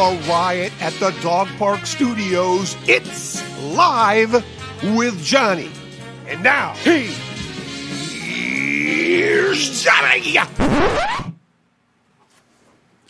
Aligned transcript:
a 0.00 0.18
riot 0.30 0.72
at 0.80 0.94
the 0.94 1.10
Dog 1.20 1.46
Park 1.58 1.84
Studios. 1.84 2.74
It's 2.88 3.42
live 3.74 4.32
with 4.82 5.22
Johnny. 5.22 5.70
And 6.26 6.42
now, 6.42 6.72
here's 6.76 7.04
Johnny. 9.82 10.38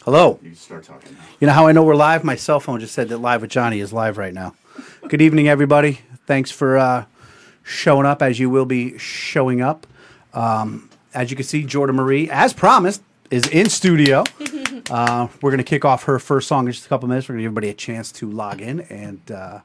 Hello. 0.05 0.41
You 0.43 0.57
start 0.57 0.83
talking 0.83 1.15
now. 1.15 1.21
You 1.39 1.47
know 1.47 1.53
how 1.53 1.69
I 1.69 1.73
know 1.73 1.85
we're 1.85 1.95
live? 1.95 2.25
My 2.25 2.35
cell 2.35 2.59
phone 2.59 2.81
just 2.81 2.93
said 2.93 3.09
that 3.11 3.19
Live 3.19 3.43
with 3.43 3.53
Johnny 3.53 3.79
is 3.79 3.93
live 3.93 4.19
right 4.19 4.35
now. 4.35 4.57
Good 5.07 5.23
evening, 5.23 5.49
everybody. 5.49 6.01
Thanks 6.27 6.51
for 6.51 6.77
uh, 6.77 7.05
showing 7.63 8.05
up 8.05 8.21
as 8.21 8.41
you 8.41 8.51
will 8.51 8.67
be 8.67 8.99
showing 8.99 9.61
up. 9.61 9.87
Um, 10.35 10.91
as 11.15 11.31
you 11.31 11.37
can 11.37 11.45
see, 11.47 11.63
Jordan 11.63 11.95
Marie, 11.95 12.29
as 12.31 12.53
promised, 12.53 13.01
is 13.31 13.47
in 13.47 13.69
studio. 13.69 14.25
Uh, 14.91 15.29
we're 15.43 15.51
going 15.51 15.59
to 15.59 15.65
kick 15.65 15.85
off 15.85 16.05
her 16.05 16.19
first 16.19 16.49
song 16.49 16.67
in 16.67 16.73
just 16.73 16.87
a 16.87 16.89
couple 16.89 17.09
minutes. 17.09 17.29
We're 17.29 17.35
going 17.35 17.41
to 17.41 17.43
give 17.45 17.53
everybody 17.53 17.69
a 17.71 17.75
chance 17.75 18.13
to 18.13 18.31
log 18.31 18.61
in 18.61 18.81
and 18.83 19.21
uh, 19.31 19.61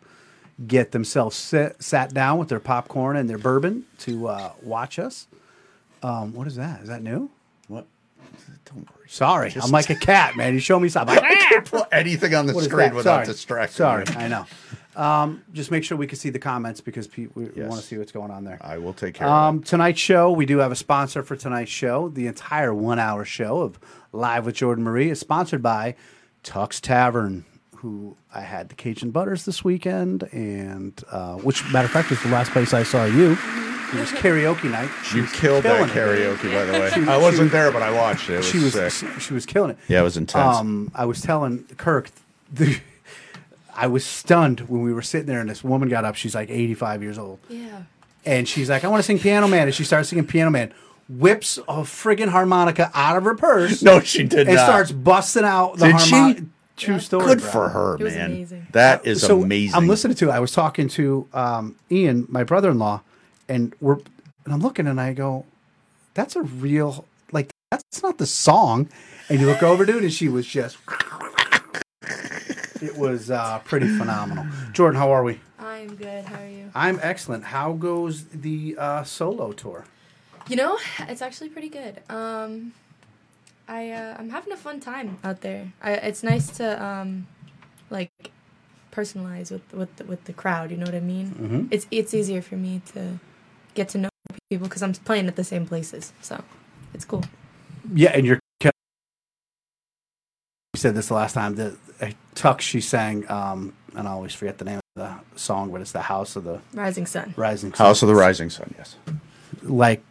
get 0.68 0.92
themselves 0.92 1.36
sit, 1.36 1.82
sat 1.82 2.14
down 2.14 2.38
with 2.40 2.50
their 2.50 2.60
popcorn 2.60 3.18
and 3.18 3.30
their 3.30 3.38
bourbon 3.38 3.86
to 4.00 4.28
uh, 4.28 4.52
watch 4.62 5.00
us. 5.00 5.28
Um, 6.04 6.34
what 6.34 6.48
is 6.48 6.56
that? 6.56 6.82
Is 6.82 6.88
that 6.88 7.02
new? 7.02 7.30
What? 7.68 7.86
Don't 8.66 8.88
worry. 8.96 9.08
Sorry, 9.08 9.54
I'm 9.62 9.72
like 9.72 9.90
a 9.90 9.96
cat, 9.96 10.36
man. 10.36 10.54
You 10.54 10.60
show 10.60 10.80
me 10.80 10.90
something. 10.90 11.18
I 11.22 11.36
can't 11.36 11.66
put 11.66 11.88
anything 11.92 12.34
on 12.36 12.46
the 12.48 12.54
What 12.54 12.66
screen 12.66 12.94
without 12.94 13.18
Sorry. 13.18 13.26
distracting 13.26 13.76
Sorry, 13.76 14.06
you. 14.10 14.16
I 14.18 14.28
know. 14.28 14.46
Um, 14.96 15.44
just 15.54 15.72
make 15.72 15.84
sure 15.84 15.98
we 15.98 16.08
can 16.08 16.18
see 16.18 16.30
the 16.30 16.40
comments 16.40 16.80
because 16.82 17.08
pe- 17.08 17.28
we 17.36 17.50
Yes. 17.56 17.70
want 17.70 17.82
to 17.82 17.86
see 17.88 17.98
what's 17.98 18.12
going 18.12 18.32
on 18.32 18.44
there. 18.46 18.58
I 18.62 18.78
will 18.78 18.94
take 18.94 19.16
care 19.16 19.28
Um, 19.28 19.58
of 19.58 19.66
tonight's 19.66 20.00
show, 20.00 20.32
we 20.32 20.46
do 20.46 20.60
have 20.60 20.72
a 20.72 20.76
sponsor 20.76 21.22
for 21.24 21.36
tonight's 21.36 21.72
show. 21.72 22.10
The 22.10 22.28
entire 22.28 22.74
one-hour 22.74 23.26
show 23.26 23.62
of 23.62 23.78
Live 24.14 24.46
with 24.46 24.56
Jordan 24.56 24.84
Marie 24.84 25.10
is 25.10 25.20
sponsored 25.20 25.62
by 25.62 25.96
Tux 26.44 26.80
Tavern, 26.80 27.44
who 27.78 28.16
I 28.34 28.42
had 28.42 28.70
the 28.70 28.76
Cajun 28.76 29.12
Butters 29.12 29.46
this 29.46 29.64
weekend, 29.64 30.24
and 30.32 30.94
uh, 31.12 31.36
which 31.36 31.64
matter 31.74 31.86
of 31.86 31.92
fact 31.92 32.10
was 32.10 32.22
the 32.24 32.30
last 32.30 32.52
place 32.52 32.74
I 32.74 32.84
saw 32.84 33.06
you. 33.06 33.38
It 33.94 34.00
was 34.00 34.10
karaoke 34.14 34.70
night. 34.72 34.90
She 35.04 35.18
You 35.18 35.22
was 35.24 35.32
killed 35.34 35.64
that 35.64 35.90
killing 35.92 36.18
it. 36.18 36.38
karaoke, 36.40 36.52
by 36.54 36.66
the 36.66 36.72
way. 36.74 36.92
I 37.14 37.18
wasn't 37.18 37.44
was- 37.44 37.52
there, 37.52 37.72
but 37.72 37.82
I 37.84 37.92
watched 37.92 38.30
it. 38.30 38.34
It 38.34 38.38
was, 38.38 38.46
She 38.50 38.60
was 38.60 38.74
sick. 38.94 39.20
she 39.20 39.34
was 39.34 39.46
killing 39.46 39.72
it. 39.72 39.78
Yeah, 39.88 40.00
it 40.00 40.04
was 40.04 40.18
intense. 40.18 40.58
Um, 40.58 40.92
I 40.96 41.06
was 41.06 41.22
telling 41.22 41.66
Kirk, 41.78 42.10
the, 42.52 42.80
I 43.76 43.88
was 43.88 44.06
stunned 44.06 44.62
when 44.62 44.82
we 44.82 44.94
were 44.94 45.02
sitting 45.02 45.28
there, 45.28 45.40
and 45.42 45.50
this 45.50 45.64
woman 45.64 45.90
got 45.90 46.06
up. 46.06 46.16
She's 46.16 46.34
like 46.36 46.50
85 46.50 47.04
years 47.04 47.18
old, 47.18 47.40
Yeah. 47.50 47.84
and 48.26 48.48
she's 48.48 48.70
like, 48.70 48.84
"I 48.84 48.88
want 48.88 49.00
to 49.00 49.04
sing 49.06 49.20
Piano 49.20 49.48
Man," 49.48 49.68
and 49.68 49.76
she 49.76 49.84
starts 49.84 50.10
singing 50.10 50.26
Piano 50.28 50.50
Man. 50.52 50.74
Whips 51.08 51.58
a 51.68 51.82
friggin' 51.84 52.30
harmonica 52.30 52.90
out 52.96 53.16
of 53.18 53.24
her 53.26 53.36
purse. 53.36 53.82
no, 53.84 54.00
she 54.00 54.24
did 54.24 54.48
and 54.48 54.56
not. 54.56 54.64
starts 54.66 54.92
busting 54.92 55.44
out 55.44 55.78
the 55.78 55.88
Did 55.88 56.00
she? 56.02 56.10
harmonica. 56.12 56.46
True 56.78 56.96
Yeah. 56.96 57.00
story. 57.00 57.26
Good 57.28 57.40
bro. 57.42 57.52
for 57.52 57.70
her, 57.70 57.96
It 57.96 58.04
was 58.04 58.14
man. 58.16 58.32
amazing. 58.32 58.68
That 58.74 59.06
is 59.06 59.22
so 59.22 59.42
amazing. 59.44 59.76
I'm 59.76 59.88
listening 59.88 60.16
to. 60.18 60.30
it. 60.30 60.32
I 60.32 60.40
was 60.40 60.52
talking 60.52 60.88
to 60.90 61.28
um, 61.34 61.76
Ian, 61.92 62.26
my 62.28 62.44
brother-in-law, 62.44 63.02
and 63.48 63.74
we're 63.80 64.00
and 64.46 64.54
I'm 64.54 64.62
looking 64.62 64.86
and 64.88 65.00
I 65.00 65.14
go, 65.14 65.46
"That's 66.16 66.36
a 66.36 66.42
real 66.42 67.06
like 67.32 67.50
that's 67.72 68.02
not 68.04 68.18
the 68.18 68.26
song." 68.26 68.90
And 69.30 69.40
you 69.40 69.46
look 69.48 69.64
over, 69.64 69.86
dude, 69.86 70.04
and 70.04 70.12
she 70.14 70.28
was 70.28 70.46
just. 70.46 70.78
It 72.86 72.96
was 72.98 73.32
uh, 73.32 73.60
pretty 73.66 73.88
phenomenal. 73.88 74.46
Jordan, 74.72 75.00
how 75.00 75.12
are 75.12 75.24
we? 75.24 75.40
I'm 75.58 75.96
good. 75.96 76.24
How 76.26 76.40
are 76.40 76.48
you? 76.48 76.70
I'm 76.76 77.00
excellent. 77.02 77.46
How 77.46 77.74
goes 77.74 78.26
the 78.26 78.76
uh, 78.78 79.04
solo 79.04 79.54
tour? 79.54 79.86
You 80.48 80.56
know, 80.56 80.78
it's 81.00 81.24
actually 81.24 81.50
pretty 81.50 81.70
good. 81.70 82.04
Um, 82.10 82.74
I 83.68 83.90
uh, 83.92 84.16
I'm 84.20 84.30
having 84.30 84.54
a 84.54 84.58
fun 84.58 84.80
time 84.80 85.18
out 85.24 85.42
there. 85.42 85.74
I, 85.82 85.94
it's 85.94 86.22
nice 86.22 86.52
to 86.58 86.84
um, 86.84 87.26
like 87.90 88.12
personalize 88.92 89.50
with 89.52 89.74
with 89.74 89.96
the, 89.96 90.04
with 90.06 90.26
the 90.26 90.34
crowd. 90.34 90.70
You 90.70 90.78
know 90.78 90.86
what 90.86 90.94
I 90.96 91.00
mean? 91.00 91.28
Mhm. 91.32 91.68
It's 91.72 91.88
it's 91.90 92.14
easier 92.14 92.44
for 92.44 92.56
me 92.56 92.82
to 92.94 93.20
get 93.74 93.90
to 93.90 93.98
know 93.98 94.10
people 94.52 94.68
because 94.68 94.84
I'm 94.84 94.94
playing 94.94 95.28
at 95.28 95.36
the 95.36 95.44
same 95.44 95.66
places. 95.66 96.14
So 96.22 96.44
it's 96.94 97.06
cool. 97.06 97.24
Yeah, 97.94 98.12
and 98.14 98.26
you're. 98.28 98.40
You 100.74 100.80
said 100.80 100.94
this 100.94 101.08
the 101.08 101.14
last 101.14 101.34
time. 101.34 101.56
The 101.56 101.78
uh, 102.02 102.12
Tuck 102.34 102.62
she 102.62 102.82
sang, 102.82 103.30
um, 103.30 103.74
and 103.96 104.08
I 104.08 104.12
always 104.12 104.34
forget 104.34 104.58
the 104.58 104.66
name 104.66 104.78
of 104.78 104.84
the 104.96 105.14
song, 105.38 105.72
but 105.72 105.82
it's 105.82 105.92
the 105.92 106.02
House 106.02 106.36
of 106.36 106.44
the 106.44 106.60
Rising 106.74 107.06
Sun. 107.06 107.34
Rising 107.38 107.74
Sun. 107.74 107.86
House 107.86 108.02
of 108.02 108.08
the 108.08 108.16
Rising 108.16 108.50
Sun, 108.50 108.74
yes. 108.78 108.96
like 109.64 110.04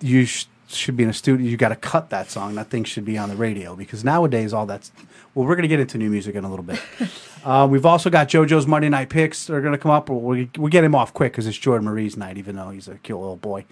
you 0.00 0.24
sh- 0.24 0.46
should 0.68 0.96
be 0.96 1.04
in 1.04 1.10
a 1.10 1.12
studio. 1.14 1.46
You 1.46 1.56
got 1.56 1.68
to 1.70 1.76
cut 1.76 2.10
that 2.10 2.30
song. 2.30 2.54
That 2.54 2.70
thing 2.70 2.84
should 2.84 3.04
be 3.04 3.18
on 3.18 3.28
the 3.28 3.36
radio 3.36 3.76
because 3.76 4.04
nowadays 4.04 4.52
all 4.52 4.66
that's. 4.66 4.92
Well, 5.34 5.46
we're 5.46 5.56
gonna 5.56 5.68
get 5.68 5.80
into 5.80 5.98
new 5.98 6.10
music 6.10 6.34
in 6.36 6.44
a 6.44 6.50
little 6.50 6.64
bit. 6.64 6.80
uh, 7.44 7.66
we've 7.68 7.86
also 7.86 8.10
got 8.10 8.28
JoJo's 8.28 8.66
Monday 8.66 8.88
Night 8.88 9.08
Picks. 9.08 9.46
They're 9.46 9.60
gonna 9.60 9.78
come 9.78 9.90
up. 9.90 10.08
We 10.08 10.50
we 10.56 10.70
get 10.70 10.84
him 10.84 10.94
off 10.94 11.12
quick 11.12 11.32
because 11.32 11.46
it's 11.46 11.58
Jordan 11.58 11.86
Marie's 11.86 12.16
night, 12.16 12.38
even 12.38 12.56
though 12.56 12.70
he's 12.70 12.88
a 12.88 12.96
cute 12.96 13.18
little 13.18 13.36
boy. 13.36 13.64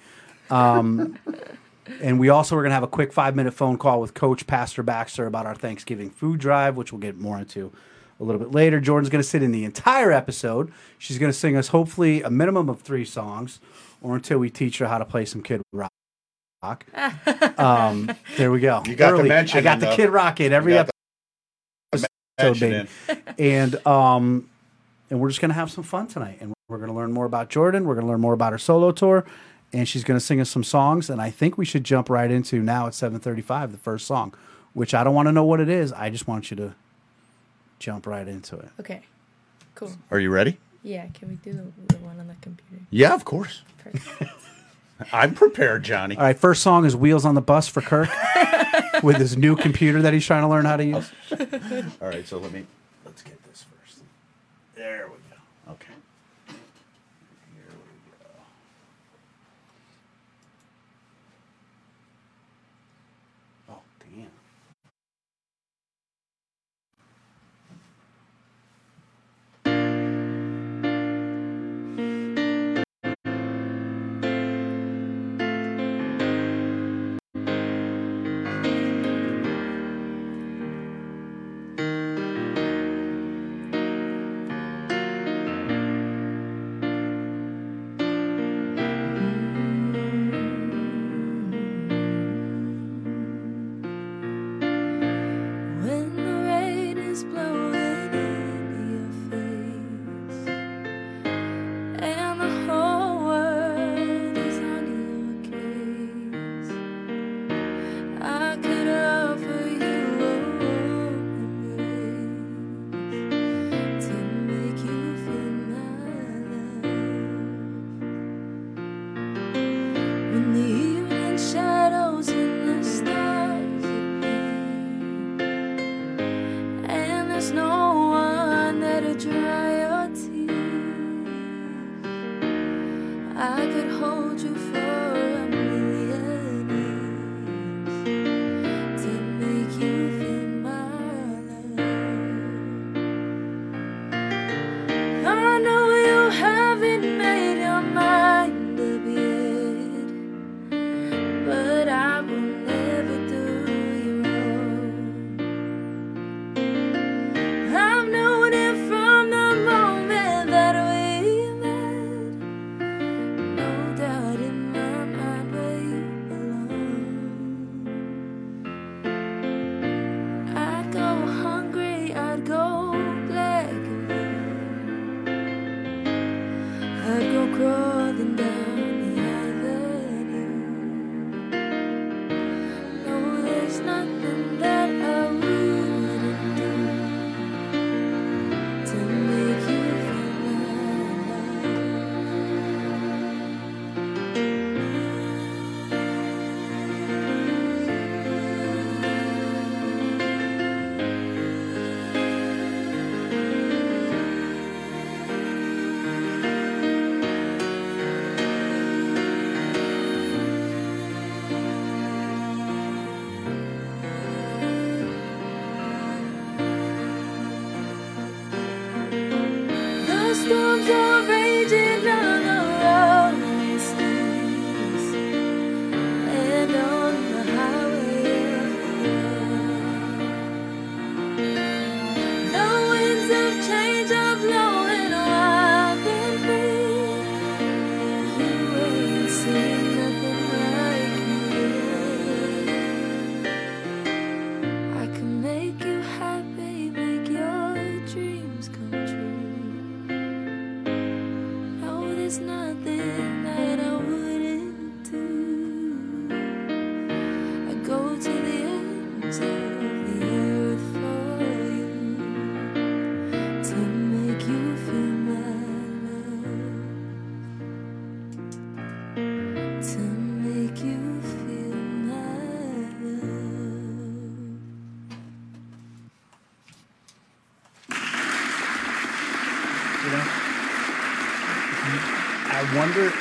Um, 0.51 1.19
and 2.01 2.19
we 2.21 2.29
also 2.29 2.57
are 2.57 2.63
gonna 2.63 2.75
have 2.75 2.83
a 2.83 2.89
quick 2.89 3.13
five 3.13 3.35
minute 3.37 3.53
phone 3.55 3.79
call 3.79 4.01
with 4.01 4.15
Coach 4.15 4.47
Pastor 4.47 4.83
Baxter 4.83 5.27
about 5.27 5.47
our 5.47 5.55
Thanksgiving 5.55 6.11
food 6.11 6.41
drive, 6.41 6.77
which 6.77 6.93
we'll 6.93 7.01
get 7.01 7.17
more 7.19 7.39
into 7.39 7.73
a 8.21 8.25
little 8.25 8.39
bit 8.39 8.53
later. 8.53 8.81
Jordan's 8.81 9.11
going 9.11 9.23
to 9.23 9.29
sit 9.29 9.43
in 9.43 9.51
the 9.51 9.65
entire 9.65 10.13
episode. 10.13 10.73
She's 10.99 11.19
going 11.19 11.33
to 11.33 11.37
sing 11.37 11.57
us 11.57 11.69
hopefully 11.69 12.23
a 12.23 12.31
minimum 12.31 12.69
of 12.69 12.81
three 12.81 13.05
songs, 13.05 13.59
or 14.01 14.15
until 14.15 14.39
we 14.39 14.49
teach 14.49 14.79
her 14.79 14.87
how 14.87 14.99
to 14.99 15.05
play 15.05 15.25
some 15.25 15.43
Kid 15.43 15.61
Rock. 15.73 15.91
um, 17.59 18.15
there 18.37 18.53
we 18.53 18.61
go. 18.61 18.83
You 18.87 18.95
got 18.95 19.17
the 19.17 19.25
mention 19.25 19.59
I 19.59 19.63
got 19.63 19.81
the 19.81 19.87
the- 19.87 19.97
Kid 19.97 20.11
Rock 20.11 20.41
in 20.41 20.53
every 20.53 20.79
episode, 20.79 20.93
Mention 22.41 22.89
baby. 23.09 23.23
and 23.39 23.87
um, 23.87 24.49
and 25.11 25.21
we're 25.21 25.29
just 25.29 25.41
going 25.41 25.51
to 25.51 25.55
have 25.57 25.71
some 25.71 25.83
fun 25.85 26.07
tonight, 26.07 26.39
and 26.41 26.55
we're 26.69 26.79
going 26.79 26.91
to 26.91 26.95
learn 26.95 27.13
more 27.13 27.27
about 27.27 27.51
Jordan. 27.51 27.85
We're 27.85 27.95
going 27.95 28.07
to 28.07 28.11
learn 28.13 28.21
more 28.21 28.33
about 28.33 28.53
her 28.53 28.59
solo 28.59 28.93
tour. 28.93 29.25
And 29.73 29.89
she's 29.89 30.05
going 30.05 30.19
to 30.19 30.25
sing 30.25 30.41
us 30.41 30.51
some 30.51 30.65
songs, 30.65 31.09
and 31.09 31.21
I 31.21 31.31
think 31.31 31.57
we 31.57 31.65
should 31.65 31.85
jump 31.85 32.11
right 32.11 32.31
into 32.31 32.61
now 32.63 32.87
at 32.87 32.95
seven 32.95 33.19
thirty-five, 33.21 33.73
the 33.73 33.79
first 33.79 34.07
song, 34.07 34.35
which 34.75 34.93
I 34.93 35.03
don't 35.03 35.15
want 35.15 35.29
to 35.29 35.33
know 35.33 35.45
what 35.45 35.61
it 35.61 35.69
is. 35.71 35.93
I 35.95 36.11
just 36.11 36.29
want 36.29 36.51
you 36.51 36.57
to 36.59 36.75
jump 37.79 38.07
right 38.07 38.29
into 38.29 38.57
it. 38.59 38.69
Okay. 38.81 39.01
Cool. 39.75 39.93
Are 40.11 40.21
you 40.21 40.31
ready? 40.31 40.59
Yeah. 40.83 41.07
Can 41.15 41.29
we 41.31 41.35
do 41.37 41.53
the, 41.53 41.95
the 41.95 42.05
one 42.05 42.21
on 42.21 42.29
the 42.29 42.35
computer? 42.43 42.85
Yeah, 42.91 43.15
of 43.15 43.25
course. 43.25 43.63
Perfect. 43.79 44.31
I'm 45.13 45.35
prepared, 45.35 45.83
Johnny. 45.85 46.17
All 46.17 46.23
right, 46.23 46.39
first 46.39 46.63
song 46.63 46.85
is 46.85 46.95
"Wheels 46.95 47.25
on 47.25 47.35
the 47.35 47.41
Bus" 47.41 47.67
for 47.67 47.81
Kirk 47.81 48.09
with 49.03 49.17
his 49.17 49.37
new 49.37 49.57
computer 49.57 50.03
that 50.03 50.13
he's 50.13 50.25
trying 50.27 50.43
to 50.43 50.49
learn 50.49 50.65
how 50.65 50.77
to 50.77 50.85
use. 50.85 51.11
All 52.01 52.09
right, 52.09 52.27
so 52.29 52.39
let 52.39 52.53
me 52.53 52.67
let's 53.05 53.23
get 53.23 53.43
this 53.45 53.65
first. 53.65 53.99
There 54.77 55.07
we 55.09 55.15
go. 55.15 55.22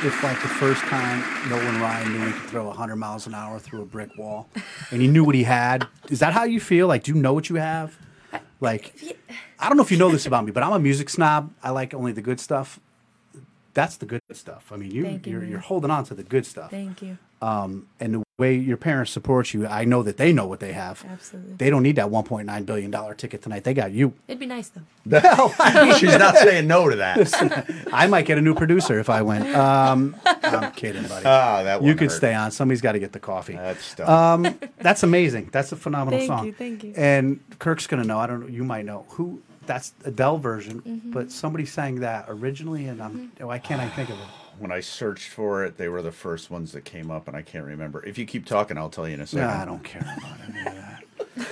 If, 0.03 0.23
like, 0.23 0.41
the 0.41 0.47
first 0.47 0.81
time 0.81 1.23
Nolan 1.49 1.79
Ryan 1.81 2.13
knew 2.13 2.25
he 2.25 2.31
could 2.31 2.49
throw 2.49 2.67
100 2.67 2.95
miles 2.95 3.27
an 3.27 3.33
hour 3.33 3.59
through 3.59 3.81
a 3.81 3.85
brick 3.85 4.09
wall 4.17 4.49
and 4.91 5.01
he 5.01 5.07
knew 5.07 5.23
what 5.23 5.35
he 5.35 5.43
had. 5.43 5.87
Is 6.09 6.19
that 6.19 6.33
how 6.33 6.43
you 6.43 6.59
feel? 6.59 6.87
Like, 6.87 7.03
do 7.03 7.13
you 7.13 7.21
know 7.21 7.33
what 7.33 7.49
you 7.49 7.57
have? 7.57 7.97
Like, 8.59 8.93
I 9.59 9.67
don't 9.67 9.77
know 9.77 9.83
if 9.83 9.91
you 9.91 9.97
know 9.97 10.09
this 10.09 10.25
about 10.25 10.45
me, 10.45 10.51
but 10.51 10.63
I'm 10.63 10.73
a 10.73 10.79
music 10.79 11.09
snob. 11.09 11.51
I 11.63 11.69
like 11.71 11.93
only 11.93 12.11
the 12.11 12.21
good 12.21 12.39
stuff. 12.39 12.79
That's 13.73 13.97
the 13.97 14.05
good 14.05 14.21
stuff. 14.33 14.71
I 14.71 14.77
mean, 14.77 14.91
you, 14.91 15.03
Thank 15.03 15.27
you, 15.27 15.33
you're, 15.33 15.45
you're 15.45 15.59
holding 15.59 15.91
on 15.91 16.03
to 16.05 16.13
the 16.13 16.23
good 16.23 16.45
stuff. 16.45 16.71
Thank 16.71 17.01
you. 17.01 17.17
Um, 17.41 17.87
and 17.99 18.13
the 18.13 18.23
way 18.37 18.53
your 18.55 18.77
parents 18.77 19.11
support 19.11 19.51
you, 19.51 19.65
I 19.65 19.83
know 19.83 20.03
that 20.03 20.17
they 20.17 20.31
know 20.31 20.45
what 20.45 20.59
they 20.59 20.73
have. 20.73 21.03
Absolutely. 21.09 21.55
They 21.55 21.71
don't 21.71 21.81
need 21.81 21.95
that 21.95 22.07
1.9 22.09 22.65
billion 22.67 22.91
dollar 22.91 23.15
ticket 23.15 23.41
tonight. 23.41 23.63
They 23.63 23.73
got 23.73 23.91
you. 23.91 24.13
It'd 24.27 24.39
be 24.39 24.45
nice 24.45 24.69
though. 24.69 24.81
She's 25.97 26.17
not 26.19 26.37
saying 26.37 26.67
no 26.67 26.87
to 26.87 26.95
that. 26.97 27.87
I 27.93 28.05
might 28.05 28.25
get 28.27 28.37
a 28.37 28.41
new 28.41 28.53
producer 28.53 28.99
if 28.99 29.09
I 29.09 29.23
went. 29.23 29.47
Um, 29.55 30.15
I'm 30.25 30.71
kidding, 30.73 31.01
buddy. 31.07 31.25
Ah, 31.25 31.63
that 31.63 31.81
you 31.81 31.93
could 31.95 32.11
hurt. 32.11 32.17
stay 32.17 32.33
on. 32.35 32.51
Somebody's 32.51 32.81
got 32.81 32.91
to 32.91 32.99
get 32.99 33.11
the 33.11 33.19
coffee. 33.19 33.53
That's 33.55 33.95
dumb. 33.95 34.45
Um, 34.45 34.59
that's 34.77 35.01
amazing. 35.01 35.49
That's 35.51 35.71
a 35.71 35.75
phenomenal 35.75 36.19
Thank 36.19 36.29
song. 36.29 36.45
you, 36.45 36.53
thank 36.53 36.83
you. 36.83 36.93
And 36.95 37.39
Kirk's 37.57 37.87
gonna 37.87 38.03
know. 38.03 38.19
I 38.19 38.27
don't 38.27 38.41
know. 38.41 38.47
You 38.47 38.63
might 38.63 38.85
know 38.85 39.05
who. 39.09 39.41
That's 39.65 39.93
Adele 40.05 40.37
version, 40.39 40.81
Mm-hmm. 40.81 41.11
but 41.11 41.31
somebody 41.31 41.65
sang 41.65 42.01
that 42.01 42.25
originally, 42.27 42.85
and 42.87 43.01
I'm. 43.01 43.31
Why 43.39 43.57
can't 43.59 43.79
I 43.81 43.87
think 43.89 44.09
of 44.09 44.15
it? 44.19 44.25
When 44.61 44.71
I 44.71 44.79
searched 44.79 45.29
for 45.29 45.63
it, 45.65 45.77
they 45.77 45.89
were 45.89 46.01
the 46.01 46.11
first 46.11 46.49
ones 46.51 46.71
that 46.73 46.85
came 46.85 47.09
up, 47.09 47.27
and 47.27 47.35
I 47.35 47.41
can't 47.41 47.65
remember. 47.65 48.05
If 48.05 48.17
you 48.17 48.25
keep 48.25 48.45
talking, 48.45 48.77
I'll 48.77 48.89
tell 48.89 49.07
you 49.07 49.15
in 49.15 49.21
a 49.21 49.27
second. 49.27 49.47
No, 49.47 49.53
I 49.53 49.65
don't 49.65 49.83
care 49.83 50.01
about 50.01 50.37
any 50.47 50.59
of 50.59 50.75
that. 50.75 51.47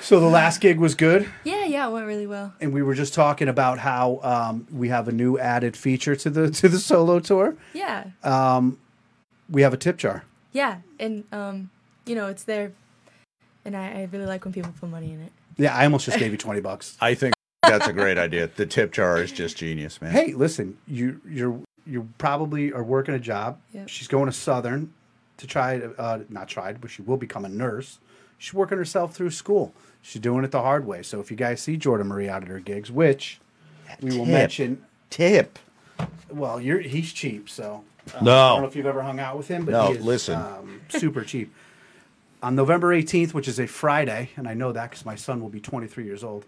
so 0.00 0.20
the 0.20 0.26
last 0.26 0.60
gig 0.60 0.78
was 0.78 0.94
good. 0.94 1.28
Yeah, 1.44 1.64
yeah, 1.64 1.88
it 1.88 1.92
went 1.92 2.06
really 2.06 2.26
well. 2.26 2.54
and 2.60 2.72
we 2.72 2.82
were 2.82 2.94
just 2.94 3.12
talking 3.14 3.48
about 3.48 3.78
how 3.78 4.20
um, 4.22 4.66
we 4.72 4.88
have 4.88 5.08
a 5.08 5.12
new 5.12 5.38
added 5.38 5.76
feature 5.76 6.14
to 6.16 6.30
the 6.30 6.50
to 6.60 6.68
the 6.68 6.78
solo 6.78 7.18
tour. 7.20 7.56
Yeah, 7.74 8.04
We 9.50 9.62
have 9.62 9.74
a 9.74 9.76
tip 9.78 9.96
jar. 9.96 10.24
yeah, 10.52 10.78
and 11.00 11.24
um, 11.32 11.70
you 12.06 12.14
know, 12.14 12.28
it's 12.28 12.44
there, 12.44 12.72
and 13.64 13.76
I, 13.76 13.86
I 14.02 14.08
really 14.12 14.26
like 14.26 14.44
when 14.44 14.52
people 14.52 14.72
put 14.78 14.88
money 14.88 15.12
in 15.12 15.20
it. 15.20 15.32
Yeah, 15.58 15.74
I 15.74 15.84
almost 15.84 16.04
just 16.06 16.18
gave 16.18 16.30
you 16.32 16.38
twenty 16.38 16.60
bucks. 16.60 16.96
I 17.00 17.14
think 17.14 17.34
that's 17.68 17.86
a 17.86 17.92
great 17.92 18.18
idea. 18.18 18.48
The 18.54 18.66
tip 18.66 18.92
jar 18.92 19.20
is 19.22 19.32
just 19.32 19.56
genius, 19.56 20.00
man. 20.00 20.12
Hey, 20.12 20.32
listen, 20.32 20.78
you 20.86 21.20
you're 21.28 21.58
you 21.86 22.08
probably 22.18 22.72
are 22.72 22.82
working 22.82 23.14
a 23.14 23.18
job. 23.18 23.58
Yep. 23.72 23.88
She's 23.88 24.08
going 24.08 24.26
to 24.26 24.32
Southern 24.32 24.92
to 25.36 25.46
try 25.46 25.78
uh, 25.98 26.20
not 26.28 26.48
tried, 26.48 26.80
but 26.80 26.90
she 26.90 27.02
will 27.02 27.16
become 27.16 27.44
a 27.44 27.48
nurse. 27.48 27.98
She's 28.38 28.52
working 28.54 28.76
herself 28.78 29.14
through 29.14 29.30
school. 29.30 29.72
She's 30.02 30.20
doing 30.20 30.44
it 30.44 30.50
the 30.50 30.62
hard 30.62 30.86
way. 30.86 31.02
So 31.02 31.20
if 31.20 31.30
you 31.30 31.36
guys 31.36 31.60
see 31.60 31.76
Jordan 31.76 32.06
Marie 32.08 32.28
out 32.28 32.42
at 32.42 32.48
her 32.48 32.60
gigs, 32.60 32.90
which 32.92 33.40
we 34.00 34.16
will 34.16 34.26
mention, 34.26 34.84
Tip. 35.10 35.58
well, 36.30 36.60
you're 36.60 36.80
he's 36.80 37.12
cheap, 37.12 37.48
so 37.48 37.82
uh, 38.14 38.20
No. 38.22 38.32
I 38.32 38.48
don't 38.50 38.62
know 38.62 38.68
if 38.68 38.76
you've 38.76 38.86
ever 38.86 39.02
hung 39.02 39.18
out 39.20 39.36
with 39.36 39.48
him, 39.48 39.64
but 39.64 39.72
No, 39.72 39.86
he 39.92 39.98
is, 39.98 40.04
listen. 40.04 40.34
um, 40.34 40.80
super 40.88 41.22
cheap. 41.24 41.52
On 42.42 42.54
November 42.54 42.88
18th, 42.94 43.32
which 43.34 43.48
is 43.48 43.58
a 43.58 43.66
Friday, 43.66 44.30
and 44.36 44.46
I 44.46 44.54
know 44.54 44.70
that 44.72 44.90
because 44.90 45.04
my 45.06 45.14
son 45.16 45.40
will 45.40 45.48
be 45.48 45.60
23 45.60 46.04
years 46.04 46.22
old, 46.22 46.44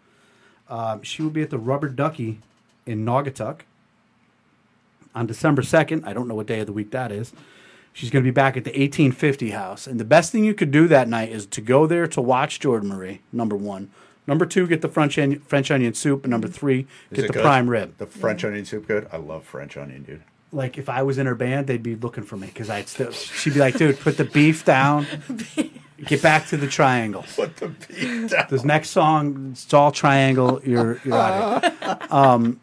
um, 0.69 1.03
she 1.03 1.23
will 1.23 1.31
be 1.31 1.43
at 1.43 1.51
the 1.51 1.59
Rubber 1.59 1.89
Ducky 1.89 2.41
in 2.87 3.05
Naugatuck. 3.05 3.61
On 5.15 5.27
December 5.27 5.63
2nd, 5.63 6.07
I 6.07 6.13
don't 6.13 6.29
know 6.29 6.35
what 6.35 6.47
day 6.47 6.61
of 6.61 6.67
the 6.67 6.73
week 6.73 6.91
that 6.93 7.11
is, 7.11 7.33
she's 7.93 8.11
going 8.11 8.23
to 8.23 8.27
be 8.31 8.35
back 8.35 8.57
at 8.57 8.65
the 8.65 8.71
1850 8.71 9.51
house. 9.51 9.87
And 9.87 9.99
the 9.99 10.05
best 10.05 10.31
thing 10.31 10.45
you 10.45 10.55
could 10.55 10.71
do 10.71 10.87
that 10.89 11.09
night 11.09 11.31
is 11.31 11.47
to 11.47 11.61
go 11.61 11.87
there 11.87 12.07
to 12.07 12.21
watch 12.21 12.61
Jordan 12.61 12.89
Marie, 12.91 13.21
number 13.33 13.57
one. 13.57 13.91
Number 14.27 14.45
two, 14.45 14.67
get 14.67 14.83
the 14.83 14.89
French, 14.89 15.19
onion, 15.19 15.41
French 15.41 15.71
onion 15.71 15.95
soup. 15.95 16.23
And 16.25 16.31
number 16.31 16.49
three, 16.49 16.87
Is 17.11 17.17
get 17.17 17.27
the 17.29 17.33
good? 17.33 17.43
prime 17.43 17.69
rib 17.71 17.97
The 17.97 18.07
French 18.07 18.45
onion 18.45 18.65
soup 18.67 18.87
good? 18.87 19.09
I 19.11 19.17
love 19.17 19.45
French 19.45 19.77
onion, 19.79 20.03
dude. 20.03 20.23
like 20.53 20.77
if 20.79 20.89
I 20.91 21.03
was 21.03 21.17
in 21.19 21.27
her 21.27 21.35
band, 21.35 21.67
they'd 21.67 21.83
be 21.83 21.97
looking 21.97 22.25
for 22.25 22.37
me 22.37 22.47
because 22.49 22.69
I'd 22.71 22.89
still. 22.89 23.11
She'd 23.11 23.55
be 23.55 23.61
like, 23.61 23.77
"Dude, 23.79 23.99
put 23.99 24.19
the 24.19 24.25
beef 24.25 24.65
down. 24.67 25.07
Get 26.07 26.23
back 26.23 26.47
to 26.49 26.57
the 26.57 26.67
triangle. 26.69 27.25
Put 27.37 27.57
the 27.57 27.69
beef 27.69 28.31
down. 28.31 28.47
This 28.51 28.65
next 28.65 28.91
song, 28.91 29.49
it's 29.53 29.73
all 29.75 29.91
triangle. 29.93 30.61
You're 30.65 31.01
you're 31.05 31.15
out 31.15 31.63
here. 31.65 31.99
Um, 32.11 32.61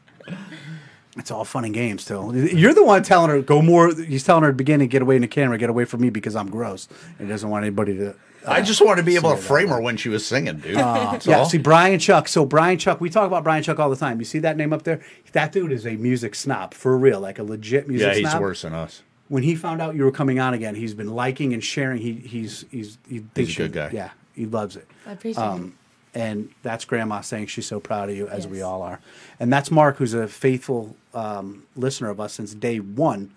it's 1.18 1.32
all 1.32 1.46
fun 1.46 1.63
and 1.65 1.74
games, 1.74 2.04
too. 2.06 2.34
You're 2.54 2.74
the 2.74 2.84
one 2.84 3.01
telling 3.04 3.30
her 3.30 3.42
go 3.42 3.62
more. 3.62 3.94
He's 3.96 4.24
telling 4.24 4.44
her 4.44 4.50
at 4.50 4.54
the 4.54 4.58
beginning, 4.58 4.89
get 4.89 5.01
away 5.01 5.15
in 5.15 5.22
the 5.22 5.27
camera, 5.30 5.58
get 5.58 5.70
away 5.70 5.86
from 5.86 6.01
me 6.01 6.10
because 6.10 6.36
I'm 6.36 6.50
gross. 6.50 6.89
And 7.20 7.27
he 7.27 7.32
doesn't 7.34 7.50
want 7.50 7.63
anybody 7.63 7.96
to. 7.98 8.15
I 8.48 8.62
just 8.62 8.80
wanted 8.84 9.01
to 9.01 9.06
be 9.06 9.15
able 9.15 9.32
to 9.32 9.38
frame 9.42 9.70
her 9.70 9.80
when 9.82 9.98
she 9.98 10.10
was 10.10 10.25
singing, 10.25 10.58
dude. 10.60 10.75
That's 10.75 11.25
Yeah, 11.25 11.39
all. 11.39 11.46
see 11.46 11.58
Brian 11.58 12.00
Chuck. 12.00 12.27
So 12.27 12.46
Brian 12.46 12.77
Chuck, 12.77 13.00
we 13.01 13.10
talk 13.10 13.25
about 13.27 13.44
Brian 13.44 13.63
Chuck 13.63 13.80
all 13.80 13.89
the 13.89 13.96
time. 13.96 14.20
You 14.20 14.25
see 14.25 14.39
that 14.39 14.56
name 14.58 14.72
up 14.74 14.84
there? 14.84 15.01
That 15.32 15.51
dude 15.51 15.72
is 15.72 15.88
a 15.88 15.96
music 15.96 16.36
snob 16.36 16.74
for 16.74 16.98
real, 16.98 17.20
like 17.22 17.39
a 17.39 17.44
legit 17.44 17.88
music 17.88 18.08
yeah, 18.08 18.13
he's 18.13 18.30
snob. 18.30 18.42
worse 18.42 18.62
than 18.63 18.74
us. 18.74 19.01
When 19.27 19.44
he 19.44 19.55
found 19.55 19.82
out 19.82 19.96
you 19.96 20.03
were 20.03 20.12
coming 20.12 20.39
on 20.39 20.53
again, 20.53 20.75
he's 20.75 20.94
been 20.94 21.13
liking 21.13 21.53
and 21.53 21.63
sharing. 21.63 22.01
He 22.01 22.13
he's 22.13 22.65
he's 22.72 22.98
he 23.10 23.20
thinks 23.34 23.53
a 23.53 23.58
good 23.58 23.63
you- 23.63 23.67
guy. 23.70 23.89
Yeah, 23.91 24.10
he 24.36 24.46
loves 24.46 24.75
it. 24.75 24.88
I 25.08 25.13
appreciate 25.13 25.44
Um, 25.44 25.75
and 26.13 26.50
that's 26.63 26.86
Grandma 26.86 27.22
saying 27.22 27.48
she's 27.48 27.65
so 27.65 27.79
proud 27.79 28.10
of 28.10 28.15
you, 28.15 28.27
as 28.29 28.48
we 28.48 28.62
all 28.62 28.82
are. 28.82 29.00
And 29.39 29.51
that's 29.51 29.70
Mark, 29.70 29.98
who's 29.98 30.13
a 30.13 30.27
faithful 30.29 30.96
um, 31.13 31.63
listener 31.75 32.10
of 32.10 32.20
us 32.22 32.34
since 32.34 32.53
day 32.53 32.79
one. 32.79 33.32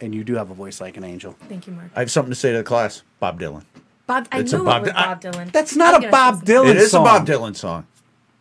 And 0.00 0.12
you 0.12 0.24
do 0.24 0.34
have 0.34 0.50
a 0.50 0.54
voice 0.54 0.80
like 0.80 0.96
an 0.96 1.04
angel. 1.04 1.36
Thank 1.48 1.68
you, 1.68 1.72
Mark. 1.72 1.90
I 1.94 2.00
have 2.00 2.10
something 2.10 2.32
to 2.32 2.34
say 2.34 2.50
to 2.50 2.58
the 2.58 2.64
class. 2.64 3.02
Bob 3.20 3.38
Dylan. 3.38 3.62
Bob, 4.08 4.26
I 4.32 4.40
It's 4.40 4.52
a 4.52 4.58
knew 4.58 4.64
Bob 4.64 4.82
it 4.82 4.86
was 4.86 4.92
Bob 4.94 5.20
Dylan. 5.22 5.52
That's 5.52 5.76
I 5.76 5.78
not 5.78 6.04
a 6.04 6.08
Bob 6.10 6.44
say 6.44 6.52
Dylan 6.52 6.70
It 6.70 6.76
is 6.78 6.90
song. 6.90 7.02
a 7.02 7.04
Bob 7.10 7.26
Dylan 7.28 7.54
song. 7.54 7.86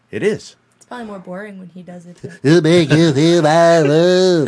It 0.10 0.24
is. 0.24 0.56
It's 0.94 0.98
probably 1.00 1.08
more 1.08 1.20
boring 1.20 1.58
when 1.60 1.70
he 1.70 1.82
does 1.82 2.06
it. 2.06 2.18
but- 2.22 2.44
make 2.64 2.90
you 2.92 3.14
feel 3.14 3.42
my 3.42 3.80
love. 3.80 4.48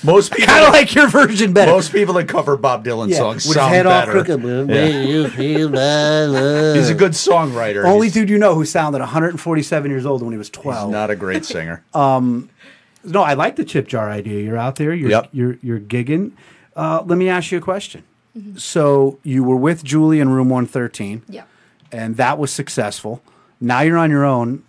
Most 0.04 0.32
people, 0.32 0.46
kind 0.52 0.66
of 0.66 0.72
like 0.72 0.94
your 0.94 1.08
version 1.08 1.52
better. 1.52 1.70
most 1.72 1.92
people 1.92 2.14
that 2.14 2.28
cover 2.28 2.56
Bob 2.56 2.84
Dylan 2.84 3.10
yeah, 3.10 3.16
songs 3.18 3.36
with 3.36 3.44
his 3.46 3.54
sound 3.54 3.74
head 3.74 3.86
off 3.86 4.06
better. 4.06 4.12
crooked. 4.24 4.42
Yeah. 4.42 4.62
Make 4.64 5.08
you 5.08 5.28
feel 5.28 5.68
my 5.70 6.24
love. 6.24 6.76
He's 6.76 6.88
a 6.90 6.94
good 6.94 7.12
songwriter. 7.12 7.84
Only 7.84 8.06
he's, 8.06 8.14
dude 8.14 8.30
you 8.30 8.38
know 8.38 8.54
who 8.54 8.64
sounded 8.64 9.00
147 9.00 9.90
years 9.90 10.06
old 10.06 10.22
when 10.22 10.32
he 10.32 10.38
was 10.38 10.50
12. 10.50 10.86
he's 10.88 10.92
not 10.92 11.10
a 11.10 11.16
great 11.16 11.44
singer. 11.44 11.84
No, 13.04 13.22
I 13.22 13.34
like 13.34 13.56
the 13.56 13.64
chip 13.64 13.86
jar 13.86 14.10
idea. 14.10 14.42
You're 14.42 14.58
out 14.58 14.76
there. 14.76 14.92
You're 14.92 15.10
Yep. 15.10 15.28
you're 15.32 15.58
you're 15.62 15.78
gigging. 15.78 16.32
Uh, 16.76 17.02
let 17.06 17.16
me 17.16 17.28
ask 17.28 17.50
you 17.52 17.58
a 17.58 17.60
question. 17.60 18.02
So 18.56 19.18
you 19.22 19.44
were 19.44 19.56
with 19.56 19.82
Julie 19.84 20.20
in 20.20 20.28
room 20.28 20.48
113, 20.48 21.22
yeah. 21.28 21.44
and 21.90 22.16
that 22.16 22.38
was 22.38 22.52
successful. 22.52 23.22
Now 23.60 23.80
you're 23.80 23.96
on 23.96 24.10
your 24.10 24.24
own. 24.24 24.64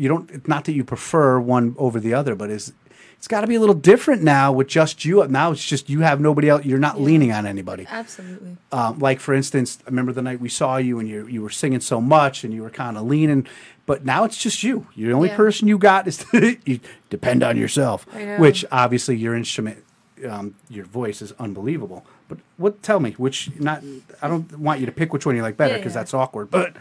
You 0.00 0.08
don't. 0.08 0.48
Not 0.48 0.64
that 0.64 0.72
you 0.72 0.82
prefer 0.82 1.38
one 1.38 1.74
over 1.76 2.00
the 2.00 2.14
other, 2.14 2.34
but 2.34 2.48
is 2.48 2.72
it's 3.18 3.28
got 3.28 3.42
to 3.42 3.46
be 3.46 3.54
a 3.54 3.60
little 3.60 3.74
different 3.74 4.22
now 4.22 4.50
with 4.50 4.66
just 4.66 5.04
you. 5.04 5.26
Now 5.28 5.52
it's 5.52 5.62
just 5.62 5.90
you 5.90 6.00
have 6.00 6.22
nobody 6.22 6.48
else. 6.48 6.64
You're 6.64 6.78
not 6.78 6.96
Yeah. 6.96 7.02
leaning 7.04 7.32
on 7.32 7.44
anybody. 7.46 7.86
Absolutely. 7.86 8.56
Um, 8.72 8.98
like 8.98 9.20
for 9.20 9.34
instance, 9.34 9.78
I 9.86 9.90
remember 9.90 10.12
the 10.14 10.22
night 10.22 10.40
we 10.40 10.48
saw 10.48 10.78
you 10.78 10.98
and 11.00 11.06
you 11.06 11.26
you 11.26 11.42
were 11.42 11.50
singing 11.50 11.80
so 11.80 12.00
much 12.00 12.44
and 12.44 12.54
you 12.54 12.62
were 12.62 12.70
kind 12.70 12.96
of 12.96 13.02
leaning, 13.04 13.46
but 13.84 14.06
now 14.06 14.24
it's 14.24 14.38
just 14.38 14.62
you. 14.62 14.86
You're 14.94 15.10
the 15.10 15.16
only 15.16 15.28
Yeah. 15.28 15.36
person 15.36 15.68
you 15.68 15.76
got 15.76 16.08
is 16.08 16.24
you 16.64 16.80
depend 17.10 17.42
on 17.42 17.58
yourself. 17.58 18.06
Which 18.38 18.64
obviously 18.72 19.16
your 19.18 19.36
instrument, 19.36 19.84
um, 20.26 20.54
your 20.70 20.86
voice 20.86 21.20
is 21.20 21.32
unbelievable. 21.38 22.06
But 22.26 22.38
what? 22.56 22.82
Tell 22.82 23.00
me 23.00 23.10
which? 23.18 23.50
Not 23.60 23.82
I 24.22 24.28
don't 24.28 24.58
want 24.58 24.80
you 24.80 24.86
to 24.86 24.92
pick 24.92 25.12
which 25.12 25.26
one 25.26 25.36
you 25.36 25.42
like 25.42 25.58
better 25.58 25.76
because 25.76 25.92
yeah. 25.92 26.00
that's 26.00 26.14
awkward. 26.14 26.50
But 26.50 26.74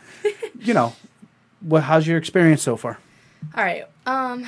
you 0.61 0.73
know, 0.73 0.93
what? 1.59 1.83
How's 1.83 2.07
your 2.07 2.17
experience 2.17 2.61
so 2.61 2.77
far? 2.77 2.97
All 3.55 3.63
right. 3.63 3.85
Um, 4.05 4.45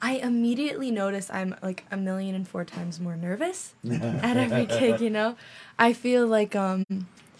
I 0.00 0.14
immediately 0.14 0.90
notice 0.90 1.30
I'm 1.32 1.54
like 1.62 1.84
a 1.90 1.96
million 1.96 2.34
and 2.34 2.46
four 2.46 2.64
times 2.64 2.98
more 3.00 3.16
nervous 3.16 3.74
at 3.88 4.36
every 4.36 4.66
gig. 4.78 5.00
You 5.00 5.10
know, 5.10 5.36
I 5.78 5.92
feel 5.92 6.26
like 6.26 6.54
um, 6.56 6.84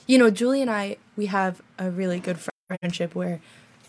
you 0.07 0.19
know, 0.19 0.31
Julie 0.31 0.61
and 0.63 0.71
I 0.71 0.97
we 1.17 1.27
have 1.27 1.63
a 1.79 1.91
really 1.91 2.21
good 2.21 2.39
friendship 2.81 3.15
where 3.15 3.41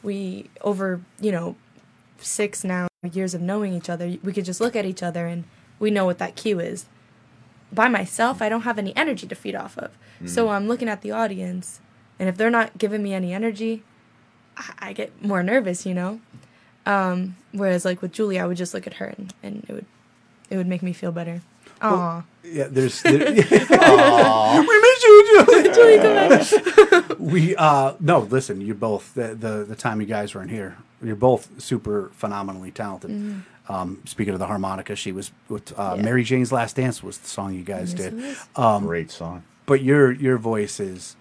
we 0.03 0.49
over 0.61 1.01
you 1.19 1.31
know 1.31 1.55
six 2.19 2.63
now 2.63 2.87
years 3.11 3.33
of 3.33 3.41
knowing 3.41 3.73
each 3.73 3.89
other 3.89 4.15
we 4.23 4.31
could 4.31 4.45
just 4.45 4.61
look 4.61 4.75
at 4.75 4.85
each 4.85 5.01
other 5.01 5.25
and 5.25 5.43
we 5.79 5.89
know 5.89 6.05
what 6.05 6.19
that 6.19 6.35
cue 6.35 6.59
is. 6.59 6.85
By 7.73 7.87
myself, 7.87 8.41
I 8.41 8.49
don't 8.49 8.61
have 8.61 8.77
any 8.77 8.95
energy 8.95 9.25
to 9.27 9.35
feed 9.35 9.55
off 9.55 9.77
of. 9.77 9.91
So 10.27 10.49
I'm 10.49 10.67
looking 10.67 10.87
at 10.87 11.01
the 11.01 11.09
audience, 11.11 11.79
and 12.19 12.29
if 12.29 12.37
they're 12.37 12.51
not 12.51 12.77
giving 12.77 13.01
me 13.01 13.13
any 13.13 13.33
energy, 13.33 13.81
I, 14.55 14.73
I 14.79 14.93
get 14.93 15.23
more 15.23 15.41
nervous. 15.41 15.85
You 15.85 15.95
know. 15.95 16.19
Um, 16.85 17.35
whereas 17.51 17.85
like 17.85 18.01
with 18.01 18.11
Julie, 18.11 18.39
I 18.39 18.45
would 18.47 18.57
just 18.57 18.73
look 18.73 18.87
at 18.87 18.95
her 18.95 19.05
and, 19.17 19.33
and 19.43 19.65
it 19.67 19.73
would 19.73 19.85
it 20.49 20.57
would 20.57 20.67
make 20.67 20.81
me 20.83 20.93
feel 20.93 21.11
better. 21.11 21.41
Aw. 21.81 22.23
Yeah, 22.43 22.67
there's. 22.69 23.01
There, 23.11 23.17
we 23.19 24.81
miss 24.81 25.03
you, 25.03 25.45
Julie. 25.45 25.73
Julie, 25.73 25.97
come 25.97 26.99
back. 26.99 27.19
We 27.19 27.55
uh 27.55 27.93
no, 27.99 28.19
listen, 28.19 28.61
you 28.61 28.73
both 28.73 29.13
the, 29.13 29.35
the 29.35 29.65
the 29.67 29.75
time 29.75 30.01
you 30.01 30.07
guys 30.07 30.33
were 30.33 30.41
in 30.41 30.49
here, 30.49 30.77
you're 31.03 31.15
both 31.15 31.61
super 31.61 32.11
phenomenally 32.15 32.71
talented. 32.71 33.43
Um, 33.69 34.01
speaking 34.05 34.33
of 34.33 34.39
the 34.39 34.47
harmonica, 34.47 34.95
she 34.95 35.11
was 35.11 35.31
with 35.47 35.71
uh, 35.79 35.91
Mm-hmm. 35.91 35.97
Yeah. 35.99 36.03
Mary 36.05 36.23
Jane's 36.23 36.51
Last 36.51 36.75
Dance 36.75 37.01
was 37.01 37.17
the 37.19 37.27
song 37.27 37.53
you 37.53 37.63
guys 37.63 37.93
Yes, 37.93 38.11
did. 38.11 38.35
Um, 38.55 38.85
Great 38.85 39.11
song. 39.11 39.43
but 39.65 39.81
your 39.81 40.11
your 40.11 40.37
voice 40.37 40.79
is 40.79 41.15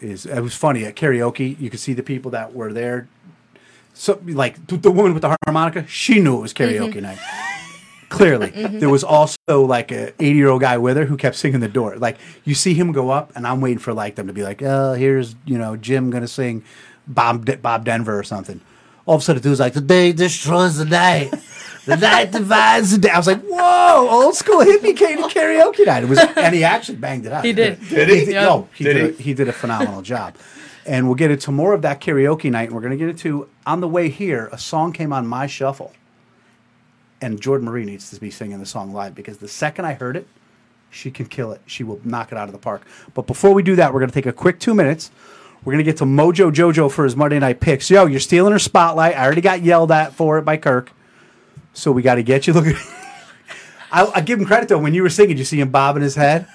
is 0.00 0.26
it 0.26 0.40
was 0.40 0.54
funny 0.54 0.84
at 0.84 0.96
karaoke. 0.96 1.58
You 1.60 1.70
could 1.70 1.80
see 1.80 1.92
the 1.92 2.02
people 2.02 2.30
that 2.32 2.54
were 2.54 2.72
there. 2.72 3.06
So 3.94 4.20
like 4.26 4.66
the 4.66 4.90
woman 4.90 5.14
with 5.14 5.22
the 5.22 5.36
harmonica, 5.46 5.86
she 5.86 6.20
knew 6.20 6.36
it 6.38 6.40
was 6.42 6.52
karaoke 6.52 6.94
Mm-hmm. 6.94 7.00
night. 7.02 7.18
Clearly, 8.10 8.50
there 8.80 8.90
was 8.90 9.02
also 9.02 9.36
like 9.64 9.90
a 9.90 10.12
80 10.22 10.36
year 10.36 10.48
old 10.48 10.60
guy 10.60 10.78
with 10.78 10.96
her 10.96 11.04
who 11.04 11.16
kept 11.16 11.36
singing 11.36 11.60
the 11.60 11.68
door. 11.68 11.96
Like 11.96 12.18
you 12.44 12.54
see 12.54 12.74
him 12.74 12.92
go 12.92 13.10
up, 13.10 13.32
and 13.34 13.46
I'm 13.46 13.60
waiting 13.60 13.78
for 13.78 13.92
like 13.92 14.14
them 14.14 14.26
to 14.28 14.32
be 14.32 14.42
like, 14.42 14.62
"Oh, 14.62 14.92
here's 14.94 15.34
you 15.46 15.58
know 15.58 15.76
Jim 15.76 16.10
gonna 16.10 16.28
sing 16.28 16.62
Bob 17.08 17.46
De- 17.46 17.56
Bob 17.56 17.84
Denver 17.84 18.16
or 18.18 18.22
something." 18.22 18.60
All 19.06 19.16
of 19.16 19.20
a 19.20 19.24
sudden, 19.24 19.42
the 19.42 19.48
dude's 19.48 19.60
like, 19.60 19.72
"The 19.74 19.80
day 19.80 20.12
destroys 20.12 20.76
the 20.76 20.84
night." 20.84 21.32
The 21.86 21.96
night 21.98 22.30
divides 22.32 22.92
the 22.92 22.98
day. 22.98 23.10
I 23.10 23.16
was 23.18 23.26
like, 23.26 23.42
"Whoa, 23.42 24.08
old 24.08 24.34
school 24.34 24.60
hippie 24.60 24.96
came 24.96 25.18
to 25.18 25.24
karaoke 25.28 25.84
night." 25.84 26.04
It 26.04 26.08
was, 26.08 26.18
and 26.18 26.54
he 26.54 26.62
actually 26.64 26.96
banged 26.98 27.26
it 27.26 27.32
out. 27.32 27.44
He 27.44 27.52
did. 27.52 27.78
Did 27.88 28.08
he? 28.08 28.24
Did, 28.26 28.34
No, 28.36 28.68
he 28.74 28.84
Did 28.84 28.94
did. 28.94 29.02
he? 29.16 29.20
A, 29.20 29.22
he 29.22 29.34
did 29.34 29.48
a 29.48 29.52
phenomenal 29.52 30.00
job. 30.02 30.34
And 30.86 31.06
we'll 31.06 31.14
get 31.14 31.30
into 31.30 31.50
more 31.50 31.72
of 31.72 31.82
that 31.82 32.00
karaoke 32.00 32.50
night. 32.50 32.64
And 32.64 32.74
we're 32.74 32.80
going 32.80 32.92
to 32.92 32.96
get 32.96 33.08
into 33.08 33.48
on 33.66 33.80
the 33.80 33.88
way 33.88 34.08
here. 34.08 34.48
A 34.52 34.58
song 34.58 34.92
came 34.92 35.12
on 35.12 35.26
my 35.26 35.46
shuffle, 35.46 35.92
and 37.20 37.40
Jordan 37.40 37.66
Marie 37.66 37.84
needs 37.84 38.10
to 38.10 38.20
be 38.20 38.30
singing 38.30 38.58
the 38.58 38.66
song 38.66 38.92
live 38.92 39.14
because 39.14 39.38
the 39.38 39.48
second 39.48 39.86
I 39.86 39.94
heard 39.94 40.16
it, 40.16 40.26
she 40.90 41.10
can 41.10 41.26
kill 41.26 41.52
it. 41.52 41.60
She 41.66 41.82
will 41.82 42.00
knock 42.04 42.32
it 42.32 42.38
out 42.38 42.48
of 42.48 42.52
the 42.52 42.58
park. 42.58 42.82
But 43.14 43.26
before 43.26 43.52
we 43.52 43.62
do 43.62 43.76
that, 43.76 43.92
we're 43.92 44.00
going 44.00 44.10
to 44.10 44.14
take 44.14 44.26
a 44.26 44.32
quick 44.32 44.60
two 44.60 44.74
minutes. 44.74 45.10
We're 45.64 45.72
going 45.72 45.84
to 45.84 45.90
get 45.90 45.96
to 45.98 46.04
Mojo 46.04 46.52
Jojo 46.52 46.92
for 46.92 47.04
his 47.04 47.16
Monday 47.16 47.38
night 47.38 47.60
picks. 47.60 47.90
Yo, 47.90 48.04
you're 48.04 48.20
stealing 48.20 48.52
her 48.52 48.58
spotlight. 48.58 49.16
I 49.16 49.24
already 49.24 49.40
got 49.40 49.62
yelled 49.62 49.90
at 49.90 50.12
for 50.12 50.38
it 50.38 50.42
by 50.42 50.58
Kirk. 50.58 50.92
So 51.72 51.90
we 51.90 52.02
got 52.02 52.16
to 52.16 52.22
get 52.22 52.46
you. 52.46 52.52
Look, 52.52 52.66
I, 54.02 54.10
I 54.16 54.20
give 54.20 54.40
him 54.40 54.44
credit 54.46 54.68
though. 54.68 54.78
When 54.78 54.92
you 54.94 55.02
were 55.02 55.08
singing, 55.10 55.38
you 55.38 55.44
see 55.44 55.60
him 55.60 55.70
bobbing 55.70 56.02
his 56.02 56.14
head. 56.16 56.46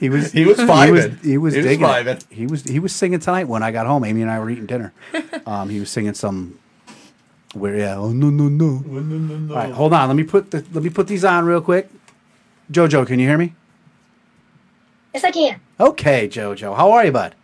He 0.00 0.08
was 0.08 0.32
He 0.32 0.44
was 0.44 0.58
He 0.58 0.64
was, 0.64 0.68
vibing. 0.68 1.22
he 1.22 1.38
was 1.38 1.54
He 1.54 1.60
was 1.60 1.66
digging. 1.66 1.86
it. 1.86 1.88
vibing. 1.88 2.32
He 2.32 2.46
was 2.46 2.62
he 2.64 2.78
was 2.80 2.92
singing 2.94 3.20
tonight 3.20 3.44
when 3.48 3.62
I 3.62 3.70
got 3.70 3.86
home. 3.86 4.04
Amy 4.04 4.22
and 4.22 4.30
I 4.30 4.38
were 4.40 4.50
eating 4.50 4.66
dinner. 4.66 4.92
Um, 5.46 5.68
he 5.70 5.80
was 5.80 5.90
singing 5.90 6.14
some. 6.14 6.58
Where 7.54 7.76
yeah? 7.76 7.96
Oh 7.96 8.12
no 8.12 8.30
no 8.30 8.48
no. 8.48 9.50
All 9.50 9.56
right, 9.56 9.72
hold 9.72 9.92
on. 9.92 10.08
Let 10.08 10.16
me 10.16 10.22
put 10.24 10.50
the, 10.50 10.64
let 10.72 10.82
me 10.84 10.90
put 10.90 11.06
these 11.08 11.24
on 11.24 11.44
real 11.46 11.60
quick. 11.60 11.88
Jojo, 12.70 13.06
can 13.06 13.18
you 13.18 13.26
hear 13.28 13.36
me? 13.38 13.54
Yes, 15.12 15.24
I 15.24 15.30
can. 15.30 15.60
Okay, 15.80 16.28
Jojo. 16.28 16.76
How 16.76 16.90
are 16.92 17.04
you, 17.04 17.12
bud? 17.12 17.34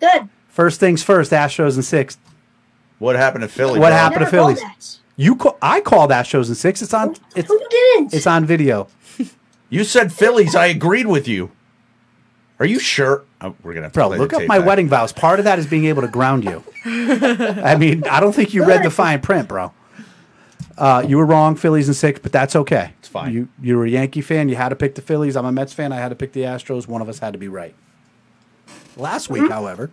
Good. 0.00 0.28
First 0.48 0.80
things 0.80 1.02
first. 1.02 1.30
Astros 1.32 1.74
and 1.76 1.84
sixth. 1.84 2.18
What 2.98 3.16
happened 3.16 3.42
to 3.42 3.48
Philly? 3.48 3.78
What 3.80 3.88
bro? 3.88 3.96
happened? 3.96 4.20
Never 4.22 4.30
to 4.30 4.36
called 4.36 4.58
Phillies. 4.58 4.60
that. 4.60 5.01
You 5.22 5.36
call, 5.36 5.56
I 5.62 5.80
called 5.80 6.10
Astros 6.10 6.48
in 6.48 6.54
six. 6.56 6.82
It's 6.82 6.92
on. 6.92 7.14
It's 7.36 7.48
No, 7.48 7.54
you 7.54 7.66
didn't. 7.70 8.14
it's 8.14 8.26
on 8.26 8.44
video. 8.44 8.88
You 9.70 9.84
said 9.84 10.12
Phillies. 10.12 10.54
I 10.54 10.66
agreed 10.66 11.06
with 11.06 11.26
you. 11.26 11.50
Are 12.60 12.66
you 12.66 12.78
sure? 12.78 13.24
Oh, 13.40 13.54
we're 13.62 13.72
gonna 13.72 13.84
have 13.86 13.92
to 13.92 13.98
Bro, 13.98 14.08
play 14.08 14.18
look 14.18 14.30
the 14.32 14.36
up 14.36 14.46
my 14.46 14.58
back. 14.58 14.66
wedding 14.66 14.86
vows. 14.88 15.12
Part 15.14 15.38
of 15.38 15.46
that 15.46 15.58
is 15.58 15.66
being 15.66 15.86
able 15.86 16.02
to 16.02 16.08
ground 16.08 16.44
you. 16.44 16.62
I 16.84 17.76
mean, 17.78 18.04
I 18.06 18.20
don't 18.20 18.34
think 18.34 18.52
you 18.52 18.66
read 18.66 18.84
the 18.84 18.90
fine 18.90 19.22
print, 19.22 19.48
bro. 19.48 19.72
Uh, 20.76 21.02
you 21.08 21.16
were 21.16 21.24
wrong, 21.24 21.56
Phillies 21.56 21.88
and 21.88 21.96
six, 21.96 22.20
but 22.20 22.32
that's 22.32 22.54
okay. 22.54 22.92
It's 22.98 23.08
fine. 23.08 23.32
You 23.32 23.48
you 23.62 23.78
were 23.78 23.86
a 23.86 23.88
Yankee 23.90 24.20
fan. 24.20 24.50
You 24.50 24.56
had 24.56 24.68
to 24.68 24.76
pick 24.76 24.94
the 24.94 25.00
Phillies. 25.02 25.36
I'm 25.36 25.46
a 25.46 25.52
Mets 25.52 25.72
fan. 25.72 25.90
I 25.90 25.96
had 25.96 26.10
to 26.10 26.16
pick 26.16 26.32
the 26.32 26.42
Astros. 26.42 26.86
One 26.86 27.00
of 27.00 27.08
us 27.08 27.20
had 27.20 27.32
to 27.32 27.38
be 27.38 27.48
right. 27.48 27.74
Last 28.98 29.30
week, 29.30 29.50
however, 29.50 29.90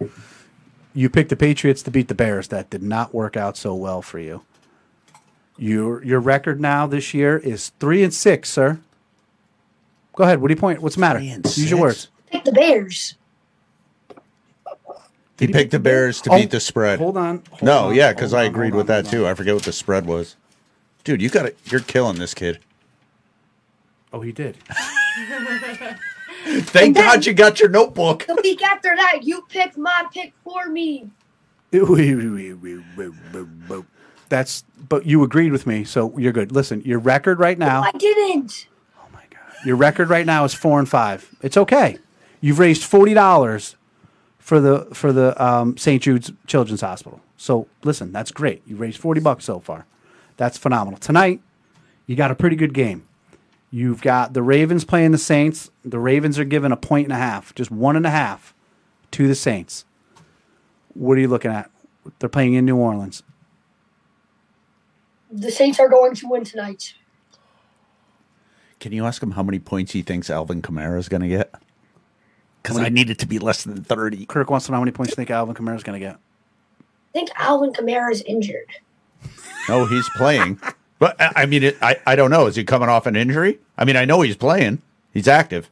you 0.93 1.09
picked 1.09 1.29
the 1.29 1.37
Patriots 1.37 1.81
to 1.83 1.91
beat 1.91 2.09
the 2.09 2.15
Bears. 2.15 2.49
That 2.49 2.69
did 2.69 2.83
not 2.83 3.13
work 3.13 3.37
out 3.37 3.55
so 3.55 3.73
well 3.73 4.01
for 4.01 4.19
you. 4.19 4.43
Your 5.59 6.03
your 6.03 6.19
record 6.21 6.61
now 6.61 6.87
this 6.87 7.13
year 7.13 7.37
is 7.37 7.69
three 7.79 8.01
and 8.01 8.13
six, 8.13 8.49
sir. 8.49 8.79
Go 10.15 10.23
ahead. 10.23 10.41
What 10.41 10.47
do 10.47 10.53
you 10.53 10.59
point? 10.59 10.81
What's 10.81 10.95
the 10.95 11.01
matter? 11.01 11.19
Three 11.19 11.29
and 11.29 11.45
Use 11.45 11.69
your 11.69 11.81
words. 11.81 12.07
Pick 12.31 12.45
the 12.45 12.51
Bears. 12.53 13.15
He 15.37 15.47
picked 15.47 15.71
the 15.71 15.79
Bears 15.79 16.21
to 16.21 16.31
Oh, 16.31 16.37
beat 16.37 16.51
the 16.51 16.59
spread. 16.59 16.99
Hold 16.99 17.17
on. 17.17 17.43
hold 17.49 17.61
No, 17.63 17.89
on, 17.89 17.95
yeah, 17.95 18.11
because 18.13 18.33
I 18.33 18.43
agreed 18.43 18.71
hold 18.71 18.77
with 18.79 18.87
that 18.87 19.05
on. 19.05 19.11
too. 19.11 19.27
I 19.27 19.33
forget 19.33 19.53
what 19.53 19.63
the 19.63 19.71
spread 19.71 20.05
was. 20.05 20.35
Dude, 21.05 21.21
you 21.21 21.29
got 21.29 21.45
it. 21.45 21.57
You're 21.65 21.79
killing 21.79 22.17
this 22.19 22.33
kid. 22.33 22.59
Oh, 24.11 24.19
he 24.21 24.31
did. 24.33 24.57
Thank 26.45 26.95
God 26.97 27.25
you 27.25 27.33
got 27.33 27.59
your 27.59 27.69
notebook. 27.69 28.25
The 28.27 28.39
week 28.43 28.61
after 28.63 28.93
that, 28.95 29.19
you 29.23 29.43
picked 29.49 29.77
my 29.77 30.05
pick 30.13 30.33
for 30.43 30.67
me. 30.67 31.09
That's 34.29 34.63
but 34.89 35.05
you 35.05 35.23
agreed 35.23 35.51
with 35.51 35.65
me, 35.65 35.83
so 35.83 36.17
you're 36.17 36.33
good. 36.33 36.51
Listen, 36.51 36.81
your 36.81 36.99
record 36.99 37.39
right 37.39 37.57
now. 37.57 37.81
No, 37.81 37.87
I 37.87 37.91
didn't. 37.91 38.67
Oh 38.97 39.07
my 39.13 39.23
god, 39.29 39.65
your 39.65 39.75
record 39.75 40.09
right 40.09 40.25
now 40.25 40.43
is 40.43 40.53
four 40.53 40.79
and 40.79 40.89
five. 40.89 41.29
It's 41.41 41.55
okay. 41.57 41.97
You've 42.41 42.59
raised 42.59 42.83
forty 42.83 43.13
dollars 43.13 43.75
for 44.39 44.59
the 44.59 44.87
for 44.93 45.13
the 45.13 45.41
um, 45.43 45.77
St. 45.77 46.01
Jude's 46.01 46.31
Children's 46.47 46.81
Hospital. 46.81 47.21
So 47.37 47.67
listen, 47.83 48.11
that's 48.11 48.31
great. 48.31 48.63
You 48.65 48.75
raised 48.75 48.97
forty 48.97 49.21
bucks 49.21 49.45
so 49.45 49.59
far. 49.59 49.85
That's 50.37 50.57
phenomenal. 50.57 50.99
Tonight, 50.99 51.41
you 52.05 52.15
got 52.15 52.31
a 52.31 52.35
pretty 52.35 52.55
good 52.55 52.73
game. 52.73 53.05
You've 53.71 54.01
got 54.01 54.33
the 54.33 54.41
Ravens 54.41 54.83
playing 54.83 55.11
the 55.11 55.17
Saints. 55.17 55.69
The 55.85 55.99
Ravens 55.99 56.39
are 56.39 56.45
given 56.45 56.71
a 56.71 56.77
point 56.77 57.05
and 57.05 57.13
a 57.13 57.17
half, 57.17 57.53
just 57.53 57.69
one 57.69 57.95
and 57.95 58.05
a 58.05 58.09
half, 58.09 58.53
to 59.11 59.27
the 59.27 59.35
Saints. 59.35 59.85
What 60.93 61.17
are 61.17 61.21
you 61.21 61.27
looking 61.27 61.51
at? 61.51 61.69
They're 62.17 62.29
playing 62.29 62.55
in 62.55 62.65
New 62.65 62.77
Orleans. 62.77 63.21
The 65.31 65.51
Saints 65.51 65.79
are 65.79 65.89
going 65.89 66.15
to 66.15 66.27
win 66.27 66.43
tonight. 66.43 66.93
Can 68.79 68.91
you 68.91 69.05
ask 69.05 69.21
him 69.21 69.31
how 69.31 69.43
many 69.43 69.59
points 69.59 69.91
he 69.91 70.01
thinks 70.01 70.29
Alvin 70.29 70.61
Kamara 70.61 70.97
is 70.97 71.09
going 71.09 71.21
to 71.21 71.27
get? 71.27 71.53
Because 72.63 72.77
I 72.77 72.89
need 72.89 73.09
it 73.09 73.19
to 73.19 73.25
be 73.27 73.39
less 73.39 73.63
than 73.63 73.83
30. 73.83 74.25
Kirk 74.25 74.49
wants 74.49 74.65
to 74.65 74.71
know 74.71 74.77
how 74.77 74.81
many 74.81 74.91
points 74.91 75.11
you 75.11 75.15
think 75.15 75.29
Alvin 75.29 75.55
Kamara 75.55 75.75
is 75.75 75.83
going 75.83 75.99
to 75.99 76.05
get. 76.05 76.15
I 76.15 77.11
think 77.13 77.29
Alvin 77.35 77.73
Kamara 77.73 78.11
is 78.11 78.21
injured. 78.23 78.69
No, 79.67 79.85
he's 79.85 80.09
playing. 80.15 80.59
But 80.97 81.19
I 81.19 81.31
I 81.37 81.45
mean, 81.45 81.63
it, 81.63 81.77
I, 81.81 81.97
I 82.05 82.15
don't 82.15 82.31
know. 82.31 82.47
Is 82.47 82.55
he 82.55 82.63
coming 82.63 82.89
off 82.89 83.05
an 83.05 83.15
injury? 83.15 83.59
I 83.77 83.85
mean, 83.85 83.95
I 83.95 84.05
know 84.05 84.21
he's 84.21 84.35
playing. 84.35 84.81
He's 85.13 85.27
active. 85.27 85.69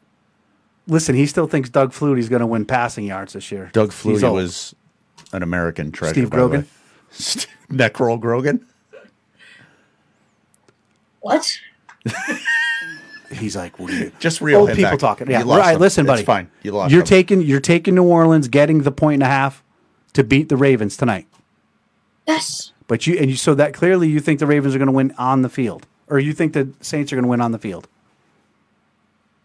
Listen, 0.87 1.15
he 1.15 1.25
still 1.25 1.47
thinks 1.47 1.69
Doug 1.69 1.91
Flutie's 1.91 2.29
going 2.29 2.39
to 2.39 2.47
win 2.47 2.65
passing 2.65 3.05
yards 3.05 3.33
this 3.33 3.51
year. 3.51 3.69
Doug 3.73 3.91
Flutie 3.91 4.31
was 4.31 4.73
an 5.33 5.43
American 5.43 5.91
treasure. 5.91 6.13
Steve 6.13 6.29
by 6.29 6.37
the 6.37 6.41
Grogan? 6.47 6.61
way. 6.61 6.67
Necrol 7.71 8.19
Grogan? 8.19 8.65
What? 11.21 11.59
He's 13.31 13.55
like, 13.57 13.77
what 13.79 13.91
are 13.91 13.95
you? 13.97 14.11
Just 14.19 14.39
real 14.41 14.61
Old 14.61 14.69
people 14.69 14.91
back. 14.91 14.99
talking. 14.99 15.27
You 15.27 15.33
Yeah, 15.33 15.43
lost 15.43 15.59
right. 15.59 15.75
him. 15.75 15.81
Listen, 15.81 16.05
It's 16.05 16.11
buddy. 16.11 16.23
fine. 16.23 16.49
You 16.63 16.71
lost 16.71 16.91
You're 16.91 17.01
him. 17.01 17.07
taking 17.07 17.41
you're 17.41 17.59
taking 17.59 17.95
New 17.95 18.03
Orleans, 18.05 18.47
getting 18.47 18.83
the 18.83 18.91
point 18.91 19.15
and 19.15 19.23
a 19.23 19.27
half 19.27 19.63
to 20.13 20.23
beat 20.23 20.47
the 20.49 20.55
Ravens 20.57 20.95
tonight. 20.95 21.27
Yes. 22.25 22.71
But 22.87 23.05
you 23.05 23.17
and 23.17 23.29
you 23.29 23.35
so 23.35 23.53
that 23.55 23.73
clearly 23.73 24.07
you 24.07 24.19
think 24.21 24.39
the 24.39 24.47
Ravens 24.47 24.73
are 24.75 24.77
going 24.77 24.87
to 24.87 24.93
win 24.93 25.13
on 25.17 25.41
the 25.41 25.49
field, 25.49 25.85
or 26.07 26.19
you 26.19 26.31
think 26.33 26.53
the 26.53 26.69
Saints 26.79 27.11
are 27.11 27.17
going 27.17 27.23
to 27.25 27.29
win 27.29 27.41
on 27.41 27.51
the 27.51 27.59
field. 27.59 27.87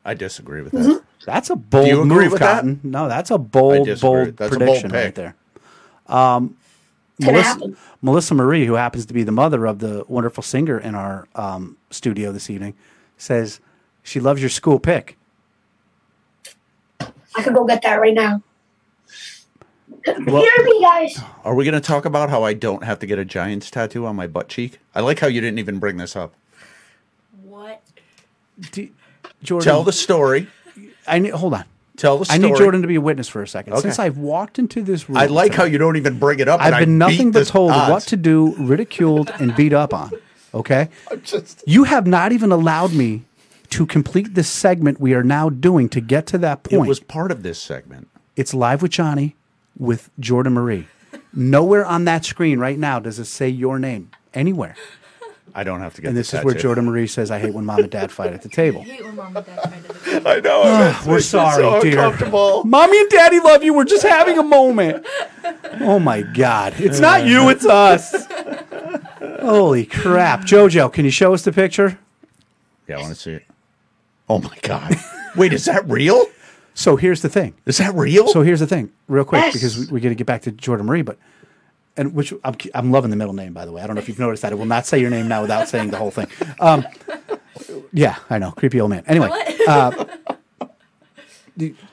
I 0.05 0.14
disagree 0.14 0.62
with 0.62 0.73
that. 0.73 1.02
That's 1.26 1.50
a 1.50 1.57
bold 1.57 1.87
you 1.88 2.02
agree 2.02 2.25
move, 2.25 2.33
with 2.33 2.41
that? 2.41 2.57
Cotton. 2.57 2.81
No, 2.85 3.09
that's 3.09 3.31
a 3.31 3.38
bold, 3.38 3.87
bold 3.87 3.87
That's 3.88 4.02
a 4.02 4.07
bold 4.07 4.37
prediction 4.38 4.91
right 4.91 5.14
there. 5.14 5.35
Um, 6.07 6.49
gonna 6.49 6.57
Melissa. 7.23 7.73
Melissa 8.02 8.35
Marie, 8.35 8.67
who 8.67 8.75
happens 8.75 9.07
to 9.07 9.14
be 9.14 9.23
the 9.23 9.33
mother 9.33 9.67
of 9.67 9.79
the 9.79 10.05
wonderful 10.09 10.43
singer 10.43 10.79
in 10.79 10.95
our 10.95 11.26
um, 11.35 11.76
studio 11.91 12.33
this 12.33 12.49
evening, 12.50 12.75
says 13.17 13.61
she 14.02 14.21
loves 14.21 14.41
your 14.41 14.50
school 14.50 14.79
pick. 14.79 15.17
I 17.00 17.43
could 17.43 17.55
go 17.55 17.64
get 17.64 17.83
that 17.83 17.97
right 17.97 18.14
now. 18.14 18.43
Well- 20.07 20.43
Hear 20.43 20.64
me, 20.64 20.81
guys. 20.83 21.19
Are 21.45 21.55
we 21.55 21.64
going 21.64 21.75
to 21.75 21.81
talk 21.81 22.05
about 22.05 22.29
how 22.31 22.43
I 22.43 22.55
don't 22.55 22.83
have 22.85 22.99
to 23.00 23.07
get 23.07 23.19
a 23.19 23.25
Giants 23.25 23.71
tattoo 23.71 24.05
on 24.07 24.17
my 24.17 24.26
butt 24.26 24.49
cheek? 24.49 24.79
I 24.95 25.00
like 25.00 25.21
how 25.21 25.29
you 25.29 25.41
didn't 25.41 25.59
even 25.59 25.79
bring 25.79 25.97
this 25.97 26.17
up. 26.17 26.35
What? 27.43 27.83
Do, 28.73 28.88
Jordan, 29.43 29.64
Tell 29.64 29.85
the 29.85 29.93
story. 29.93 30.49
I 31.07 31.19
need, 31.19 31.33
hold 31.33 31.55
on. 31.55 31.64
Tell 32.02 32.18
the 32.18 32.26
I 32.32 32.37
need 32.37 32.56
Jordan 32.56 32.82
to 32.82 32.88
be 32.88 32.97
a 32.97 33.00
witness 33.00 33.28
for 33.28 33.42
a 33.42 33.47
second. 33.47 33.75
Okay. 33.75 33.82
Since 33.82 34.00
I've 34.00 34.18
walked 34.18 34.59
into 34.59 34.82
this 34.82 35.09
room, 35.09 35.18
I 35.18 35.26
like 35.26 35.54
how 35.54 35.62
you 35.62 35.78
don't 35.78 35.97
even 35.97 36.18
bring 36.18 36.40
it 36.40 36.49
up. 36.49 36.61
I've 36.61 36.80
been 36.80 36.99
nothing 36.99 37.30
but 37.30 37.47
told 37.47 37.71
odds. 37.71 37.92
what 37.92 38.02
to 38.09 38.16
do, 38.16 38.56
ridiculed, 38.56 39.30
and 39.38 39.54
beat 39.54 39.73
up 39.73 39.94
on. 39.94 40.11
Okay, 40.52 40.88
Just- 41.23 41.62
you 41.64 41.85
have 41.85 42.09
not 42.09 42.32
even 42.32 42.50
allowed 42.50 42.92
me 42.92 43.23
to 43.71 43.87
complete 43.87 44.35
this 44.35 44.50
segment 44.50 44.99
we 44.99 45.14
are 45.14 45.23
now 45.23 45.49
doing 45.49 45.88
to 45.90 46.00
get 46.00 46.26
to 46.26 46.38
that 46.38 46.64
point. 46.64 46.87
It 46.87 46.88
was 46.88 46.99
part 46.99 47.30
of 47.30 47.44
this 47.44 47.61
segment. 47.61 48.09
It's 48.35 48.52
live 48.52 48.82
with 48.82 48.90
Johnny 48.90 49.37
with 49.78 50.11
Jordan 50.18 50.54
Marie. 50.54 50.88
Nowhere 51.32 51.87
on 51.87 52.04
that 52.06 52.25
screen 52.25 52.59
right 52.59 52.80
now 52.80 52.99
does 52.99 53.21
it 53.21 53.26
say 53.26 53.49
your 53.49 53.78
name 53.78 54.11
anywhere. 54.35 54.75
I 55.54 55.64
don't 55.64 55.80
have 55.80 55.94
to 55.94 56.02
get. 56.02 56.09
And 56.09 56.16
the 56.16 56.21
this 56.21 56.35
is 56.35 56.44
where. 56.44 56.54
Jordan 56.54 56.87
Marie 56.87 57.06
says, 57.06 57.30
"I 57.30 57.38
hate 57.38 57.52
when 57.52 57.64
mom 57.64 57.80
and 57.80 57.90
dad 57.90 58.11
fight 58.18 58.32
at 58.32 58.42
the 58.42 58.49
table." 58.49 58.80
I 58.80 58.85
hate 58.85 59.04
when 59.04 59.16
mom 59.16 59.37
and 59.37 59.47
dad 59.47 59.62
fight 59.62 59.73
at 59.75 59.88
the 59.88 60.04
table. 60.11 60.28
I 60.28 60.40
know. 60.40 60.62
Ah, 60.64 61.04
we're 61.06 61.21
sorry, 61.21 61.62
so 61.62 61.80
dear. 61.82 61.99
uncomfortable. 61.99 62.64
Mommy 62.64 62.99
and 63.00 63.11
Daddy 63.11 63.40
love 63.40 63.62
you. 63.62 63.75
We're 63.75 63.85
just 63.85 64.02
having 64.04 64.38
a 64.38 64.42
moment. 64.42 65.06
Oh 65.80 65.99
my 65.99 66.23
God! 66.23 66.75
It's 66.78 67.00
not 67.00 67.26
you. 67.26 67.49
It's 67.50 67.66
us. 67.66 68.26
Holy 69.41 69.84
crap, 69.86 70.41
Jojo! 70.43 70.93
Can 70.93 71.04
you 71.04 71.10
show 71.10 71.34
us 71.34 71.43
the 71.43 71.52
picture? 71.52 71.99
Yeah, 72.88 72.99
I 72.99 73.00
want 73.02 73.15
to 73.15 73.21
see 73.21 73.32
it. 73.32 73.45
Oh 74.28 74.38
my 74.38 74.56
god! 74.62 74.95
Wait, 75.36 75.52
is 75.52 75.65
that 75.67 75.88
real? 75.88 76.26
So 76.75 76.97
here's 76.97 77.21
the 77.23 77.28
thing. 77.28 77.54
Is 77.67 77.78
that 77.78 77.95
real? 77.95 78.28
So 78.28 78.41
here's 78.43 78.60
the 78.60 78.67
thing, 78.67 78.91
real 79.08 79.25
quick, 79.25 79.43
Yes. 79.43 79.52
because 79.52 79.78
we, 79.78 79.86
we 79.95 80.00
got 80.00 80.08
to 80.08 80.15
get 80.15 80.26
back 80.26 80.43
to 80.43 80.52
Jordan 80.52 80.86
Marie, 80.86 81.02
but 81.02 81.19
and 81.97 82.15
which 82.15 82.33
I'm, 82.45 82.57
I'm 82.75 82.91
loving 82.91 83.11
the 83.11 83.17
middle 83.17 83.35
name 83.35 83.52
by 83.52 83.65
the 83.67 83.73
way. 83.73 83.83
I 83.83 83.87
don't 83.87 83.97
know 83.97 84.02
if 84.02 84.09
you've 84.09 84.19
noticed 84.19 84.43
that. 84.43 84.52
I 84.52 84.55
will 84.55 84.65
not 84.67 84.87
say 84.87 84.99
your 84.99 85.11
name 85.11 85.28
now 85.28 85.43
without 85.43 85.69
saying 85.69 85.91
the 85.91 85.99
whole 85.99 86.11
thing. 86.11 86.26
Um, 86.61 86.87
Yeah, 87.93 88.17
I 88.31 88.39
know, 88.39 88.50
creepy 88.52 88.81
old 88.81 88.91
man. 88.91 89.05
Anyway, 89.07 89.28
What? 89.28 89.69
uh, 89.69 90.05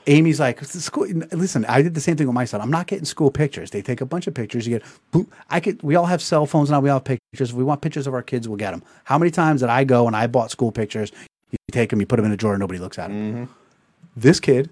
Amy's 0.06 0.40
like, 0.40 0.64
school. 0.64 1.06
Listen, 1.32 1.66
I 1.66 1.82
did 1.82 1.94
the 1.94 2.00
same 2.00 2.16
thing 2.16 2.26
with 2.26 2.34
my 2.34 2.46
son. 2.46 2.62
I'm 2.62 2.70
not 2.70 2.86
getting 2.86 3.04
school 3.04 3.30
pictures. 3.30 3.70
They 3.70 3.82
take 3.82 4.00
a 4.00 4.06
bunch 4.06 4.26
of 4.26 4.32
pictures. 4.32 4.66
You 4.66 4.78
get, 4.78 4.88
boop. 5.12 5.26
I 5.50 5.60
could. 5.60 5.82
We 5.82 5.96
all 5.96 6.06
have 6.06 6.22
cell 6.22 6.46
phones 6.46 6.70
now. 6.70 6.80
We 6.80 6.88
all 6.88 6.96
have 6.96 7.04
pictures. 7.04 7.50
If 7.50 7.52
we 7.56 7.62
want 7.62 7.82
pictures 7.82 8.06
of 8.06 8.14
our 8.14 8.22
kids, 8.22 8.48
we'll 8.48 8.56
get 8.56 8.70
them. 8.70 8.82
How 9.04 9.18
many 9.18 9.30
times 9.30 9.60
did 9.60 9.68
I 9.68 9.84
go 9.84 10.06
and 10.06 10.16
I 10.16 10.26
bought 10.28 10.50
school 10.50 10.72
pictures? 10.72 11.12
You 11.50 11.58
take 11.72 11.90
them, 11.90 12.00
you 12.00 12.06
put 12.06 12.16
them 12.16 12.24
in 12.24 12.32
a 12.32 12.36
drawer, 12.38 12.56
nobody 12.56 12.78
looks 12.80 12.98
at 12.98 13.08
them. 13.08 13.50
This 14.16 14.40
kid 14.40 14.70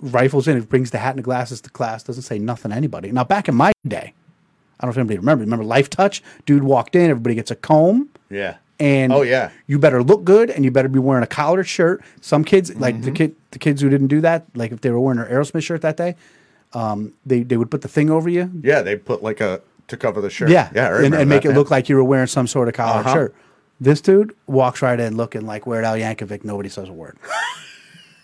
rifles 0.00 0.46
in, 0.48 0.56
it 0.56 0.68
brings 0.68 0.90
the 0.90 0.98
hat 0.98 1.10
and 1.10 1.18
the 1.18 1.22
glasses 1.22 1.60
to 1.62 1.70
class, 1.70 2.02
doesn't 2.02 2.22
say 2.22 2.38
nothing 2.38 2.70
to 2.70 2.76
anybody. 2.76 3.10
Now, 3.12 3.24
back 3.24 3.48
in 3.48 3.54
my 3.54 3.72
day, 3.86 4.12
I 4.80 4.86
don't 4.86 4.88
know 4.88 4.90
if 4.92 4.98
anybody 4.98 5.18
remember. 5.18 5.42
Remember 5.44 5.64
Lifetouch? 5.64 6.20
Dude 6.46 6.62
walked 6.62 6.94
in, 6.94 7.10
everybody 7.10 7.34
gets 7.34 7.50
a 7.50 7.56
comb 7.56 8.08
Yeah. 8.30 8.56
and 8.78 9.12
Oh, 9.12 9.22
yeah. 9.22 9.50
you 9.66 9.78
better 9.78 10.02
look 10.04 10.22
good 10.24 10.50
and 10.50 10.64
you 10.64 10.70
better 10.70 10.88
be 10.88 11.00
wearing 11.00 11.24
a 11.24 11.26
collared 11.26 11.66
shirt. 11.66 12.02
Some 12.20 12.44
kids, 12.44 12.74
like 12.76 12.94
Mm-hmm. 12.94 13.04
the 13.04 13.10
kid, 13.10 13.36
the 13.50 13.58
kids 13.58 13.80
who 13.82 13.88
didn't 13.88 14.06
do 14.06 14.20
that, 14.20 14.44
like 14.54 14.70
if 14.70 14.80
they 14.82 14.90
were 14.90 15.00
wearing 15.00 15.18
their 15.18 15.28
Aerosmith 15.28 15.64
shirt 15.64 15.82
that 15.82 15.96
day, 15.96 16.14
um, 16.74 17.12
they 17.26 17.42
they 17.42 17.56
would 17.56 17.70
put 17.70 17.80
the 17.82 17.88
thing 17.88 18.10
over 18.10 18.28
you, 18.28 18.50
Yeah, 18.62 18.82
they 18.82 18.94
put 18.96 19.22
like 19.22 19.40
a 19.40 19.62
to 19.88 19.96
cover 19.96 20.20
the 20.20 20.28
shirt. 20.30 20.50
yeah, 20.50 20.68
Yeah, 20.74 20.96
and, 21.02 21.14
and 21.14 21.28
make 21.28 21.44
it 21.46 21.52
look 21.54 21.70
like 21.70 21.88
you 21.88 21.96
were 21.96 22.04
wearing 22.04 22.26
some 22.26 22.46
sort 22.46 22.68
of 22.68 22.74
collared 22.74 23.06
Uh-huh. 23.06 23.14
shirt. 23.14 23.34
This 23.80 24.00
dude 24.00 24.34
walks 24.46 24.82
right 24.82 25.00
in 25.00 25.16
looking 25.16 25.46
like 25.46 25.66
Weird 25.66 25.84
Al 25.84 25.94
Yankovic. 25.96 26.44
Nobody 26.44 26.68
says 26.68 26.88
a 26.88 26.92
word. 26.92 27.16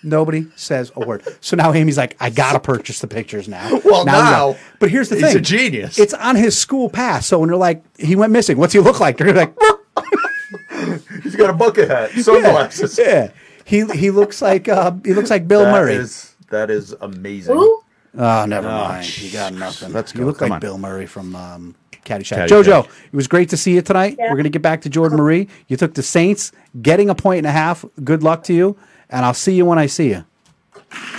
Nobody 0.04 0.46
says 0.54 0.92
a 0.96 1.00
word. 1.06 1.22
So 1.40 1.56
now 1.56 1.72
Amy's 1.72 1.96
like, 1.98 2.16
I 2.20 2.30
gotta 2.30 2.60
purchase 2.60 3.00
the 3.00 3.06
pictures 3.08 3.48
now. 3.48 3.80
Well, 3.84 4.04
we 4.04 4.12
now, 4.12 4.52
got- 4.52 4.56
but 4.78 4.90
here's 4.90 5.08
the 5.08 5.16
he's 5.16 5.24
thing: 5.28 5.36
a 5.38 5.40
genius. 5.40 5.98
It's 5.98 6.14
on 6.14 6.36
his 6.36 6.56
school 6.58 6.88
pass. 6.90 7.26
So 7.26 7.38
when 7.38 7.48
they're 7.48 7.56
like, 7.56 7.82
he 7.98 8.14
went 8.16 8.32
missing. 8.32 8.58
What's 8.58 8.72
he 8.74 8.80
look 8.80 9.00
like? 9.00 9.16
They're 9.16 9.32
like, 9.32 9.54
He's 11.22 11.36
got 11.36 11.50
a 11.50 11.54
bucket 11.54 11.88
hat, 11.88 12.10
sunglasses. 12.12 12.98
yeah. 12.98 13.30
He 13.64 13.84
he 13.86 14.10
looks 14.10 14.42
like 14.42 14.68
uh, 14.68 14.92
he 15.04 15.14
looks 15.14 15.30
like 15.30 15.48
Bill 15.48 15.64
That 15.64 15.72
Murray. 15.72 15.94
is- 15.94 16.34
that 16.50 16.70
is 16.70 16.92
amazing. 17.00 17.54
Who? 17.56 17.82
Oh, 18.16 18.44
never 18.46 18.68
Oh, 18.68 18.70
mind. 18.70 19.22
You 19.22 19.32
got 19.32 19.54
nothing. 19.54 19.92
let's 19.92 20.12
You 20.14 20.20
go. 20.20 20.26
look 20.26 20.38
Come 20.38 20.50
like 20.50 20.56
on. 20.56 20.60
Bill 20.60 20.78
Murray 20.78 21.06
from 21.06 21.34
um, 21.34 21.74
Caddyshack. 22.04 22.46
Caddyshack. 22.46 22.62
Jojo, 22.64 22.84
it 22.84 23.12
was 23.16 23.26
great 23.26 23.48
to 23.48 23.56
see 23.56 23.74
you 23.74 23.82
tonight. 23.82 24.14
Yeah. 24.18 24.26
We're 24.26 24.36
going 24.36 24.44
to 24.44 24.50
get 24.50 24.62
back 24.62 24.82
to 24.82 24.88
Jordan 24.88 25.18
Marie. 25.18 25.48
You 25.66 25.76
took 25.76 25.94
the 25.94 26.02
Saints, 26.02 26.52
getting 26.80 27.10
a 27.10 27.14
point 27.14 27.38
and 27.38 27.46
a 27.46 27.50
half. 27.50 27.84
Good 28.04 28.22
luck 28.22 28.44
to 28.44 28.52
you, 28.54 28.76
and 29.10 29.24
I'll 29.24 29.34
see 29.34 29.54
you 29.54 29.64
when 29.66 29.78
I 29.78 29.86
see 29.86 30.08
you. 30.10 30.24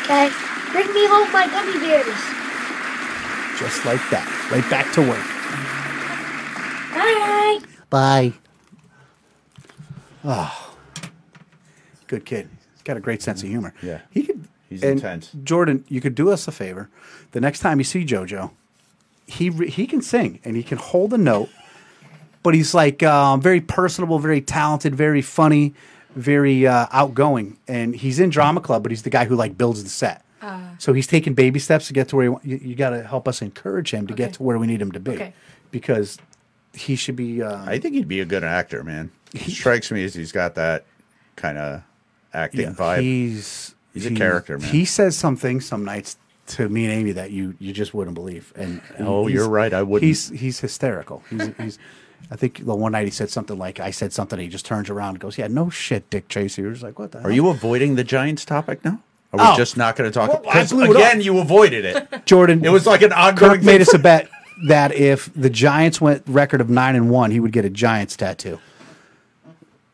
Hey, 0.08 0.30
bring 0.71 0.88
me 0.93 1.08
home 1.08 1.32
my 1.32 1.48
gummy 1.48 1.80
bears. 1.80 2.06
Just 3.60 3.86
like 3.86 4.02
that. 4.12 4.28
Right 4.52 4.69
back 4.69 4.91
to 4.93 5.02
work. 5.02 5.26
Bye. 6.93 7.60
Bye. 7.89 8.34
Oh, 10.24 10.76
good 12.08 12.26
kid. 12.26 12.50
He's 12.74 12.82
got 12.84 12.98
a 12.98 13.00
great 13.00 13.21
sense 13.21 13.43
of 13.43 13.50
humor. 13.50 13.74
Yeah. 13.82 14.02
he 14.12 14.24
could. 14.24 14.48
He's 14.69 14.82
and 14.84 14.93
intense. 14.93 15.32
Jordan, 15.43 15.86
you 15.88 16.02
could 16.02 16.15
do 16.15 16.32
us 16.32 16.48
a 16.48 16.52
favor. 16.52 16.89
The 17.32 17.39
next 17.39 17.60
time 17.60 17.78
you 17.80 17.84
see 17.84 18.04
JoJo, 18.04 18.52
he 19.28 19.50
re- 19.50 19.69
he 19.69 19.86
can 19.88 20.02
sing 20.02 20.39
and 20.43 20.56
he 20.56 20.63
can 20.63 20.78
hold 20.78 21.13
a 21.13 21.17
note, 21.17 21.50
but 22.43 22.54
he's 22.56 22.74
like 22.74 23.04
um, 23.04 23.39
very 23.41 23.62
personable, 23.62 24.17
very 24.19 24.41
talented, 24.41 24.95
very 24.95 25.21
funny, 25.21 25.74
very 26.15 26.65
uh, 26.67 26.88
outgoing, 26.91 27.58
and 27.67 27.95
he's 27.95 28.19
in 28.19 28.30
drama 28.30 28.62
club, 28.62 28.84
but 28.84 28.91
he's 28.91 29.04
the 29.04 29.10
guy 29.10 29.25
who 29.25 29.36
like 29.36 29.58
builds 29.58 29.84
the 29.84 29.89
set. 29.89 30.23
so 30.78 30.93
he's 30.93 31.08
taking 31.08 31.34
baby 31.34 31.60
steps 31.60 31.88
to 31.88 31.93
get 31.93 32.08
to 32.10 32.15
where 32.15 32.23
he, 32.25 32.30
wa- 32.30 32.39
you, 32.43 32.58
you 32.58 32.75
got 32.75 32.91
to 32.91 33.04
help 33.04 33.28
us 33.28 33.41
encourage 33.41 33.91
him 33.91 34.06
to 34.08 34.13
get 34.13 34.34
to 34.34 34.43
where 34.43 34.58
we 34.60 34.67
need 34.67 34.82
him 34.82 34.91
to 34.91 34.99
be, 34.99 35.12
Okay. 35.12 35.34
because 35.71 36.17
he 36.73 36.95
should 36.95 37.15
be. 37.15 37.41
Uh, 37.41 37.63
I 37.65 37.80
think 37.80 37.95
he'd 37.95 38.08
be 38.08 38.19
a 38.21 38.25
good 38.25 38.43
actor, 38.43 38.84
man. 38.84 39.12
He 39.34 39.51
strikes 39.51 39.91
me 39.91 40.04
as 40.04 40.13
he's 40.13 40.32
got 40.32 40.56
that 40.56 40.86
kind 41.36 41.58
of 41.58 41.82
acting 42.34 42.73
vibe. 42.75 43.01
He's 43.01 43.73
He's 43.93 44.06
a 44.06 44.12
character, 44.12 44.58
man. 44.58 44.69
He 44.69 44.84
says 44.86 45.15
some 45.17 45.36
things 45.38 45.65
some 45.65 45.84
nights 45.86 46.17
to 46.47 46.67
me 46.69 46.84
and 46.86 46.93
Amy 46.93 47.12
that 47.13 47.32
you 47.32 47.56
you 47.60 47.73
just 47.73 47.93
wouldn't 47.93 48.13
believe. 48.13 48.54
And 48.56 48.82
Oh, 48.99 49.25
he's- 49.25 49.36
you're 49.39 49.49
right, 49.49 49.73
I 49.73 49.84
wouldn't. 49.84 50.06
He's 50.08 50.30
he's 50.30 50.60
hysterical. 50.60 51.23
He's 51.30 51.47
he's. 51.58 51.80
I 52.32 52.36
think 52.36 52.66
the 52.66 52.76
one 52.76 52.92
night 52.94 53.06
he 53.06 53.12
said 53.12 53.30
something 53.30 53.58
like 53.58 53.80
I 53.80 53.92
said 53.92 54.12
something. 54.14 54.40
He 54.40 54.48
just 54.48 54.66
turns 54.66 54.90
around 54.90 55.10
and 55.12 55.20
goes, 55.20 55.38
"Yeah, 55.38 55.48
no 55.48 55.70
shit, 55.70 56.10
Dick 56.10 56.28
Tracy." 56.28 56.62
You're 56.64 56.72
just 56.72 56.84
like, 56.84 56.98
"What 56.98 57.12
the?" 57.12 57.20
Are 57.20 57.22
hell? 57.24 57.32
you 57.32 57.48
avoiding 57.50 57.96
the 57.96 58.04
Giants 58.04 58.46
topic 58.46 58.84
now? 58.84 59.00
Are 59.34 59.38
we 59.38 59.44
Oh. 59.54 59.56
just 59.58 59.76
not 59.78 59.96
going 59.96 60.10
to 60.10 60.14
talk? 60.14 60.30
Well, 60.30 60.40
I 60.50 60.54
Because 60.54 60.72
blew 60.72 60.84
it 60.86 60.92
again, 60.92 61.18
up. 61.20 61.24
you 61.26 61.38
avoided 61.40 61.86
it. 61.86 62.08
Jordan? 62.26 62.64
It 62.66 62.70
was 62.70 62.86
like 62.88 63.02
an 63.02 63.12
ongoing 63.14 63.52
Kirk 63.58 63.64
made 63.64 63.74
thing 63.74 63.82
us 63.82 63.94
a 63.94 64.00
bet 64.00 64.30
that 64.68 64.94
if 64.94 65.30
the 65.36 65.50
Giants 65.50 66.00
went 66.00 66.24
record 66.28 66.62
of 66.62 66.70
nine 66.70 66.96
and 66.96 67.10
one, 67.10 67.32
he 67.32 67.40
would 67.40 67.52
get 67.52 67.66
a 67.66 67.70
Giants 67.70 68.16
tattoo. 68.16 68.60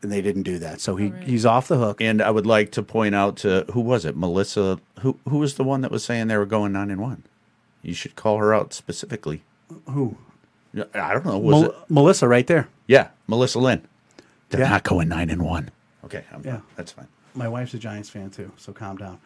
And 0.02 0.10
they 0.10 0.20
didn't 0.22 0.42
do 0.42 0.58
that, 0.58 0.80
so 0.80 0.96
he 0.96 1.12
he's 1.24 1.46
off 1.46 1.68
the 1.68 1.76
hook. 1.78 2.00
And 2.00 2.20
I 2.20 2.30
would 2.30 2.46
like 2.46 2.72
to 2.72 2.82
point 2.82 3.14
out 3.14 3.36
to 3.38 3.64
who 3.72 3.80
was 3.80 4.04
it? 4.04 4.16
Melissa. 4.16 4.80
Who 5.00 5.16
who 5.28 5.38
was 5.38 5.54
the 5.54 5.64
one 5.64 5.80
that 5.82 5.90
was 5.92 6.02
saying 6.04 6.26
they 6.28 6.36
were 6.36 6.46
going 6.46 6.72
nine 6.72 6.90
and 6.90 7.00
one? 7.00 7.22
You 7.82 7.94
should 7.94 8.16
call 8.16 8.38
her 8.38 8.52
out 8.52 8.72
specifically. 8.72 9.42
Who? 9.88 10.16
Yeah, 10.74 10.84
I 10.94 11.12
don't 11.12 11.24
know. 11.26 11.38
Was 11.38 11.62
Mel- 11.62 11.70
it? 11.70 11.76
Melissa, 11.88 12.28
right 12.28 12.46
there. 12.46 12.68
Yeah, 12.86 13.08
Melissa 13.26 13.58
Lynn. 13.58 13.86
They're 14.50 14.60
Yeah. 14.62 14.68
not 14.70 14.82
going 14.84 15.08
nine 15.08 15.30
and 15.30 15.42
one. 15.42 15.70
Okay, 16.04 16.24
I'm, 16.32 16.42
Yeah. 16.44 16.60
that's 16.76 16.92
fine. 16.92 17.08
My 17.34 17.48
wife's 17.48 17.72
a 17.74 17.78
Giants 17.78 18.10
fan 18.10 18.30
too, 18.30 18.52
so 18.56 18.72
calm 18.72 18.96
down. 18.96 19.18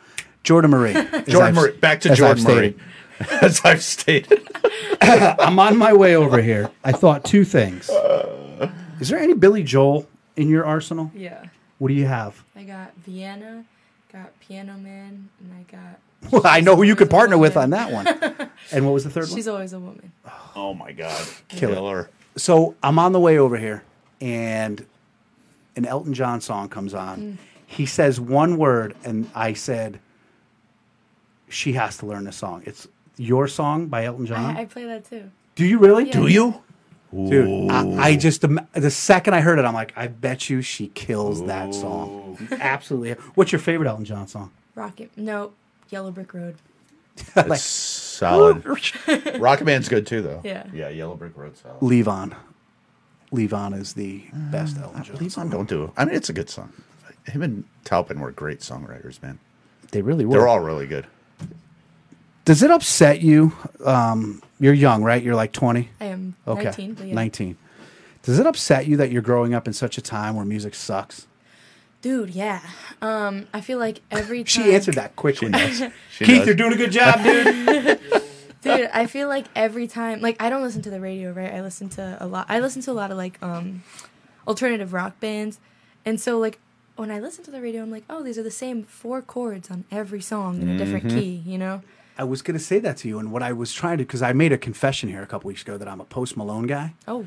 Jordan 0.44 0.70
Murray. 0.70 0.92
Jordan 1.26 1.42
I've- 1.42 1.52
Murray. 1.56 1.72
Back 1.76 2.00
to 2.02 2.10
as 2.10 2.20
I've 2.20 2.38
Jordan 2.38 2.44
Murray. 2.44 2.70
stated. 2.72 2.80
As 3.42 3.62
I've 3.64 3.82
stated. 3.82 4.46
I'm 5.00 5.58
on 5.58 5.78
my 5.78 5.94
way 5.94 6.14
over 6.16 6.42
here. 6.42 6.70
I 6.84 6.92
thought 6.92 7.24
two 7.24 7.44
things. 7.46 7.88
Uh. 7.88 8.70
Is 9.00 9.08
there 9.08 9.18
any 9.18 9.32
Billy 9.32 9.62
Joel 9.62 10.06
in 10.36 10.50
your 10.50 10.66
arsenal? 10.66 11.10
Yeah. 11.14 11.44
What 11.78 11.88
do 11.88 11.94
you 11.94 12.04
have? 12.06 12.42
I 12.54 12.64
got 12.64 12.94
Vienna, 12.98 13.64
got 14.12 14.38
Piano 14.40 14.74
Man, 14.76 15.30
and 15.40 15.50
I 15.58 15.62
got. 15.72 15.98
Well, 16.30 16.42
I 16.44 16.60
know 16.60 16.76
who 16.76 16.82
you 16.82 16.96
could 16.96 17.08
She's 17.08 17.12
Always 17.12 17.14
a 17.14 17.16
partner 17.16 17.38
with 17.38 17.56
on 17.56 17.70
that 17.70 17.92
one. 17.92 18.50
And 18.72 18.84
what 18.84 18.92
was 18.94 19.04
the 19.04 19.10
third 19.10 19.28
She's 19.28 19.46
one? 19.46 19.54
always 19.54 19.72
a 19.72 19.78
woman. 19.78 20.12
Oh 20.56 20.72
my 20.74 20.90
God, 20.90 21.24
Killer. 21.48 21.74
killer. 21.74 22.10
So 22.36 22.74
I'm 22.82 22.98
on 22.98 23.12
the 23.12 23.20
way 23.20 23.38
over 23.38 23.56
here, 23.58 23.84
and 24.22 24.84
an 25.76 25.84
Elton 25.84 26.14
John 26.14 26.40
song 26.40 26.68
comes 26.70 26.94
on. 26.94 27.20
Mm. 27.20 27.36
He 27.66 27.84
says 27.84 28.18
one 28.18 28.56
word, 28.56 28.96
and 29.04 29.30
I 29.34 29.52
said, 29.52 30.00
"She 31.48 31.74
has 31.74 31.98
to 31.98 32.06
learn 32.06 32.24
this 32.24 32.36
song." 32.36 32.62
It's 32.64 32.88
your 33.18 33.46
song 33.48 33.86
by 33.88 34.06
Elton 34.06 34.24
John. 34.26 34.56
I, 34.56 34.62
I 34.62 34.64
play 34.64 34.84
that 34.86 35.04
too. 35.04 35.30
do 35.54 35.64
you 35.66 35.78
really? 35.78 36.06
Yeah. 36.06 36.12
Do 36.12 36.26
you? 36.26 36.62
Dude, 37.12 37.70
I, 37.70 38.08
I 38.08 38.16
just 38.16 38.40
the 38.72 38.90
second 38.90 39.34
I 39.34 39.40
heard 39.40 39.58
it, 39.58 39.64
I'm 39.64 39.74
like, 39.74 39.92
I 39.96 40.06
bet 40.08 40.50
you 40.50 40.60
she 40.60 40.88
kills 40.88 41.44
that 41.46 41.74
song. 41.74 42.36
Absolutely. 42.60 43.12
What's 43.34 43.52
your 43.52 43.60
favorite 43.60 43.88
Elton 43.88 44.04
John 44.04 44.26
song? 44.26 44.50
Rocket. 44.74 45.10
No, 45.16 45.52
Yellow 45.90 46.10
Brick 46.10 46.34
Road. 46.34 46.56
It's 47.36 47.62
solid. 47.62 48.62
Rocketman's 48.64 49.88
good 49.88 50.06
too, 50.06 50.20
though. 50.22 50.40
Yeah. 50.44 50.66
Yeah, 50.72 50.88
Yellow 50.90 51.16
Brick 51.16 51.36
Road 51.36 51.56
solid. 51.56 51.80
Levon. 51.80 52.36
Leave 53.32 53.52
on 53.54 53.72
is 53.72 53.94
the 53.94 54.24
best 54.32 54.78
Elton 54.78 55.02
John. 55.02 55.16
Levon, 55.16 55.50
don't 55.50 55.68
do 55.68 55.84
it. 55.84 55.90
I 55.96 56.04
mean, 56.04 56.14
it's 56.14 56.28
a 56.28 56.32
good 56.32 56.48
song. 56.50 56.72
Him 57.26 57.42
and 57.42 57.64
Taupin 57.84 58.20
were 58.20 58.30
great 58.30 58.60
songwriters, 58.60 59.20
man. 59.22 59.38
They 59.92 60.02
really 60.02 60.24
were. 60.24 60.32
They're 60.38 60.48
all 60.48 60.60
really 60.60 60.86
good. 60.86 61.06
Does 62.44 62.62
it 62.62 62.70
upset 62.70 63.22
you? 63.22 63.52
Um, 63.84 64.42
you're 64.60 64.74
young, 64.74 65.02
right? 65.02 65.22
You're 65.22 65.34
like 65.34 65.52
20. 65.52 65.88
I 66.00 66.04
am 66.04 66.36
Okay, 66.46 66.64
19. 66.64 66.96
Yeah. 67.08 67.14
19. 67.14 67.56
Does 68.22 68.38
it 68.38 68.46
upset 68.46 68.86
you 68.86 68.96
that 68.98 69.10
you're 69.10 69.22
growing 69.22 69.54
up 69.54 69.66
in 69.66 69.72
such 69.72 69.98
a 69.98 70.00
time 70.02 70.36
where 70.36 70.44
music 70.44 70.74
sucks? 70.74 71.26
Dude, 72.06 72.30
yeah. 72.30 72.60
Um, 73.02 73.48
I 73.52 73.60
feel 73.60 73.78
like 73.80 74.00
every 74.12 74.44
time. 74.44 74.64
She 74.64 74.74
answered 74.74 74.94
that 74.94 75.16
quickly. 75.16 75.50
She 76.10 76.24
Keith, 76.24 76.38
does. 76.38 76.46
you're 76.46 76.54
doing 76.54 76.72
a 76.72 76.76
good 76.76 76.92
job, 76.92 77.20
dude. 77.22 78.00
Dude, 78.62 78.88
I 78.92 79.06
feel 79.06 79.28
like 79.28 79.46
every 79.56 79.86
time, 79.88 80.20
like 80.20 80.40
I 80.40 80.48
don't 80.48 80.62
listen 80.62 80.82
to 80.82 80.90
the 80.90 81.00
radio, 81.00 81.32
right? 81.32 81.52
I 81.52 81.62
listen 81.62 81.88
to 81.90 82.16
a 82.20 82.26
lot. 82.26 82.46
I 82.48 82.60
listen 82.60 82.80
to 82.82 82.90
a 82.92 82.98
lot 83.02 83.10
of 83.10 83.16
like 83.16 83.42
um, 83.42 83.82
alternative 84.46 84.92
rock 84.92 85.18
bands, 85.20 85.58
and 86.04 86.20
so 86.20 86.38
like 86.38 86.58
when 86.96 87.10
I 87.10 87.18
listen 87.20 87.44
to 87.44 87.50
the 87.50 87.60
radio, 87.60 87.82
I'm 87.82 87.90
like, 87.90 88.04
oh, 88.08 88.22
these 88.22 88.38
are 88.38 88.42
the 88.42 88.50
same 88.50 88.82
four 88.84 89.20
chords 89.20 89.68
on 89.70 89.84
every 89.90 90.20
song 90.20 90.62
in 90.62 90.68
a 90.70 90.78
different 90.78 91.06
Mm-hmm. 91.06 91.18
key, 91.18 91.42
you 91.44 91.58
know? 91.58 91.82
I 92.16 92.24
was 92.24 92.40
going 92.40 92.56
to 92.58 92.64
say 92.64 92.78
that 92.78 92.96
to 92.98 93.08
you, 93.08 93.18
and 93.18 93.30
what 93.30 93.42
I 93.42 93.52
was 93.52 93.72
trying 93.74 93.98
to, 93.98 94.04
because 94.04 94.22
I 94.22 94.32
made 94.32 94.50
a 94.52 94.58
confession 94.58 95.10
here 95.10 95.22
a 95.22 95.26
couple 95.26 95.48
weeks 95.48 95.60
ago 95.62 95.76
that 95.76 95.86
I'm 95.88 96.00
a 96.00 96.04
Post 96.06 96.36
Malone 96.36 96.66
guy, 96.66 96.94
Oh, 97.06 97.26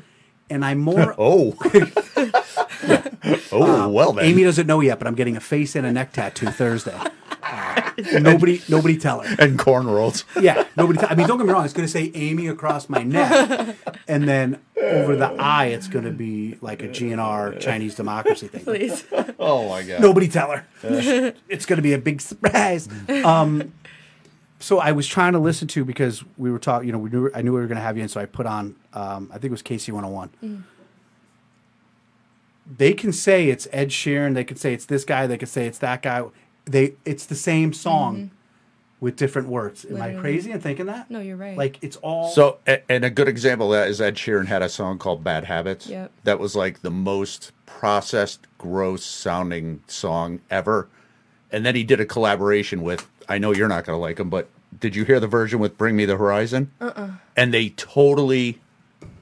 and 0.50 0.64
I'm 0.64 0.78
more. 0.78 1.14
Oh. 1.18 1.56
oh, 3.52 3.88
well 3.88 4.12
then. 4.12 4.24
Amy 4.24 4.44
doesn't 4.44 4.66
know 4.66 4.80
yet, 4.80 4.98
but 4.98 5.06
I'm 5.06 5.14
getting 5.14 5.36
a 5.36 5.40
face 5.40 5.74
and 5.76 5.86
a 5.86 5.92
neck 5.92 6.12
tattoo 6.12 6.46
Thursday. 6.50 6.96
Uh, 7.42 7.90
nobody, 8.20 8.60
nobody 8.68 8.96
tell 8.96 9.20
her. 9.20 9.36
and 9.38 9.58
cornrows. 9.58 10.24
Yeah, 10.40 10.64
nobody. 10.76 10.98
T- 10.98 11.06
I 11.08 11.14
mean, 11.14 11.26
don't 11.26 11.38
get 11.38 11.46
me 11.46 11.52
wrong. 11.52 11.64
It's 11.64 11.74
going 11.74 11.86
to 11.86 11.92
say 11.92 12.10
Amy 12.14 12.46
across 12.48 12.88
my 12.88 13.02
neck, 13.02 13.76
and 14.08 14.28
then 14.28 14.60
over 14.80 15.16
the 15.16 15.32
eye, 15.38 15.66
it's 15.66 15.88
going 15.88 16.04
to 16.04 16.10
be 16.10 16.56
like 16.60 16.82
a 16.82 16.88
GNR 16.88 17.60
Chinese 17.60 17.94
democracy 17.94 18.48
thing. 18.48 18.64
please. 18.64 19.04
Oh 19.38 19.68
my 19.68 19.82
god. 19.82 20.00
Nobody 20.00 20.28
tell 20.28 20.50
her. 20.50 20.64
it's 20.82 21.66
going 21.66 21.76
to 21.78 21.82
be 21.82 21.92
a 21.92 21.98
big 21.98 22.20
surprise. 22.20 22.88
Um, 23.24 23.72
so 24.60 24.78
I 24.78 24.92
was 24.92 25.06
trying 25.06 25.32
to 25.32 25.38
listen 25.38 25.66
to 25.68 25.84
because 25.84 26.22
we 26.38 26.50
were 26.50 26.58
talking. 26.58 26.86
You 26.86 26.92
know, 26.92 26.98
we 26.98 27.10
knew 27.10 27.30
I 27.34 27.42
knew 27.42 27.52
we 27.52 27.60
were 27.60 27.66
going 27.66 27.76
to 27.76 27.82
have 27.82 27.96
you 27.96 28.02
in, 28.02 28.08
so 28.08 28.20
I 28.20 28.26
put 28.26 28.46
on. 28.46 28.76
Um, 28.92 29.28
I 29.30 29.34
think 29.34 29.46
it 29.46 29.50
was 29.50 29.62
KC 29.62 29.92
101. 29.92 30.64
they 32.76 32.94
can 32.94 33.12
say 33.12 33.48
it's 33.48 33.66
Ed 33.72 33.88
Sheeran, 33.88 34.34
they 34.34 34.44
could 34.44 34.58
say 34.58 34.72
it's 34.72 34.84
this 34.86 35.04
guy, 35.04 35.26
they 35.26 35.38
could 35.38 35.48
say 35.48 35.66
it's 35.66 35.78
that 35.78 36.02
guy. 36.02 36.24
They 36.66 36.94
it's 37.04 37.26
the 37.26 37.34
same 37.34 37.72
song 37.72 38.30
with 39.00 39.16
different 39.16 39.48
words. 39.48 39.84
Am 39.86 40.00
I 40.00 40.12
crazy 40.12 40.52
in 40.52 40.60
thinking 40.60 40.86
that? 40.86 41.10
No, 41.10 41.20
you're 41.20 41.36
right. 41.36 41.56
Like 41.56 41.78
it's 41.82 41.96
all 41.96 42.28
So, 42.30 42.58
and 42.66 43.04
a 43.04 43.10
good 43.10 43.28
example 43.28 43.72
of 43.72 43.80
that 43.80 43.88
is 43.88 44.00
Ed 44.00 44.16
Sheeran 44.16 44.46
had 44.46 44.62
a 44.62 44.68
song 44.68 44.98
called 44.98 45.24
Bad 45.24 45.44
Habits. 45.44 45.86
Yep. 45.86 46.12
That 46.24 46.38
was 46.38 46.54
like 46.54 46.82
the 46.82 46.90
most 46.90 47.52
processed, 47.66 48.46
gross 48.58 49.04
sounding 49.04 49.82
song 49.86 50.40
ever. 50.50 50.88
And 51.50 51.64
then 51.64 51.74
he 51.74 51.82
did 51.82 51.98
a 51.98 52.04
collaboration 52.04 52.82
with, 52.82 53.08
I 53.30 53.38
know 53.38 53.54
you're 53.54 53.68
not 53.68 53.84
going 53.86 53.96
to 53.96 54.00
like 54.00 54.20
him, 54.20 54.28
but 54.28 54.48
did 54.78 54.94
you 54.94 55.04
hear 55.04 55.18
the 55.20 55.26
version 55.26 55.58
with 55.58 55.78
Bring 55.78 55.96
Me 55.96 56.04
the 56.04 56.16
Horizon? 56.16 56.70
Uh-uh. 56.80 57.12
And 57.36 57.54
they 57.54 57.70
totally, 57.70 58.60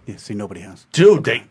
yeah, 0.06 0.16
see 0.16 0.34
nobody 0.34 0.60
has. 0.62 0.86
dude, 0.92 1.24
they, 1.24 1.44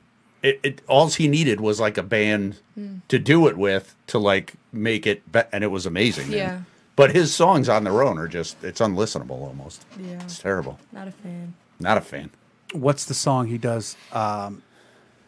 it, 0.44 0.60
it, 0.64 0.82
all 0.88 1.08
he 1.08 1.28
needed 1.28 1.62
was 1.62 1.80
like 1.80 1.98
a 1.98 2.04
band 2.04 2.60
Hmm. 2.76 2.98
to 3.08 3.18
do 3.20 3.48
it 3.48 3.58
with 3.58 3.96
to 4.08 4.20
like 4.20 4.54
make 4.74 5.08
it, 5.08 5.32
be- 5.32 5.42
and 5.52 5.64
it 5.64 5.68
was 5.68 5.86
amazing. 5.86 6.30
man. 6.30 6.38
Yeah. 6.38 6.62
But 6.96 7.12
his 7.16 7.34
songs 7.34 7.70
on 7.70 7.84
their 7.84 8.02
own 8.04 8.18
are 8.18 8.28
just, 8.28 8.64
it's 8.64 8.82
unlistenable 8.82 9.32
almost. 9.42 9.86
Yeah. 10.00 10.22
It's 10.24 10.40
terrible. 10.40 10.80
Not 10.92 11.08
a 11.08 11.12
fan. 11.12 11.54
Not 11.80 11.98
a 11.98 12.02
fan. 12.02 12.32
What's 12.74 13.06
the 13.06 13.14
song 13.14 13.48
he 13.48 13.58
does? 13.58 13.96
Um, 14.12 14.64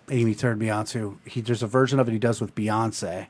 Amy 0.09 0.33
turned 0.35 0.59
me 0.59 0.69
on 0.69 0.85
to. 0.87 1.19
He 1.25 1.41
there's 1.41 1.61
a 1.61 1.67
version 1.67 1.99
of 1.99 2.09
it 2.09 2.11
he 2.11 2.17
does 2.19 2.41
with 2.41 2.55
Beyonce, 2.55 3.27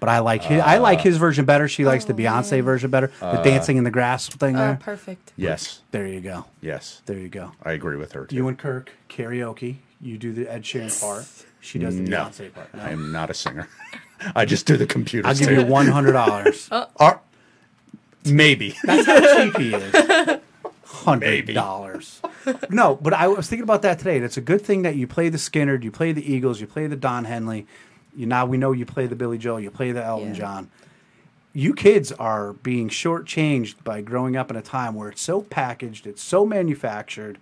but 0.00 0.08
I 0.08 0.20
like 0.20 0.42
his, 0.44 0.60
I 0.62 0.78
like 0.78 1.00
his 1.00 1.16
version 1.16 1.44
better. 1.44 1.68
She 1.68 1.84
likes 1.84 2.04
the 2.04 2.12
Oh, 2.12 2.16
Beyonce 2.16 2.52
man. 2.52 2.62
version 2.64 2.90
better. 2.90 3.10
The 3.20 3.26
uh, 3.26 3.42
dancing 3.42 3.76
in 3.76 3.84
the 3.84 3.90
grass 3.90 4.28
thing 4.28 4.56
Oh, 4.56 4.58
there. 4.58 4.78
perfect. 4.80 5.32
Yes. 5.36 5.80
there 5.90 6.06
you 6.06 6.20
go. 6.20 6.44
Yes. 6.60 7.02
There 7.06 7.18
you 7.18 7.28
go. 7.28 7.52
I 7.62 7.72
agree 7.72 7.96
with 7.96 8.12
her 8.12 8.26
too. 8.26 8.36
You 8.36 8.48
and 8.48 8.58
Kirk 8.58 8.90
karaoke. 9.08 9.76
You 10.00 10.16
do 10.18 10.32
the 10.32 10.46
Ed 10.48 10.62
Sheeran 10.62 11.00
part. 11.00 11.26
She 11.60 11.78
does 11.80 11.96
the 11.96 12.02
No. 12.02 12.24
Beyonce 12.26 12.54
part. 12.54 12.72
No. 12.74 12.82
I 12.82 12.90
am 12.90 13.10
not 13.12 13.30
a 13.30 13.34
singer. 13.34 13.68
I 14.36 14.44
just 14.44 14.66
do 14.66 14.76
the 14.76 14.86
computer. 14.86 15.26
I'll 15.28 15.34
give 15.34 15.50
you 15.50 15.64
one 15.64 15.86
hundred 15.88 16.12
dollars. 16.12 16.68
Uh. 16.72 16.86
Ar- 16.96 17.20
maybe. 18.24 18.74
That's 18.84 19.06
how 19.06 19.44
cheap 19.44 19.56
he 19.58 19.74
is. 19.74 20.40
Hundred 20.84 21.54
dollars. 21.54 22.20
No, 22.70 22.96
but 22.96 23.12
I 23.12 23.28
was 23.28 23.46
thinking 23.48 23.62
about 23.62 23.82
that 23.82 23.98
today. 23.98 24.16
and 24.16 24.24
It's 24.24 24.36
a 24.36 24.40
good 24.42 24.62
thing 24.62 24.82
that 24.82 24.96
you 24.96 25.06
play 25.06 25.28
the 25.28 25.38
Skynyrd, 25.38 25.82
you 25.84 25.90
play 25.90 26.12
the 26.12 26.32
Eagles, 26.32 26.60
you 26.60 26.66
play 26.66 26.86
the 26.86 26.96
Don 26.96 27.24
Henley. 27.24 27.66
You 28.18 28.26
now 28.26 28.44
we 28.46 28.58
know 28.58 28.72
you 28.72 28.84
play 28.84 29.06
the 29.06 29.14
Billy 29.14 29.38
Joel, 29.38 29.60
you 29.60 29.70
play 29.70 29.92
the 29.92 30.04
Elton 30.04 30.30
Yeah. 30.30 30.34
John. 30.34 30.70
You 31.52 31.72
kids 31.72 32.10
are 32.12 32.52
being 32.52 32.88
shortchanged 32.88 33.84
by 33.84 34.00
growing 34.00 34.36
up 34.36 34.50
in 34.50 34.56
a 34.56 34.62
time 34.62 34.94
where 34.96 35.08
it's 35.08 35.22
so 35.22 35.40
packaged, 35.42 36.04
it's 36.04 36.20
so 36.22 36.44
manufactured. 36.44 37.38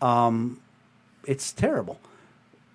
Um, 0.00 0.60
it's 1.26 1.52
terrible. 1.52 1.98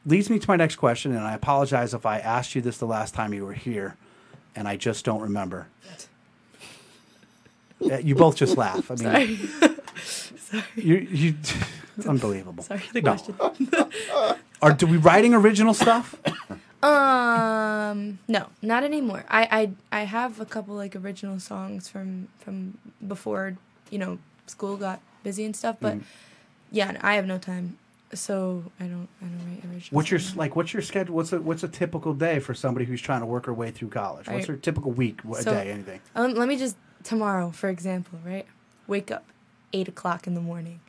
Leads 0.06 0.30
me 0.30 0.38
to 0.38 0.50
my 0.50 0.58
next 0.58 0.76
question, 0.76 1.12
and 1.16 1.22
I 1.22 1.34
apologize 1.34 1.94
if 1.94 2.06
I 2.06 2.20
asked 2.20 2.56
you 2.56 2.62
this 2.62 2.78
the 2.78 2.86
last 2.86 3.14
time 3.14 3.34
you 3.34 3.46
were 3.46 3.54
here, 3.54 3.96
and 4.54 4.68
I 4.68 4.76
just 4.76 5.06
don't 5.06 5.22
remember. 5.22 5.68
Uh, 7.90 7.98
you 7.98 8.16
both 8.16 8.36
just 8.36 8.58
laugh. 8.58 8.92
I 8.92 8.96
mean, 8.96 9.38
Sorry. 10.38 10.64
you, 10.76 10.96
you, 10.96 11.36
unbelievable. 12.08 12.64
Sorry, 12.64 12.84
the 12.92 13.02
No. 13.02 13.14
question. 13.16 13.36
Are 14.62 14.74
do 14.74 14.88
we 14.88 14.98
writing 14.98 15.34
original 15.34 15.74
stuff? 15.74 16.16
Um, 16.84 18.20
no, 18.28 18.48
not 18.62 18.84
anymore. 18.84 19.24
I, 19.30 19.72
I 19.92 20.02
I 20.02 20.04
have 20.04 20.40
a 20.40 20.46
couple 20.46 20.76
like 20.76 20.96
original 20.96 21.40
songs 21.40 21.88
from 21.88 22.28
from 22.40 22.78
before 23.08 23.58
you 23.90 24.00
know 24.00 24.18
school 24.48 24.76
got 24.78 25.00
busy 25.24 25.46
and 25.46 25.56
stuff, 25.56 25.78
but 25.80 25.98
yeah, 26.72 26.98
I 27.02 27.16
have 27.16 27.26
no 27.26 27.38
time, 27.38 27.78
so 28.14 28.64
I 28.80 28.84
don't 28.86 29.08
I 29.22 29.26
don't 29.26 29.40
write 29.48 29.64
original. 29.74 29.96
What's 29.96 30.12
your 30.12 30.20
like? 30.36 30.56
What's 30.56 30.74
your 30.74 30.82
schedule? 30.82 31.16
What's 31.16 31.32
a 31.32 31.40
what's 31.40 31.64
a 31.64 31.68
typical 31.70 32.14
day 32.14 32.40
for 32.40 32.54
somebody 32.54 32.86
who's 32.86 33.02
trying 33.02 33.22
to 33.22 33.26
work 33.28 33.46
her 33.46 33.54
way 33.54 33.72
through 33.72 33.90
college? 33.90 34.28
What's 34.28 34.48
her 34.48 34.58
typical 34.58 34.92
week? 34.92 35.22
A 35.24 35.42
So- 35.42 35.54
day? 35.54 35.72
Anything? 35.72 36.02
Um, 36.16 36.34
let 36.36 36.48
me 36.50 36.58
just 36.58 36.76
tomorrow, 37.04 37.52
for 37.52 37.70
example, 37.70 38.20
right? 38.26 38.46
Wake 38.88 39.10
up, 39.12 39.24
eight 39.72 39.88
o'clock 39.88 40.28
in 40.28 40.34
the 40.34 40.42
morning. 40.42 40.82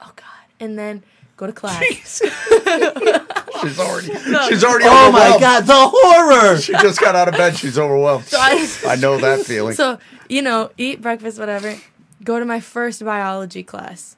Oh 0.00 0.12
God, 0.16 0.46
and 0.58 0.78
then 0.78 1.02
go 1.36 1.46
to 1.46 1.52
class. 1.52 2.22
She's 3.62 3.78
already. 3.80 4.08
She's 4.48 4.64
already. 4.64 4.84
Oh 4.88 5.10
my. 5.12 5.36
God! 5.40 5.64
The 5.66 5.74
horror. 5.92 6.56
She 6.60 6.72
just 6.72 7.00
got 7.00 7.14
out 7.14 7.28
of 7.28 7.34
bed. 7.34 7.56
She's 7.56 7.78
overwhelmed. 7.78 8.26
I- 8.32 8.68
I 8.86 8.96
know 8.96 9.18
that 9.18 9.44
feeling. 9.46 9.74
so 9.74 9.98
you 10.28 10.42
know, 10.42 10.70
eat 10.76 11.00
breakfast, 11.00 11.38
whatever. 11.38 11.76
Go 12.24 12.38
to 12.38 12.44
my 12.44 12.60
first 12.60 13.04
biology 13.04 13.62
class, 13.62 14.16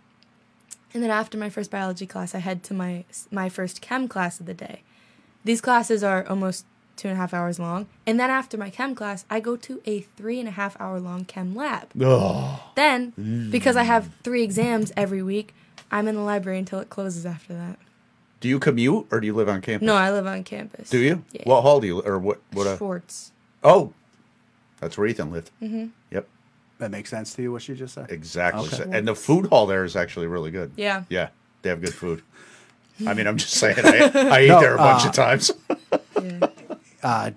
and 0.94 1.02
then 1.02 1.10
after 1.10 1.36
my 1.38 1.50
first 1.50 1.70
biology 1.70 2.06
class, 2.06 2.34
I 2.34 2.38
head 2.38 2.62
to 2.64 2.74
my 2.74 3.04
my 3.30 3.48
first 3.48 3.80
chem 3.80 4.08
class 4.08 4.40
of 4.40 4.46
the 4.46 4.54
day. 4.54 4.82
These 5.44 5.60
classes 5.60 6.02
are 6.02 6.26
almost 6.28 6.64
two 6.96 7.08
and 7.08 7.16
a 7.16 7.20
half 7.20 7.32
hours 7.32 7.58
long, 7.58 7.86
and 8.06 8.18
then 8.20 8.28
after 8.30 8.58
my 8.58 8.68
chem 8.70 8.94
class, 8.94 9.24
I 9.30 9.40
go 9.40 9.56
to 9.56 9.80
a 9.86 10.00
three 10.00 10.38
and 10.38 10.48
a 10.48 10.52
half 10.52 10.78
hour 10.80 10.98
long 11.00 11.24
chem 11.24 11.54
lab. 11.54 11.90
Ugh. 12.02 12.60
Then, 12.74 13.48
because 13.50 13.76
I 13.76 13.84
have 13.84 14.10
three 14.22 14.42
exams 14.42 14.92
every 14.96 15.22
week, 15.22 15.54
I'm 15.90 16.08
in 16.08 16.14
the 16.14 16.20
library 16.22 16.58
until 16.58 16.78
it 16.80 16.90
closes 16.90 17.24
after 17.24 17.54
that. 17.54 17.78
Do 18.40 18.48
you 18.48 18.58
commute 18.58 19.06
or 19.10 19.20
do 19.20 19.26
you 19.26 19.34
live 19.34 19.48
on 19.48 19.60
campus? 19.60 19.86
No, 19.86 19.94
I 19.94 20.10
live 20.12 20.26
on 20.26 20.44
campus. 20.44 20.90
Do 20.90 20.98
you? 20.98 21.24
Yeah. 21.32 21.42
What 21.44 21.62
hall 21.62 21.80
do 21.80 21.86
you? 21.86 22.00
Or 22.00 22.18
what? 22.18 22.40
What? 22.52 22.66
Uh, 22.66 22.76
Schwartz. 22.76 23.32
oh, 23.62 23.92
that's 24.80 24.96
where 24.96 25.06
Ethan 25.06 25.30
lived. 25.30 25.50
Mm-hmm. 25.62 25.86
Yep. 26.10 26.26
That 26.78 26.90
makes 26.90 27.10
sense 27.10 27.34
to 27.34 27.42
you? 27.42 27.52
What 27.52 27.60
she 27.62 27.74
just 27.74 27.94
said? 27.94 28.10
Exactly. 28.10 28.66
Okay. 28.68 28.76
So- 28.76 28.90
And 28.90 29.06
the 29.06 29.14
food 29.14 29.46
hall 29.46 29.66
there 29.66 29.84
is 29.84 29.94
actually 29.96 30.26
really 30.26 30.50
good. 30.50 30.72
Yeah. 30.76 31.04
Yeah. 31.10 31.28
They 31.62 31.68
have 31.68 31.82
good 31.82 31.92
food. 31.94 32.22
I 33.06 33.12
mean, 33.14 33.26
I'm 33.26 33.36
just 33.36 33.52
saying. 33.54 33.76
I, 33.84 34.10
I 34.14 34.38
ate 34.40 34.48
No, 34.48 34.60
there 34.60 34.74
a 34.74 34.78
bunch 34.78 35.04
uh, 35.04 35.08
of 35.08 35.14
times. 35.14 35.50
Yeah. 36.22 36.48
Uh, 37.02 37.30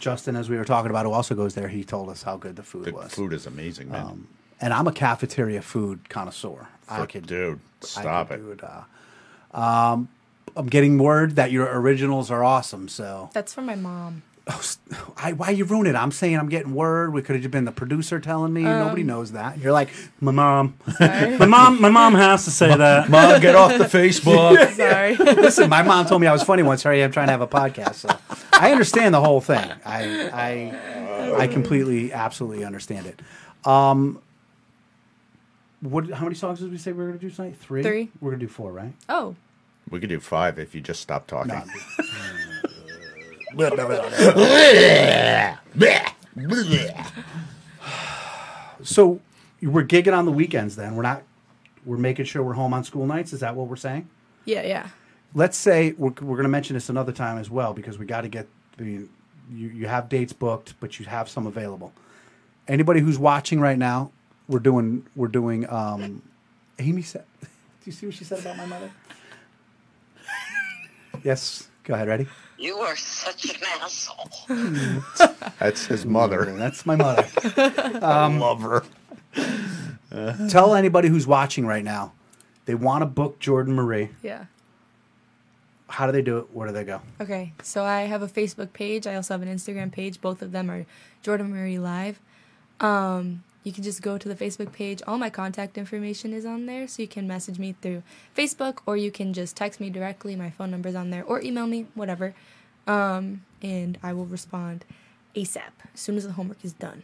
Justin, 0.00 0.34
as 0.36 0.48
we 0.48 0.56
were 0.56 0.64
talking 0.64 0.90
about, 0.90 1.06
who 1.06 1.12
also 1.12 1.34
goes 1.36 1.54
there, 1.54 1.68
he 1.68 1.84
told 1.84 2.08
us 2.08 2.22
how 2.24 2.36
good 2.36 2.56
the 2.56 2.62
food 2.64 2.84
The 2.86 2.92
was. 2.92 3.12
food 3.12 3.32
is 3.32 3.46
amazing, 3.46 3.90
man. 3.90 4.02
Um, 4.06 4.28
and 4.60 4.72
I'm 4.72 4.86
a 4.88 4.92
cafeteria 4.92 5.62
food 5.62 6.08
connoisseur. 6.08 6.66
I 6.88 6.98
For- 7.00 7.06
could 7.06 7.26
dude, 7.26 7.60
I 7.82 7.86
stop 7.86 8.28
could 8.30 8.40
it. 8.40 8.42
do 8.42 8.50
it. 8.52 8.60
Uh, 8.64 9.60
um, 9.60 10.08
I'm 10.58 10.66
getting 10.66 10.98
word 10.98 11.36
that 11.36 11.52
your 11.52 11.66
originals 11.80 12.30
are 12.30 12.42
awesome. 12.42 12.88
So, 12.88 13.30
That's 13.32 13.54
from 13.54 13.66
my 13.66 13.76
mom. 13.76 14.22
I, 15.16 15.34
why 15.34 15.50
you 15.50 15.64
ruin 15.64 15.86
it? 15.86 15.94
I'm 15.94 16.10
saying 16.10 16.36
I'm 16.36 16.48
getting 16.48 16.74
word. 16.74 17.12
We 17.12 17.20
could 17.22 17.36
have 17.36 17.42
just 17.42 17.52
been 17.52 17.66
the 17.66 17.72
producer 17.72 18.18
telling 18.18 18.52
me. 18.52 18.62
Nobody 18.62 19.02
knows 19.02 19.32
that. 19.32 19.58
You're 19.58 19.72
like 19.72 19.90
my 20.20 20.32
mom. 20.32 20.74
My 20.98 21.44
mom. 21.46 21.80
My 21.80 21.90
mom 21.90 22.14
has 22.14 22.44
to 22.46 22.50
say 22.50 22.74
that. 22.74 23.10
Mom, 23.10 23.40
get 23.40 23.54
off 23.54 23.76
the 23.76 23.84
Facebook. 23.84 24.72
Sorry. 24.74 25.16
Listen, 25.34 25.68
my 25.68 25.82
mom 25.82 26.06
told 26.06 26.22
me 26.22 26.26
I 26.26 26.32
was 26.32 26.42
funny 26.42 26.62
once. 26.62 26.82
Sorry, 26.82 27.04
I'm 27.04 27.12
trying 27.12 27.26
to 27.26 27.32
have 27.32 27.42
a 27.42 27.46
podcast. 27.46 27.96
So 27.96 28.08
I 28.54 28.72
understand 28.72 29.14
the 29.14 29.20
whole 29.20 29.42
thing. 29.42 29.70
I 29.84 30.30
I 30.32 31.34
I 31.42 31.46
completely, 31.46 32.12
absolutely 32.12 32.64
understand 32.64 33.06
it. 33.06 33.20
Um, 33.68 34.20
what? 35.80 36.10
How 36.10 36.24
many 36.24 36.34
songs 36.34 36.60
did 36.60 36.70
we 36.70 36.78
say 36.78 36.92
we 36.92 36.98
were 36.98 37.08
going 37.08 37.18
to 37.18 37.28
do 37.28 37.32
tonight? 37.32 37.56
Three. 37.60 37.82
Three. 37.82 38.08
We're 38.20 38.30
going 38.30 38.40
to 38.40 38.46
do 38.46 38.52
four, 38.52 38.72
right? 38.72 38.94
Oh, 39.10 39.36
we 39.90 40.00
could 40.00 40.08
do 40.08 40.20
five 40.20 40.58
if 40.58 40.74
you 40.74 40.80
just 40.80 41.00
stop 41.00 41.26
talking. 41.26 41.52
No. 43.54 43.64
So 48.82 49.20
we're 49.60 49.84
gigging 49.84 50.16
on 50.16 50.24
the 50.24 50.30
weekends. 50.32 50.76
Then 50.76 50.94
we're 50.94 51.02
not. 51.02 51.22
We're 51.84 51.96
making 51.96 52.26
sure 52.26 52.42
we're 52.42 52.52
home 52.52 52.72
on 52.74 52.84
school 52.84 53.06
nights. 53.06 53.32
Is 53.32 53.40
that 53.40 53.56
what 53.56 53.66
we're 53.66 53.76
saying? 53.76 54.08
yeah, 54.44 54.62
yeah. 54.62 54.88
let's 55.34 55.56
say 55.56 55.92
we're, 55.98 56.10
we're 56.10 56.36
going 56.36 56.42
to 56.44 56.48
mention 56.48 56.74
this 56.74 56.88
another 56.88 57.12
time 57.12 57.38
as 57.38 57.50
well 57.50 57.72
because 57.74 57.98
we 57.98 58.06
got 58.06 58.20
to 58.22 58.28
get 58.28 58.46
I 58.78 58.82
mean, 58.82 59.08
you 59.52 59.68
you 59.68 59.86
have 59.88 60.08
dates 60.08 60.32
booked 60.32 60.74
but 60.80 60.98
you 60.98 61.06
have 61.06 61.28
some 61.28 61.46
available 61.46 61.92
anybody 62.66 63.00
who's 63.00 63.18
watching 63.18 63.60
right 63.60 63.76
now 63.78 64.10
we're 64.46 64.58
doing 64.60 65.06
we're 65.16 65.28
doing 65.28 65.68
um 65.70 66.22
amy 66.78 67.02
said 67.02 67.24
do 67.42 67.48
you 67.84 67.92
see 67.92 68.06
what 68.06 68.14
she 68.14 68.24
said 68.24 68.38
about 68.40 68.56
my 68.56 68.66
mother 68.66 68.90
yes 71.24 71.68
go 71.84 71.94
ahead 71.94 72.08
ready 72.08 72.26
You 72.58 72.78
are 72.78 72.96
such 72.96 73.44
an 73.46 73.56
asshole. 73.80 74.30
That's 75.58 75.86
his 75.86 76.04
mother. 76.04 76.44
that's 76.58 76.84
my 76.86 76.96
mother 76.96 77.26
I 77.56 78.36
love 78.36 78.60
her. 78.62 78.82
tell 80.48 80.74
anybody 80.74 81.08
who's 81.08 81.26
watching 81.26 81.66
right 81.66 81.84
now 81.84 82.12
they 82.66 82.74
want 82.74 83.02
to 83.02 83.06
book 83.06 83.38
jordan 83.38 83.74
marie 83.74 84.08
Yeah. 84.22 84.44
how 85.88 86.06
do 86.06 86.12
they 86.12 86.22
do 86.22 86.38
it 86.38 86.46
where 86.52 86.66
do 86.68 86.72
they 86.74 86.84
go 86.84 87.00
Okay, 87.20 87.52
so 87.62 87.84
I 87.84 88.02
have 88.02 88.22
a 88.22 88.28
Facebook 88.28 88.72
page. 88.72 89.06
I 89.06 89.14
also 89.16 89.34
have 89.34 89.42
an 89.42 89.48
Instagram 89.54 89.90
page. 89.92 90.20
Both 90.20 90.40
of 90.42 90.52
them 90.52 90.70
are 90.70 90.86
Jordan 91.22 91.50
Marie 91.50 91.78
Live. 91.78 92.20
Um, 92.80 93.42
you 93.68 93.74
can 93.74 93.84
just 93.84 94.00
go 94.00 94.16
to 94.16 94.28
the 94.28 94.34
Facebook 94.34 94.72
page. 94.72 95.02
All 95.06 95.18
my 95.18 95.28
contact 95.28 95.76
information 95.76 96.32
is 96.32 96.46
on 96.46 96.64
there, 96.64 96.88
so 96.88 97.02
you 97.02 97.08
can 97.08 97.26
message 97.28 97.58
me 97.58 97.74
through 97.82 98.02
Facebook, 98.34 98.78
or 98.86 98.96
you 98.96 99.10
can 99.10 99.34
just 99.34 99.56
text 99.56 99.78
me 99.78 99.90
directly. 99.90 100.34
My 100.36 100.48
phone 100.48 100.70
number's 100.70 100.94
on 100.94 101.10
there, 101.10 101.22
or 101.22 101.42
email 101.42 101.66
me, 101.66 101.86
whatever. 101.94 102.34
Um, 102.86 103.42
and 103.62 103.98
I 104.02 104.14
will 104.14 104.24
respond 104.24 104.86
ASAP 105.36 105.74
as 105.92 106.00
soon 106.00 106.16
as 106.16 106.24
the 106.24 106.32
homework 106.32 106.64
is 106.64 106.72
done. 106.72 107.02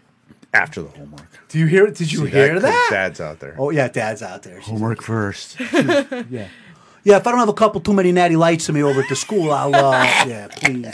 After 0.55 0.81
the 0.83 0.89
homework. 0.89 1.29
do 1.49 1.59
you 1.59 1.67
hear 1.67 1.85
it? 1.87 1.97
did 1.97 2.11
you 2.11 2.21
See 2.25 2.31
hear 2.31 2.55
'Cause 2.55 2.63
that, 2.63 2.89
Dad's 2.91 3.21
out 3.21 3.41
there. 3.41 3.57
oh 3.59 3.71
yeah 3.71 3.89
dad's 3.89 4.23
out 4.23 4.43
there 4.45 4.55
She's- 4.63 4.69
Homework 4.71 5.03
first. 5.03 5.59
yeah 6.31 6.49
Yeah, 7.07 7.17
if 7.19 7.27
I 7.27 7.31
don't 7.33 7.41
have 7.41 7.49
a 7.51 7.53
couple 7.53 7.81
too 7.83 7.93
many 7.93 8.13
natty 8.13 8.37
lights 8.37 8.67
in 8.71 8.75
me 8.75 8.83
over 8.83 9.03
at 9.03 9.09
the 9.11 9.17
school, 9.17 9.51
I'll. 9.53 9.75
Uh, 9.75 9.93
yeah, 10.27 10.49
please. 10.49 10.87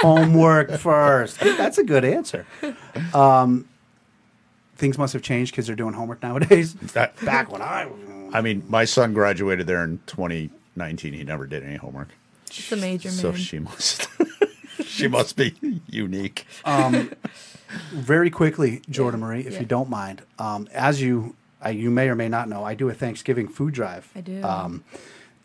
Homework 0.00 0.70
first. 0.78 1.40
That's 1.40 1.78
a 1.78 1.82
good 1.82 2.04
answer. 2.04 2.46
Um, 3.12 3.66
things 4.76 4.98
must 4.98 5.12
have 5.12 5.22
changed. 5.22 5.54
Kids 5.54 5.68
are 5.70 5.74
doing 5.76 5.94
homework 5.94 6.22
nowadays. 6.22 6.74
That- 6.94 7.16
Back 7.24 7.50
when 7.52 7.62
I 7.62 7.86
was. 7.86 7.98
I 8.34 8.40
mean, 8.40 8.64
my 8.68 8.84
son 8.84 9.12
graduated 9.14 9.66
there 9.66 9.84
in 9.84 10.00
2019. 10.06 11.12
He 11.12 11.22
never 11.24 11.46
did 11.46 11.62
any 11.62 11.76
homework. 11.76 12.08
It's 12.46 12.70
a 12.72 12.76
major 12.76 13.10
So 13.10 13.30
man. 13.32 13.40
she 13.40 13.58
must 13.60 14.08
she 14.84 15.08
must 15.08 15.36
be 15.36 15.54
unique. 15.88 16.46
very 17.92 18.30
quickly, 18.30 18.82
Jordan 18.90 19.20
Marie, 19.20 19.40
if 19.40 19.54
Yeah. 19.54 19.60
you 19.60 19.66
don't 19.66 19.88
mind, 19.90 20.22
um, 20.38 20.68
as 20.72 21.00
you 21.02 21.34
uh, 21.64 21.70
you 21.70 21.90
may 21.90 22.08
or 22.08 22.14
may 22.14 22.28
not 22.28 22.48
know, 22.48 22.62
I 22.62 22.74
do 22.74 22.88
a 22.90 22.94
Thanksgiving 22.94 23.48
food 23.48 23.72
drive. 23.74 24.08
I 24.14 24.20
do. 24.20 24.42
Um, 24.44 24.84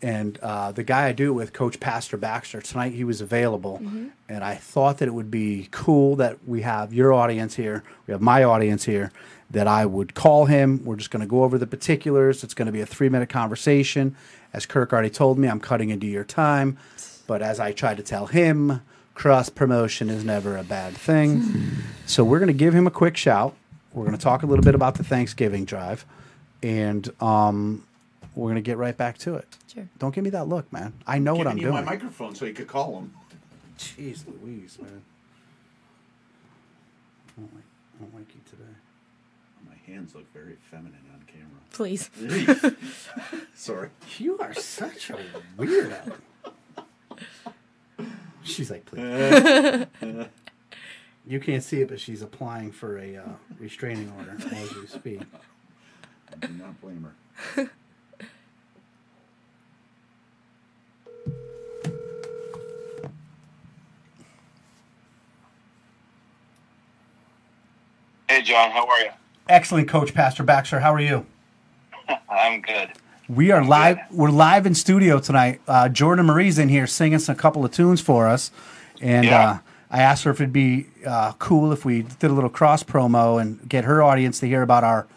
and 0.02 0.38
uh, 0.40 0.72
the 0.72 0.82
guy 0.82 1.06
I 1.08 1.12
do 1.12 1.28
it 1.30 1.34
with, 1.34 1.52
Coach 1.52 1.78
Pastor 1.80 2.16
Baxter, 2.16 2.60
tonight 2.60 2.92
he 2.92 3.04
was 3.04 3.20
available, 3.20 3.78
Mm-hmm. 3.82 4.08
and 4.28 4.42
I 4.44 4.54
thought 4.54 4.98
that 4.98 5.08
it 5.08 5.12
would 5.12 5.30
be 5.30 5.68
cool 5.70 6.16
that 6.16 6.38
we 6.46 6.62
have 6.62 6.92
your 6.94 7.12
audience 7.12 7.56
here, 7.56 7.82
we 8.06 8.12
have 8.12 8.20
my 8.20 8.42
audience 8.44 8.84
here, 8.84 9.12
that 9.50 9.66
I 9.66 9.84
would 9.84 10.14
call 10.14 10.46
him. 10.46 10.84
We're 10.84 10.96
just 10.96 11.10
going 11.10 11.22
to 11.22 11.26
go 11.28 11.42
over 11.42 11.58
the 11.58 11.66
particulars. 11.66 12.44
It's 12.44 12.54
going 12.54 12.66
to 12.66 12.72
be 12.72 12.80
a 12.80 12.86
three 12.86 13.08
minute 13.08 13.28
conversation. 13.28 14.14
As 14.52 14.64
Kirk 14.64 14.92
already 14.92 15.10
told 15.10 15.38
me, 15.38 15.48
I'm 15.48 15.60
cutting 15.60 15.90
into 15.90 16.06
your 16.06 16.24
time, 16.24 16.78
but 17.26 17.42
as 17.42 17.58
I 17.60 17.72
tried 17.72 17.96
to 17.98 18.02
tell 18.02 18.26
him, 18.26 18.80
cross 19.14 19.48
promotion 19.48 20.08
is 20.08 20.24
never 20.24 20.56
a 20.56 20.62
bad 20.64 20.94
thing. 20.94 21.42
so 22.06 22.22
we're 22.24 22.38
going 22.38 22.46
to 22.46 22.52
give 22.52 22.74
him 22.74 22.86
a 22.86 22.90
quick 22.92 23.16
shout. 23.16 23.54
We're 23.92 24.04
going 24.06 24.16
to 24.16 24.22
talk 24.22 24.42
a 24.44 24.46
little 24.46 24.64
bit 24.64 24.74
about 24.76 24.94
the 24.94 25.04
Thanksgiving 25.04 25.64
drive, 25.64 26.04
and 26.62 27.08
um, 27.20 27.84
we're 28.34 28.46
going 28.46 28.56
to 28.56 28.62
get 28.62 28.78
right 28.78 28.96
back 28.96 29.18
to 29.18 29.34
it. 29.34 29.46
Sure. 29.72 29.88
Don't 29.98 30.14
give 30.14 30.24
me 30.24 30.30
that 30.30 30.48
look, 30.48 30.72
man. 30.72 30.92
I 31.06 31.18
know 31.18 31.34
what 31.34 31.46
I'm 31.46 31.56
doing. 31.56 31.72
my 31.72 31.82
microphone 31.82 32.34
so 32.34 32.44
you 32.44 32.54
could 32.54 32.68
call 32.68 32.98
him. 32.98 33.12
Jeez 33.78 34.24
Louise, 34.26 34.78
man. 34.80 35.02
I 37.28 37.40
don't 37.40 37.54
like, 37.54 37.64
I 37.94 38.02
don't 38.02 38.14
like 38.14 38.34
you 38.34 38.40
today. 38.48 38.76
My 39.68 39.74
hands 39.92 40.14
look 40.14 40.32
very 40.32 40.56
feminine 40.70 41.00
on 41.12 41.24
camera. 41.26 41.60
Please. 41.72 42.10
Sorry. 43.54 43.90
You 44.18 44.38
are 44.38 44.54
such 44.54 45.10
a 45.10 45.18
weirdo. 45.58 46.12
She's 48.42 48.70
like, 48.70 48.84
please. 48.84 49.86
you 51.26 51.40
can't 51.40 51.62
see 51.62 51.82
it, 51.82 51.88
but 51.88 52.00
she's 52.00 52.22
applying 52.22 52.72
for 52.72 52.98
a 52.98 53.16
uh, 53.16 53.22
restraining 53.58 54.12
order 54.18 54.36
as 54.52 54.74
we 54.74 54.86
speak. 54.86 55.20
I 56.30 56.46
do 56.46 56.52
not 56.54 56.80
blame 56.80 57.06
her. 57.56 57.70
Hey, 68.30 68.42
John, 68.42 68.70
how 68.70 68.86
are 68.86 69.00
you? 69.00 69.10
Excellent, 69.48 69.88
Coach 69.88 70.14
Pastor 70.14 70.44
Baxter. 70.44 70.78
How 70.78 70.94
are 70.94 71.00
you? 71.00 71.26
I'm 72.30 72.60
good. 72.60 72.90
We 73.28 73.50
are 73.50 73.64
live. 73.64 73.98
We're 74.12 74.30
live 74.30 74.66
in 74.66 74.76
studio 74.76 75.18
tonight. 75.18 75.60
Uh, 75.66 75.88
Jordan 75.88 76.26
Marie's 76.26 76.56
in 76.56 76.68
here 76.68 76.86
singing 76.86 77.18
some 77.18 77.34
couple 77.34 77.64
of 77.64 77.72
tunes 77.72 78.00
for 78.00 78.28
us, 78.28 78.52
and 79.00 79.24
Yeah. 79.24 79.50
uh, 79.50 79.58
I 79.90 80.02
asked 80.02 80.22
her 80.22 80.30
if 80.30 80.40
it'd 80.40 80.52
be 80.52 80.86
uh, 81.04 81.32
cool 81.40 81.72
if 81.72 81.84
we 81.84 82.02
did 82.02 82.30
a 82.30 82.32
little 82.32 82.50
cross 82.50 82.84
promo 82.84 83.40
and 83.42 83.68
get 83.68 83.82
her 83.82 84.00
audience 84.00 84.38
to 84.38 84.46
hear 84.46 84.62
about 84.62 84.84
our 84.84 85.08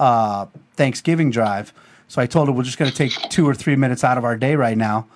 uh, 0.00 0.46
Thanksgiving 0.74 1.30
drive. 1.30 1.72
So 2.08 2.20
I 2.20 2.26
told 2.26 2.48
her 2.48 2.52
we're 2.52 2.64
just 2.64 2.78
going 2.78 2.90
to 2.90 2.96
take 2.96 3.12
two 3.30 3.48
or 3.48 3.54
three 3.54 3.76
minutes 3.76 4.02
out 4.02 4.18
of 4.18 4.24
our 4.24 4.36
day 4.36 4.56
right 4.56 4.76
now 4.76 5.06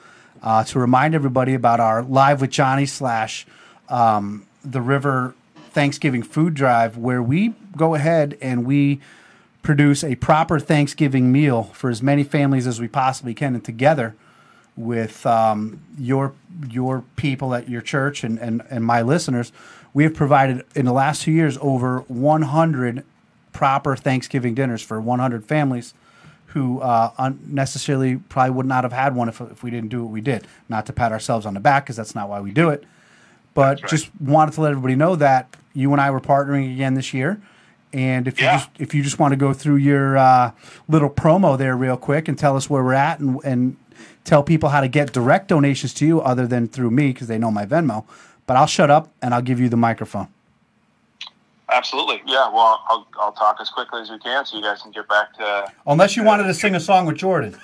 uh, 0.40 0.62
to 0.62 0.78
remind 0.78 1.16
everybody 1.16 1.54
about 1.54 1.80
our 1.80 2.04
live 2.04 2.40
with 2.40 2.50
Johnny 2.50 2.86
slash 2.86 3.44
um, 3.88 4.46
the 4.64 4.80
River 4.80 5.34
Thanksgiving 5.72 6.22
food 6.22 6.54
drive, 6.54 6.96
where 6.96 7.22
we 7.22 7.54
go 7.76 7.94
ahead 7.94 8.36
and 8.40 8.64
we 8.66 9.00
produce 9.62 10.02
a 10.02 10.14
proper 10.16 10.58
Thanksgiving 10.58 11.30
meal 11.30 11.64
for 11.74 11.90
as 11.90 12.02
many 12.02 12.24
families 12.24 12.66
as 12.66 12.80
we 12.80 12.88
possibly 12.88 13.34
can, 13.34 13.54
and 13.54 13.64
together 13.64 14.14
with 14.76 15.26
um, 15.26 15.80
your 15.98 16.32
your 16.68 17.04
people 17.16 17.54
at 17.54 17.68
your 17.68 17.80
church 17.80 18.24
and, 18.24 18.38
and, 18.38 18.62
and 18.70 18.84
my 18.84 19.02
listeners, 19.02 19.52
we 19.92 20.04
have 20.04 20.14
provided 20.14 20.64
in 20.74 20.86
the 20.86 20.92
last 20.92 21.22
two 21.22 21.32
years 21.32 21.58
over 21.60 22.00
100 22.08 23.04
proper 23.52 23.96
Thanksgiving 23.96 24.54
dinners 24.54 24.82
for 24.82 25.00
100 25.00 25.44
families 25.44 25.94
who 26.46 26.80
uh, 26.80 27.12
unnecessarily 27.18 28.16
probably 28.16 28.50
would 28.50 28.66
not 28.66 28.84
have 28.84 28.92
had 28.92 29.14
one 29.14 29.28
if, 29.28 29.40
if 29.40 29.62
we 29.62 29.70
didn't 29.70 29.88
do 29.88 30.02
what 30.02 30.12
we 30.12 30.20
did. 30.20 30.46
Not 30.68 30.86
to 30.86 30.92
pat 30.92 31.12
ourselves 31.12 31.46
on 31.46 31.54
the 31.54 31.60
back 31.60 31.84
because 31.84 31.96
that's 31.96 32.14
not 32.14 32.28
why 32.28 32.40
we 32.40 32.50
do 32.50 32.70
it, 32.70 32.84
but 33.54 33.80
right. 33.80 33.90
just 33.90 34.10
wanted 34.20 34.54
to 34.54 34.60
let 34.62 34.70
everybody 34.70 34.96
know 34.96 35.14
that 35.16 35.54
you 35.72 35.92
and 35.92 36.00
I 36.00 36.10
were 36.10 36.20
partnering 36.20 36.72
again 36.72 36.94
this 36.94 37.14
year. 37.14 37.40
And 37.92 38.28
if 38.28 38.40
you 38.40 38.46
just 38.46 38.70
if 38.78 38.94
you 38.94 39.02
just 39.02 39.18
want 39.18 39.32
to 39.32 39.36
go 39.36 39.52
through 39.52 39.76
your 39.76 40.16
uh, 40.16 40.52
little 40.88 41.10
promo 41.10 41.58
there 41.58 41.76
real 41.76 41.96
quick 41.96 42.28
and 42.28 42.38
tell 42.38 42.56
us 42.56 42.70
where 42.70 42.84
we're 42.84 42.92
at 42.92 43.18
and, 43.18 43.40
and 43.44 43.76
tell 44.24 44.44
people 44.44 44.68
how 44.68 44.80
to 44.80 44.88
get 44.88 45.12
direct 45.12 45.48
donations 45.48 45.92
to 45.94 46.06
you 46.06 46.20
other 46.20 46.46
than 46.46 46.68
through 46.68 46.90
me 46.90 47.08
because 47.08 47.26
they 47.26 47.38
know 47.38 47.50
my 47.50 47.66
Venmo. 47.66 48.04
But 48.46 48.56
I'll 48.56 48.66
shut 48.66 48.90
up 48.90 49.10
and 49.20 49.34
I'll 49.34 49.42
give 49.42 49.58
you 49.58 49.68
the 49.68 49.76
microphone. 49.76 50.28
Absolutely. 51.68 52.22
Yeah. 52.26 52.52
Well, 52.52 52.82
I'll, 52.88 53.06
I'll 53.20 53.32
talk 53.32 53.58
as 53.60 53.68
quickly 53.70 54.02
as 54.02 54.10
we 54.10 54.18
can 54.18 54.44
so 54.44 54.56
you 54.56 54.62
guys 54.62 54.82
can 54.82 54.90
get 54.92 55.08
back 55.08 55.34
to 55.38 55.72
Unless 55.86 56.16
you 56.16 56.24
wanted 56.24 56.44
to 56.44 56.54
sing 56.54 56.74
a 56.74 56.80
song 56.80 57.06
with 57.06 57.16
Jordan. 57.16 57.56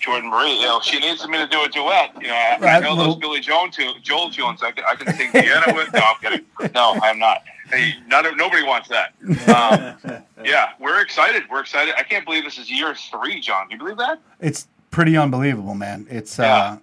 Jordan 0.00 0.30
Marie. 0.30 0.58
You 0.60 0.66
know, 0.66 0.80
she 0.80 0.98
needs 0.98 1.26
me 1.28 1.38
to 1.38 1.46
do 1.46 1.62
a 1.62 1.68
duet. 1.68 2.10
You 2.20 2.28
know, 2.28 2.34
I, 2.34 2.58
I 2.62 2.80
know 2.80 2.90
little- 2.94 3.14
those 3.14 3.16
Billy 3.20 3.40
Joel, 3.40 3.68
tu- 3.70 3.94
Joel 4.02 4.30
tunes. 4.30 4.62
I 4.62 4.72
can, 4.72 4.84
I 4.88 4.94
can 4.96 5.14
sing 5.14 5.30
piano 5.30 5.74
with. 5.74 5.92
No, 5.92 6.00
I'm 6.00 6.16
kidding. 6.20 6.46
No, 6.74 6.98
I'm 7.02 7.18
not. 7.18 7.42
Hey, 7.70 7.94
none 8.08 8.26
of, 8.26 8.36
nobody 8.36 8.64
wants 8.64 8.88
that. 8.88 9.12
Um, 9.48 10.22
yeah, 10.44 10.70
we're 10.80 11.00
excited. 11.00 11.44
We're 11.50 11.60
excited. 11.60 11.94
I 11.96 12.02
can't 12.02 12.24
believe 12.24 12.42
this 12.44 12.58
is 12.58 12.68
year 12.70 12.94
three, 12.94 13.40
John. 13.40 13.70
You 13.70 13.78
believe 13.78 13.98
that? 13.98 14.18
It's 14.40 14.66
pretty 14.90 15.16
unbelievable, 15.16 15.74
man. 15.74 16.06
It's 16.10 16.36
Yeah. 16.38 16.56
uh, 16.56 16.78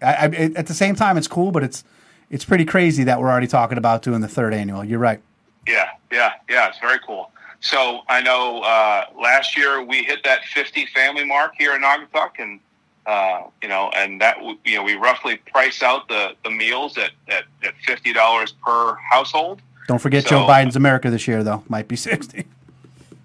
I, 0.00 0.06
I, 0.06 0.24
at 0.56 0.66
the 0.66 0.74
same 0.74 0.94
time 0.94 1.16
it's 1.18 1.28
cool, 1.28 1.50
but 1.50 1.62
it's 1.62 1.84
it's 2.30 2.44
pretty 2.44 2.64
crazy 2.64 3.04
that 3.04 3.20
we're 3.20 3.30
already 3.30 3.46
talking 3.46 3.76
about 3.78 4.02
doing 4.02 4.20
the 4.22 4.28
third 4.28 4.54
annual. 4.54 4.82
You're 4.84 4.98
right. 4.98 5.20
Yeah, 5.68 5.90
yeah, 6.10 6.32
yeah. 6.48 6.68
It's 6.68 6.78
very 6.78 6.98
cool. 7.06 7.30
So 7.64 8.02
I 8.10 8.20
know 8.20 8.60
uh, 8.60 9.06
last 9.18 9.56
year 9.56 9.82
we 9.82 10.02
hit 10.04 10.22
that 10.24 10.44
50 10.52 10.84
family 10.94 11.24
mark 11.24 11.54
here 11.56 11.74
in 11.74 11.80
Naugatuck, 11.80 12.32
and 12.38 12.60
uh, 13.06 13.44
you 13.62 13.68
know, 13.70 13.90
and 13.96 14.20
that 14.20 14.36
you 14.66 14.76
know 14.76 14.82
we 14.82 14.96
roughly 14.96 15.36
price 15.50 15.82
out 15.82 16.06
the 16.08 16.34
the 16.44 16.50
meals 16.50 16.98
at 16.98 17.12
at, 17.28 17.44
at 17.62 17.72
fifty 17.86 18.12
dollars 18.12 18.52
per 18.52 18.94
household. 18.96 19.62
Don't 19.88 19.98
forget 19.98 20.24
So- 20.24 20.28
Joe 20.40 20.46
Biden's 20.46 20.76
America 20.76 21.08
this 21.10 21.26
year, 21.26 21.42
though. 21.42 21.64
Might 21.70 21.88
be 21.88 21.96
sixty. 22.10 22.44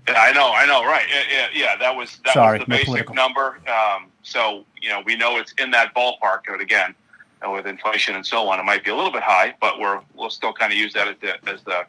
I 0.08 0.32
know, 0.32 0.54
I 0.54 0.66
know, 0.66 0.86
right? 0.86 1.06
Yeah, 1.10 1.24
yeah, 1.30 1.48
yeah 1.54 1.76
that 1.76 1.94
was 1.96 2.20
that 2.24 2.34
Sorry, 2.34 2.60
was 2.60 2.66
the 2.66 2.70
basic 2.72 2.86
political. 2.86 3.16
number. 3.16 3.60
Um, 3.68 4.06
so 4.24 4.64
you 4.82 4.88
know, 4.88 5.02
we 5.06 5.18
know 5.18 5.38
it's 5.38 5.52
in 5.60 5.70
that 5.72 5.94
ballpark. 5.94 6.44
But 6.48 6.62
again, 6.62 6.96
with 7.46 7.68
inflation 7.68 8.16
and 8.16 8.26
so 8.26 8.48
on, 8.48 8.58
it 8.58 8.64
might 8.64 8.86
be 8.86 8.90
a 8.92 8.96
little 8.96 9.12
bit 9.12 9.22
high, 9.24 9.54
but 9.60 9.80
we're 9.82 10.00
we'll 10.16 10.30
still 10.30 10.54
kind 10.54 10.72
of 10.72 10.80
use 10.80 10.94
that 10.94 11.10
as 11.10 11.16
the, 11.20 11.50
as 11.52 11.62
the 11.64 11.86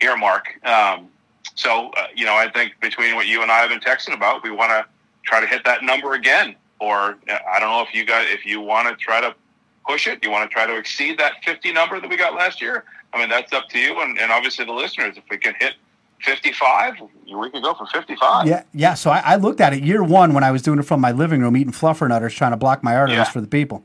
earmark. 0.00 0.64
Um, 0.64 1.08
so 1.54 1.90
uh, 1.96 2.06
you 2.14 2.24
know, 2.24 2.34
I 2.34 2.50
think 2.50 2.72
between 2.80 3.14
what 3.14 3.26
you 3.26 3.42
and 3.42 3.50
I 3.50 3.58
have 3.58 3.70
been 3.70 3.80
texting 3.80 4.14
about, 4.14 4.42
we 4.42 4.50
want 4.50 4.70
to 4.70 4.84
try 5.24 5.40
to 5.40 5.46
hit 5.46 5.64
that 5.64 5.82
number 5.82 6.14
again. 6.14 6.56
Or 6.80 7.18
uh, 7.28 7.38
I 7.52 7.60
don't 7.60 7.70
know 7.70 7.82
if 7.82 7.94
you 7.94 8.04
guys, 8.04 8.26
if 8.30 8.44
you 8.44 8.60
want 8.60 8.88
to 8.88 8.96
try 9.02 9.20
to 9.20 9.34
push 9.86 10.06
it, 10.06 10.22
you 10.24 10.30
want 10.30 10.48
to 10.48 10.52
try 10.52 10.66
to 10.66 10.76
exceed 10.76 11.18
that 11.18 11.34
50 11.44 11.72
number 11.72 12.00
that 12.00 12.08
we 12.08 12.16
got 12.16 12.34
last 12.34 12.60
year. 12.60 12.84
I 13.12 13.18
mean, 13.18 13.28
that's 13.28 13.52
up 13.52 13.68
to 13.70 13.78
you, 13.78 14.00
and, 14.00 14.18
and 14.18 14.32
obviously 14.32 14.64
the 14.64 14.72
listeners. 14.72 15.16
If 15.16 15.24
we 15.30 15.36
can 15.36 15.54
hit 15.60 15.74
55, 16.22 16.94
we 17.36 17.50
could 17.50 17.62
go 17.62 17.74
for 17.74 17.86
55. 17.86 18.46
Yeah, 18.46 18.62
yeah. 18.72 18.94
So 18.94 19.10
I, 19.10 19.18
I 19.24 19.36
looked 19.36 19.60
at 19.60 19.72
it 19.74 19.82
year 19.82 20.02
one 20.02 20.34
when 20.34 20.44
I 20.44 20.50
was 20.50 20.62
doing 20.62 20.78
it 20.78 20.84
from 20.84 21.00
my 21.00 21.12
living 21.12 21.40
room, 21.40 21.56
eating 21.56 21.72
fluffernutters, 21.72 22.34
trying 22.34 22.52
to 22.52 22.56
block 22.56 22.82
my 22.82 22.96
arteries 22.96 23.18
Yeah. 23.18 23.24
for 23.24 23.40
the 23.40 23.46
people. 23.46 23.84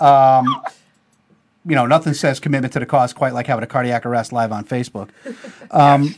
Um, 0.00 0.62
you 1.66 1.74
know, 1.74 1.86
nothing 1.86 2.14
says 2.14 2.40
commitment 2.40 2.72
to 2.74 2.80
the 2.80 2.86
cause 2.86 3.12
quite 3.12 3.32
like 3.32 3.46
having 3.46 3.64
a 3.64 3.66
cardiac 3.66 4.04
arrest 4.06 4.32
live 4.32 4.52
on 4.52 4.64
Facebook. 4.64 5.10
Um, 5.70 6.14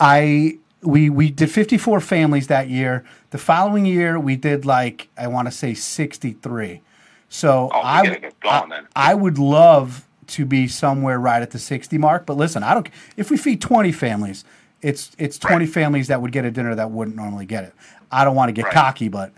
I 0.00 0.58
we 0.82 1.10
we 1.10 1.30
did 1.30 1.50
54 1.50 2.00
families 2.00 2.46
that 2.48 2.68
year. 2.68 3.04
The 3.30 3.38
following 3.38 3.86
year 3.86 4.18
we 4.18 4.36
did 4.36 4.64
like 4.64 5.08
I 5.16 5.26
want 5.28 5.46
to 5.48 5.52
say 5.52 5.74
63. 5.74 6.80
So 7.28 7.70
Oh, 7.72 7.80
I, 7.80 8.02
going 8.06 8.24
I. 8.44 8.82
I 8.96 9.14
would 9.14 9.38
love 9.38 10.06
to 10.28 10.44
be 10.44 10.68
somewhere 10.68 11.18
right 11.18 11.42
at 11.42 11.50
the 11.50 11.58
60 11.58 11.98
mark. 11.98 12.26
But 12.26 12.36
listen, 12.36 12.62
I 12.62 12.74
don't. 12.74 12.88
If 13.16 13.30
we 13.30 13.36
feed 13.36 13.60
20 13.60 13.92
families, 13.92 14.44
it's 14.80 15.12
it's 15.18 15.38
20 15.38 15.66
families 15.66 16.08
that 16.08 16.20
would 16.20 16.32
get 16.32 16.44
a 16.44 16.50
dinner 16.50 16.74
that 16.74 16.90
wouldn't 16.90 17.16
normally 17.16 17.46
get 17.46 17.64
it. 17.64 17.74
I 18.10 18.24
don't 18.24 18.34
want 18.36 18.48
to 18.48 18.52
get 18.52 18.64
Right. 18.66 18.74
cocky, 18.74 19.08
but 19.08 19.32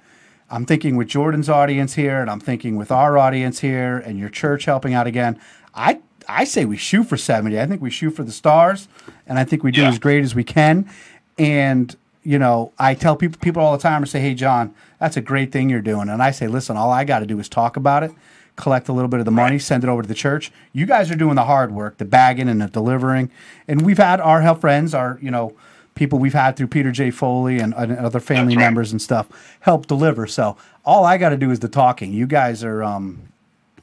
I'm 0.51 0.67
thinking 0.67 0.97
with 0.97 1.09
Jordan's 1.09 1.49
audience 1.49 1.95
here, 1.95 2.21
and 2.21 2.31
I'm 2.31 2.41
thinking 2.41 2.77
with 2.77 2.91
our 2.91 3.17
audience 3.19 3.61
here, 3.61 3.99
and 3.99 4.19
your 4.19 4.29
church 4.29 4.65
helping 4.67 4.95
out 4.95 5.07
again. 5.07 5.39
I 5.75 6.01
I 6.29 6.45
say 6.45 6.65
we 6.65 6.77
shoot 6.77 7.05
for 7.05 7.17
70. 7.17 7.59
I 7.61 7.67
think 7.67 7.83
we 7.83 7.91
shoot 7.91 8.11
for 8.13 8.23
the 8.25 8.33
stars, 8.33 8.89
and 9.27 9.39
I 9.39 9.45
think 9.45 9.63
we 9.63 9.71
do 9.71 9.83
Yeah. 9.83 9.89
as 9.89 9.99
great 9.99 10.23
as 10.25 10.35
we 10.35 10.45
can. 10.45 10.89
And 11.39 11.95
you 12.27 12.39
know, 12.39 12.73
I 12.79 12.95
tell 12.95 13.17
people 13.17 13.39
people 13.43 13.61
all 13.63 13.77
the 13.77 13.83
time 13.83 14.03
and 14.03 14.09
say, 14.09 14.19
"Hey, 14.21 14.33
John, 14.35 14.73
that's 14.99 15.17
a 15.19 15.21
great 15.21 15.53
thing 15.53 15.69
you're 15.69 15.83
doing," 15.83 16.09
and 16.09 16.23
I 16.23 16.31
say, 16.31 16.47
"Listen, 16.47 16.75
all 16.77 16.91
I 16.91 17.05
got 17.05 17.19
to 17.19 17.27
do 17.27 17.39
is 17.39 17.49
talk 17.51 17.77
about 17.77 18.03
it." 18.03 18.13
Collect 18.57 18.89
a 18.89 18.93
little 18.93 19.09
bit 19.09 19.19
of 19.19 19.27
the 19.27 19.33
money, 19.33 19.59
send 19.59 19.83
it 19.85 19.91
over 19.91 20.01
to 20.01 20.09
the 20.09 20.15
church. 20.15 20.53
You 20.73 20.87
guys 20.87 21.11
are 21.11 21.17
doing 21.17 21.35
the 21.35 21.45
hard 21.45 21.73
work, 21.73 21.99
the 21.99 22.05
bagging 22.05 22.49
and 22.49 22.63
the 22.63 22.69
delivering. 22.69 23.29
And 23.67 23.83
we've 23.83 23.99
had 23.99 24.21
our 24.21 24.43
health 24.43 24.61
friends, 24.61 24.95
our 24.95 25.19
you 25.21 25.31
know, 25.31 25.55
people 25.97 26.19
we've 26.21 26.35
had 26.35 26.57
through 26.57 26.69
Peter 26.69 26.93
J. 26.93 27.11
Foley 27.11 27.59
and, 27.59 27.75
and 27.75 27.97
other 27.99 28.21
family 28.21 28.57
right. 28.57 28.63
members 28.63 28.93
and 28.93 29.03
stuff 29.03 29.27
help 29.61 29.87
deliver. 29.87 30.27
So 30.29 30.57
all 30.85 31.05
I 31.05 31.19
got 31.19 31.31
to 31.31 31.37
do 31.37 31.51
is 31.51 31.59
the 31.61 31.69
talking. 31.69 32.13
You 32.13 32.27
guys 32.29 32.63
are, 32.63 32.83
um, 32.85 33.23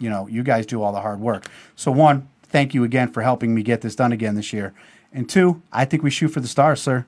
you 0.02 0.10
know, 0.10 0.28
you 0.28 0.44
guys 0.44 0.66
do 0.66 0.82
all 0.82 0.92
the 0.92 1.02
hard 1.02 1.20
work. 1.20 1.46
So 1.76 1.92
one, 1.92 2.28
thank 2.44 2.74
you 2.74 2.84
again 2.84 3.12
for 3.12 3.22
helping 3.22 3.54
me 3.54 3.64
get 3.64 3.82
this 3.82 3.96
done 3.96 4.12
again 4.12 4.36
this 4.36 4.52
year. 4.52 4.74
And 5.14 5.30
two, 5.30 5.62
I 5.72 5.86
think 5.86 6.04
we 6.04 6.10
shoot 6.10 6.30
for 6.30 6.40
the 6.40 6.48
stars, 6.48 6.82
sir. 6.82 7.06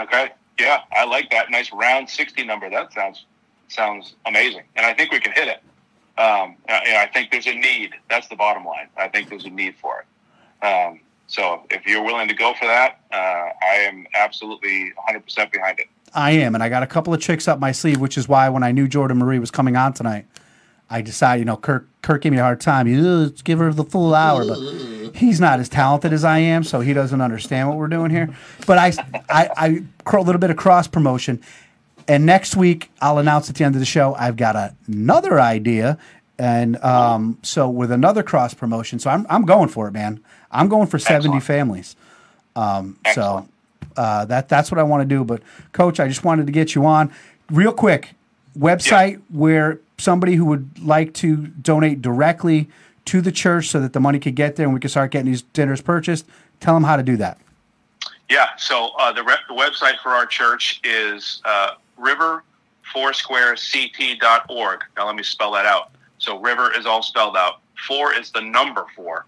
Okay. 0.00 0.30
Yeah, 0.58 0.82
I 0.92 1.04
like 1.04 1.30
that 1.30 1.50
nice 1.50 1.72
round 1.72 2.08
sixty 2.08 2.44
number. 2.44 2.68
That 2.68 2.92
sounds 2.92 3.24
sounds 3.68 4.14
amazing, 4.26 4.62
and 4.76 4.84
I 4.84 4.92
think 4.92 5.10
we 5.10 5.20
can 5.20 5.32
hit 5.32 5.48
it. 5.48 5.62
Um, 6.18 6.56
and 6.68 6.98
I 6.98 7.06
think 7.06 7.30
there's 7.30 7.46
a 7.46 7.54
need. 7.54 7.94
That's 8.10 8.28
the 8.28 8.36
bottom 8.36 8.64
line. 8.64 8.88
I 8.96 9.08
think 9.08 9.30
there's 9.30 9.46
a 9.46 9.50
need 9.50 9.76
for 9.80 10.04
it. 10.04 10.66
Um, 10.66 11.00
so 11.28 11.62
if 11.70 11.86
you're 11.86 12.02
willing 12.02 12.28
to 12.28 12.34
go 12.34 12.52
for 12.54 12.66
that, 12.66 13.00
uh, 13.10 13.16
I 13.62 13.76
am 13.86 14.06
absolutely 14.14 14.92
100% 15.08 15.50
behind 15.50 15.78
it. 15.78 15.86
I 16.12 16.32
am, 16.32 16.54
and 16.54 16.62
I 16.62 16.68
got 16.68 16.82
a 16.82 16.86
couple 16.86 17.14
of 17.14 17.20
tricks 17.20 17.46
up 17.48 17.58
my 17.58 17.72
sleeve, 17.72 18.00
which 18.00 18.18
is 18.18 18.28
why 18.28 18.48
when 18.48 18.62
I 18.62 18.72
knew 18.72 18.88
Jordan 18.88 19.18
Marie 19.18 19.38
was 19.38 19.50
coming 19.50 19.76
on 19.76 19.92
tonight, 19.92 20.26
I 20.90 21.02
decided, 21.02 21.40
you 21.40 21.44
know, 21.44 21.56
Kirk 21.56 21.86
Kirk 22.02 22.22
gave 22.22 22.32
me 22.32 22.38
a 22.38 22.42
hard 22.42 22.60
time. 22.60 22.88
You 22.88 23.00
let's 23.00 23.42
give 23.42 23.60
her 23.60 23.72
the 23.72 23.84
full 23.84 24.14
hour, 24.14 24.44
but 24.44 24.58
he's 25.14 25.40
not 25.40 25.60
as 25.60 25.68
talented 25.68 26.12
as 26.12 26.24
I 26.24 26.38
am, 26.38 26.64
so 26.64 26.80
he 26.80 26.92
doesn't 26.92 27.20
understand 27.20 27.68
what 27.68 27.78
we're 27.78 27.88
doing 27.88 28.10
here. 28.10 28.34
But 28.66 28.78
I, 28.78 28.92
I, 29.28 29.82
a 30.04 30.20
little 30.20 30.40
bit 30.40 30.50
of 30.50 30.56
cross 30.56 30.88
promotion, 30.88 31.40
and 32.08 32.26
next 32.26 32.56
week 32.56 32.90
I'll 33.00 33.18
announce 33.18 33.48
at 33.48 33.56
the 33.56 33.64
end 33.64 33.76
of 33.76 33.80
the 33.80 33.86
show 33.86 34.14
I've 34.14 34.36
got 34.36 34.74
another 34.88 35.40
idea, 35.40 35.96
and 36.38 36.76
um, 36.82 37.38
so 37.42 37.68
with 37.68 37.92
another 37.92 38.24
cross 38.24 38.52
promotion, 38.52 38.98
so 38.98 39.10
I'm 39.10 39.26
I'm 39.30 39.44
going 39.44 39.68
for 39.68 39.86
it, 39.86 39.92
man. 39.92 40.20
I'm 40.50 40.68
going 40.68 40.88
for 40.88 40.98
seventy 40.98 41.38
families. 41.40 41.94
Um, 42.56 42.98
so 43.14 43.48
uh, 43.96 44.24
that 44.24 44.48
that's 44.48 44.72
what 44.72 44.78
I 44.78 44.82
want 44.82 45.02
to 45.02 45.06
do. 45.06 45.22
But 45.22 45.42
coach, 45.72 46.00
I 46.00 46.08
just 46.08 46.24
wanted 46.24 46.46
to 46.46 46.52
get 46.52 46.74
you 46.74 46.84
on 46.84 47.12
real 47.48 47.72
quick. 47.72 48.14
Website 48.58 49.22
where 49.28 49.78
somebody 50.00 50.34
who 50.34 50.44
would 50.46 50.82
like 50.82 51.14
to 51.14 51.36
donate 51.36 52.02
directly 52.02 52.68
to 53.06 53.20
the 53.20 53.32
church 53.32 53.68
so 53.68 53.80
that 53.80 53.92
the 53.92 54.00
money 54.00 54.18
could 54.18 54.34
get 54.34 54.56
there 54.56 54.66
and 54.66 54.74
we 54.74 54.80
could 54.80 54.90
start 54.90 55.10
getting 55.10 55.30
these 55.30 55.42
dinners 55.42 55.80
purchased. 55.80 56.26
Tell 56.60 56.74
them 56.74 56.84
how 56.84 56.96
to 56.96 57.02
do 57.02 57.16
that. 57.18 57.38
Yeah. 58.28 58.48
So 58.56 58.90
uh, 58.98 59.12
the, 59.12 59.22
re- 59.22 59.36
the 59.48 59.54
website 59.54 59.98
for 60.02 60.10
our 60.10 60.26
church 60.26 60.80
is 60.84 61.40
uh, 61.44 61.72
riverfoursquarect.org. 61.98 64.80
Now 64.96 65.06
let 65.06 65.16
me 65.16 65.22
spell 65.22 65.52
that 65.52 65.66
out. 65.66 65.90
So 66.18 66.38
river 66.38 66.72
is 66.76 66.86
all 66.86 67.02
spelled 67.02 67.36
out. 67.36 67.60
Four 67.88 68.14
is 68.14 68.30
the 68.30 68.42
number 68.42 68.84
four, 68.94 69.24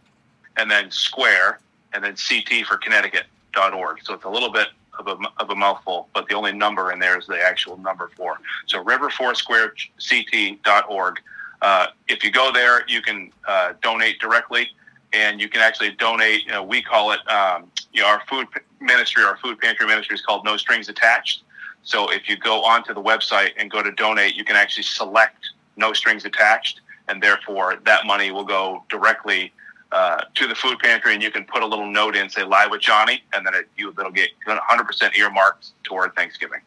and 0.58 0.70
then 0.70 0.90
square, 0.90 1.60
and 1.94 2.04
then 2.04 2.16
CT 2.16 2.66
for 2.66 2.76
Connecticut.org. 2.76 4.04
So 4.04 4.12
it's 4.14 4.24
a 4.24 4.28
little 4.28 4.52
bit 4.52 4.68
of 4.98 5.08
a, 5.08 5.16
of 5.38 5.48
a 5.50 5.54
mouthful, 5.54 6.08
but 6.14 6.28
the 6.28 6.34
only 6.34 6.52
number 6.52 6.92
in 6.92 6.98
there 6.98 7.18
is 7.18 7.26
the 7.26 7.42
actual 7.42 7.78
number 7.78 8.10
four. 8.16 8.38
So 8.66 8.84
riverfoursquarect.org. 8.84 11.20
Uh, 11.62 11.86
if 12.08 12.24
you 12.24 12.30
go 12.30 12.52
there, 12.52 12.84
you 12.88 13.00
can 13.02 13.32
uh, 13.46 13.74
donate 13.82 14.20
directly, 14.20 14.68
and 15.12 15.40
you 15.40 15.48
can 15.48 15.60
actually 15.60 15.92
donate. 15.92 16.44
You 16.44 16.52
know, 16.52 16.62
we 16.62 16.82
call 16.82 17.12
it 17.12 17.20
um, 17.30 17.70
you 17.92 18.02
know, 18.02 18.08
our 18.08 18.22
food 18.28 18.48
ministry, 18.80 19.22
our 19.22 19.36
food 19.38 19.58
pantry 19.60 19.86
ministry 19.86 20.14
is 20.14 20.22
called 20.22 20.44
No 20.44 20.56
Strings 20.56 20.88
Attached. 20.88 21.42
So 21.84 22.10
if 22.10 22.28
you 22.28 22.36
go 22.36 22.64
onto 22.64 22.94
the 22.94 23.02
website 23.02 23.50
and 23.56 23.70
go 23.70 23.82
to 23.82 23.92
donate, 23.92 24.34
you 24.34 24.44
can 24.44 24.56
actually 24.56 24.84
select 24.84 25.50
No 25.76 25.92
Strings 25.92 26.24
Attached, 26.24 26.80
and 27.08 27.22
therefore 27.22 27.76
that 27.84 28.06
money 28.06 28.30
will 28.30 28.44
go 28.44 28.84
directly 28.88 29.52
uh, 29.92 30.24
to 30.34 30.46
the 30.46 30.54
food 30.54 30.78
pantry, 30.78 31.14
and 31.14 31.22
you 31.22 31.30
can 31.30 31.44
put 31.44 31.62
a 31.62 31.66
little 31.66 31.86
note 31.86 32.16
in, 32.16 32.28
say 32.28 32.42
"Live 32.44 32.70
with 32.70 32.80
Johnny," 32.80 33.22
and 33.34 33.46
then 33.46 33.54
it, 33.54 33.68
you 33.76 33.90
it'll 33.90 34.10
get 34.10 34.30
100% 34.46 35.16
earmarked 35.16 35.72
toward 35.84 36.14
Thanksgiving. 36.14 36.60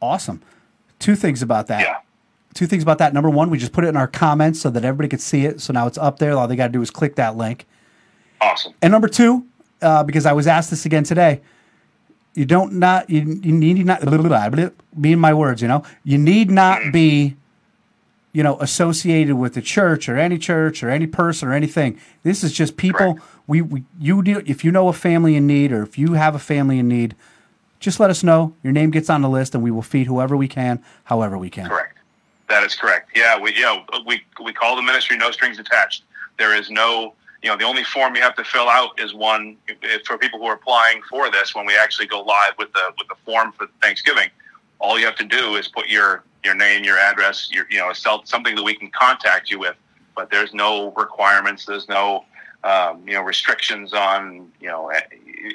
Awesome. 0.00 0.42
Two 0.98 1.14
things 1.14 1.42
about 1.42 1.66
that. 1.68 1.80
Yeah. 1.80 1.96
Two 2.54 2.66
things 2.66 2.82
about 2.82 2.98
that. 2.98 3.12
Number 3.12 3.30
one, 3.30 3.50
we 3.50 3.58
just 3.58 3.72
put 3.72 3.84
it 3.84 3.88
in 3.88 3.96
our 3.96 4.06
comments 4.06 4.60
so 4.60 4.70
that 4.70 4.84
everybody 4.84 5.08
could 5.08 5.20
see 5.20 5.44
it. 5.44 5.60
So 5.60 5.72
now 5.72 5.86
it's 5.86 5.98
up 5.98 6.18
there. 6.18 6.32
All 6.32 6.46
they 6.46 6.56
got 6.56 6.68
to 6.68 6.72
do 6.72 6.82
is 6.82 6.90
click 6.90 7.16
that 7.16 7.36
link. 7.36 7.66
Awesome. 8.40 8.74
And 8.80 8.92
number 8.92 9.08
two, 9.08 9.46
uh, 9.82 10.04
because 10.04 10.24
I 10.24 10.32
was 10.32 10.46
asked 10.46 10.70
this 10.70 10.86
again 10.86 11.04
today, 11.04 11.40
you 12.34 12.44
don't 12.44 12.74
not 12.74 13.08
you, 13.08 13.20
you 13.42 13.52
need 13.52 13.84
not 13.84 14.00
blah, 14.00 14.16
blah, 14.18 14.28
blah, 14.28 14.48
blah, 14.48 14.70
be 15.00 15.14
my 15.14 15.32
words. 15.34 15.62
You 15.62 15.68
know, 15.68 15.84
you 16.02 16.18
need 16.18 16.50
not 16.50 16.92
be, 16.92 17.36
you 18.34 18.42
know, 18.42 18.58
associated 18.60 19.36
with 19.36 19.54
the 19.54 19.62
church 19.62 20.08
or 20.08 20.18
any 20.18 20.36
church 20.36 20.82
or 20.82 20.90
any 20.90 21.06
person 21.06 21.48
or 21.48 21.54
anything. 21.54 21.98
This 22.24 22.42
is 22.42 22.52
just 22.52 22.76
people. 22.76 23.14
Correct. 23.14 23.26
We, 23.46 23.62
we 23.62 23.84
you 23.98 24.22
do 24.22 24.42
if 24.44 24.64
you 24.64 24.72
know 24.72 24.88
a 24.88 24.92
family 24.92 25.36
in 25.36 25.46
need 25.46 25.70
or 25.72 25.82
if 25.82 25.96
you 25.96 26.14
have 26.14 26.34
a 26.34 26.40
family 26.40 26.80
in 26.80 26.88
need, 26.88 27.14
just 27.78 28.00
let 28.00 28.10
us 28.10 28.22
know. 28.24 28.54
Your 28.62 28.72
name 28.72 28.90
gets 28.90 29.08
on 29.08 29.22
the 29.22 29.28
list, 29.28 29.54
and 29.54 29.62
we 29.62 29.70
will 29.70 29.82
feed 29.82 30.08
whoever 30.08 30.36
we 30.36 30.48
can, 30.48 30.82
however 31.04 31.38
we 31.38 31.48
can. 31.48 31.68
Correct. 31.68 31.96
That 32.48 32.64
is 32.64 32.74
correct. 32.74 33.10
Yeah, 33.14 33.38
we 33.38 33.54
you 33.54 33.62
know 33.62 33.84
we 34.04 34.20
we 34.44 34.52
call 34.52 34.74
the 34.74 34.82
ministry 34.82 35.16
no 35.16 35.30
strings 35.30 35.60
attached. 35.60 36.02
There 36.36 36.56
is 36.56 36.70
no 36.70 37.14
you 37.40 37.50
know 37.50 37.56
the 37.56 37.64
only 37.64 37.84
form 37.84 38.16
you 38.16 38.22
have 38.22 38.34
to 38.34 38.44
fill 38.44 38.68
out 38.68 39.00
is 39.00 39.14
one 39.14 39.56
for 40.04 40.18
people 40.18 40.40
who 40.40 40.46
are 40.46 40.54
applying 40.54 41.02
for 41.08 41.30
this. 41.30 41.54
When 41.54 41.66
we 41.66 41.76
actually 41.76 42.08
go 42.08 42.20
live 42.20 42.54
with 42.58 42.72
the 42.72 42.92
with 42.98 43.06
the 43.06 43.16
form 43.24 43.52
for 43.52 43.68
Thanksgiving, 43.80 44.28
all 44.80 44.98
you 44.98 45.06
have 45.06 45.16
to 45.16 45.24
do 45.24 45.54
is 45.54 45.68
put 45.68 45.86
your 45.86 46.24
your 46.44 46.54
name, 46.54 46.84
your 46.84 46.98
address, 46.98 47.48
your 47.50 47.66
you 47.70 47.78
know 47.78 47.92
something 47.92 48.54
that 48.54 48.62
we 48.62 48.74
can 48.74 48.90
contact 48.90 49.50
you 49.50 49.58
with. 49.58 49.76
But 50.14 50.30
there's 50.30 50.54
no 50.54 50.92
requirements. 50.92 51.64
There's 51.64 51.88
no 51.88 52.24
um, 52.62 53.02
you 53.06 53.14
know 53.14 53.22
restrictions 53.22 53.92
on 53.92 54.50
you 54.60 54.68
know 54.68 54.90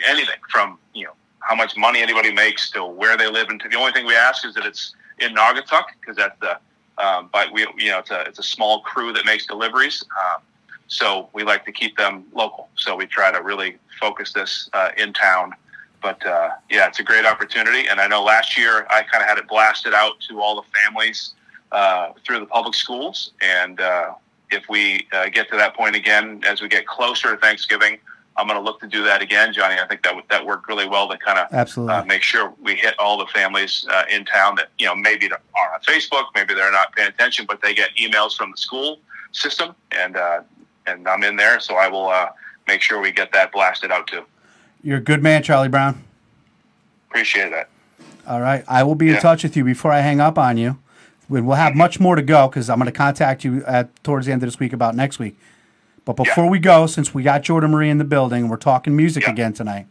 anything 0.07 0.39
from 0.49 0.77
you 0.93 1.05
know 1.05 1.13
how 1.39 1.55
much 1.55 1.77
money 1.77 2.01
anybody 2.01 2.31
makes 2.31 2.69
to 2.71 2.85
where 2.85 3.17
they 3.17 3.27
live. 3.27 3.49
And 3.49 3.61
the 3.61 3.77
only 3.77 3.91
thing 3.91 4.05
we 4.05 4.15
ask 4.15 4.45
is 4.45 4.53
that 4.55 4.65
it's 4.65 4.93
in 5.19 5.33
Naugatuck 5.33 5.85
because 5.99 6.15
that's 6.15 6.39
the 6.39 6.57
um, 7.03 7.29
but 7.31 7.51
we 7.53 7.61
you 7.77 7.91
know 7.91 7.99
it's 7.99 8.11
a 8.11 8.21
it's 8.21 8.39
a 8.39 8.43
small 8.43 8.81
crew 8.81 9.13
that 9.13 9.25
makes 9.25 9.45
deliveries. 9.45 10.03
Um, 10.11 10.41
so 10.87 11.29
we 11.33 11.43
like 11.43 11.65
to 11.65 11.71
keep 11.71 11.97
them 11.97 12.25
local. 12.33 12.67
So 12.75 12.95
we 12.95 13.05
try 13.05 13.31
to 13.31 13.41
really 13.41 13.77
focus 13.99 14.33
this 14.33 14.69
uh, 14.73 14.89
in 14.97 15.13
town. 15.13 15.53
But 16.01 16.25
uh, 16.25 16.51
yeah, 16.69 16.87
it's 16.87 16.99
a 16.99 17.03
great 17.03 17.25
opportunity. 17.25 17.87
And 17.87 17.99
I 17.99 18.07
know 18.07 18.23
last 18.23 18.57
year 18.57 18.87
I 18.89 19.03
kind 19.03 19.21
of 19.23 19.29
had 19.29 19.37
it 19.37 19.47
blasted 19.47 19.93
out 19.93 20.19
to 20.29 20.41
all 20.41 20.55
the 20.55 20.67
families 20.83 21.33
uh, 21.71 22.13
through 22.25 22.39
the 22.39 22.45
public 22.45 22.73
schools. 22.75 23.31
And 23.41 23.79
uh, 23.81 24.13
if 24.51 24.63
we 24.69 25.07
uh, 25.11 25.29
get 25.29 25.49
to 25.51 25.57
that 25.57 25.75
point 25.75 25.95
again, 25.95 26.41
as 26.47 26.61
we 26.61 26.67
get 26.67 26.87
closer 26.87 27.31
to 27.35 27.37
Thanksgiving, 27.37 27.97
I'm 28.37 28.47
going 28.47 28.57
to 28.57 28.63
look 28.63 28.79
to 28.79 28.87
do 28.87 29.03
that 29.03 29.21
again, 29.21 29.51
Johnny. 29.51 29.75
I 29.79 29.85
think 29.87 30.01
that 30.03 30.15
would- 30.15 30.27
that 30.29 30.45
worked 30.45 30.69
really 30.69 30.87
well 30.87 31.09
to 31.09 31.17
kind 31.17 31.37
of 31.37 31.47
Absolutely. 31.51 31.93
uh, 31.95 32.05
make 32.05 32.21
sure 32.23 32.53
we 32.61 32.75
hit 32.75 32.95
all 32.97 33.17
the 33.17 33.25
families 33.27 33.85
uh, 33.89 34.03
in 34.09 34.23
town 34.23 34.55
that 34.55 34.69
you 34.77 34.85
know 34.85 34.95
maybe 34.95 35.29
are 35.29 35.73
on 35.73 35.81
Facebook, 35.81 36.25
maybe 36.33 36.53
they're 36.53 36.71
not 36.71 36.95
paying 36.95 37.09
attention, 37.09 37.45
but 37.45 37.61
they 37.61 37.73
get 37.73 37.89
emails 37.97 38.37
from 38.37 38.51
the 38.51 38.57
school 38.57 38.99
system, 39.33 39.75
and 39.91 40.15
uh, 40.15 40.39
and 40.85 41.05
I'm 41.07 41.23
in 41.23 41.35
there, 41.35 41.59
so 41.59 41.75
I 41.75 41.89
will 41.89 42.07
uh, 42.07 42.29
make 42.67 42.81
sure 42.81 43.01
we 43.01 43.11
get 43.11 43.33
that 43.33 43.51
blasted 43.51 43.91
out 43.91 44.07
too. 44.07 44.23
You're 44.81 44.97
a 44.97 45.01
good 45.01 45.21
man, 45.21 45.43
Charlie 45.43 45.67
Brown. 45.69 46.03
Appreciate 47.09 47.49
that. 47.51 47.69
All 48.27 48.39
right. 48.41 48.63
I 48.67 48.83
will 48.83 48.95
be 48.95 49.09
in 49.09 49.17
touch 49.17 49.43
with 49.43 49.57
you 49.57 49.63
before 49.63 49.91
I 49.91 49.99
hang 50.01 50.19
up 50.21 50.37
on 50.37 50.57
you. 50.57 50.77
We- 51.27 51.41
We'll 51.41 51.55
have 51.57 51.75
much 51.75 51.99
more 51.99 52.15
to 52.15 52.21
go 52.21 52.47
because 52.47 52.69
I'm 52.69 52.77
going 52.79 52.85
to 52.85 52.91
contact 52.91 53.43
you 53.43 53.63
at, 53.65 54.03
towards 54.03 54.25
the 54.25 54.31
end 54.31 54.41
of 54.43 54.47
this 54.47 54.59
week 54.59 54.73
about 54.73 54.95
next 54.95 55.19
week. 55.19 55.37
But 56.05 56.15
before 56.15 56.45
Yeah. 56.45 56.49
we 56.49 56.59
go, 56.59 56.87
since 56.87 57.13
we 57.13 57.23
got 57.23 57.43
Jordan 57.43 57.71
Marie 57.71 57.89
in 57.89 57.97
the 57.97 58.03
building, 58.03 58.47
we're 58.49 58.57
talking 58.57 58.95
music 58.95 59.23
Yeah. 59.23 59.31
again 59.31 59.53
tonight. 59.53 59.87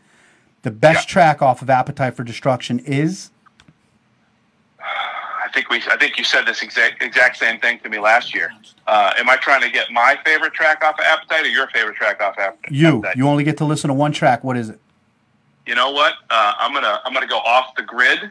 The 0.63 0.71
best 0.71 1.09
Yeah. 1.09 1.13
track 1.13 1.43
off 1.43 1.63
of 1.63 1.71
Appetite 1.71 2.15
for 2.17 2.25
Destruction 2.25 2.81
is 2.81 3.31
I 5.49 5.53
think 5.53 5.71
we 5.71 5.83
I 5.91 5.97
think 5.97 6.19
you 6.19 6.25
said 6.25 6.45
this 6.45 6.63
exact 6.63 7.03
exact 7.03 7.39
same 7.39 7.59
thing 7.59 7.79
to 7.81 7.89
me 7.89 7.99
last 7.99 8.35
year. 8.35 8.53
Uh, 8.87 9.13
am 9.19 9.31
I 9.31 9.37
trying 9.37 9.63
to 9.63 9.71
get 9.71 9.91
my 9.91 10.19
favorite 10.25 10.53
track 10.53 10.85
off 10.85 10.99
of 10.99 11.05
Appetite 11.07 11.47
or 11.47 11.49
your 11.49 11.69
favorite 11.69 11.97
track 11.97 12.21
off 12.21 12.39
Appetite? 12.39 12.73
you. 12.73 13.03
You 13.17 13.27
only 13.29 13.45
get 13.45 13.57
to 13.59 13.65
listen 13.65 13.89
to 13.89 13.95
one 13.95 14.13
track. 14.13 14.45
What 14.45 14.57
is 14.57 14.69
it? 14.69 14.79
you 15.69 15.75
know 15.75 15.91
what? 15.91 16.15
Uh, 16.31 16.55
I'm 16.59 16.73
gonna 16.73 17.01
I'm 17.05 17.13
gonna 17.13 17.27
go 17.27 17.39
off 17.39 17.75
the 17.77 17.83
grid, 17.83 18.31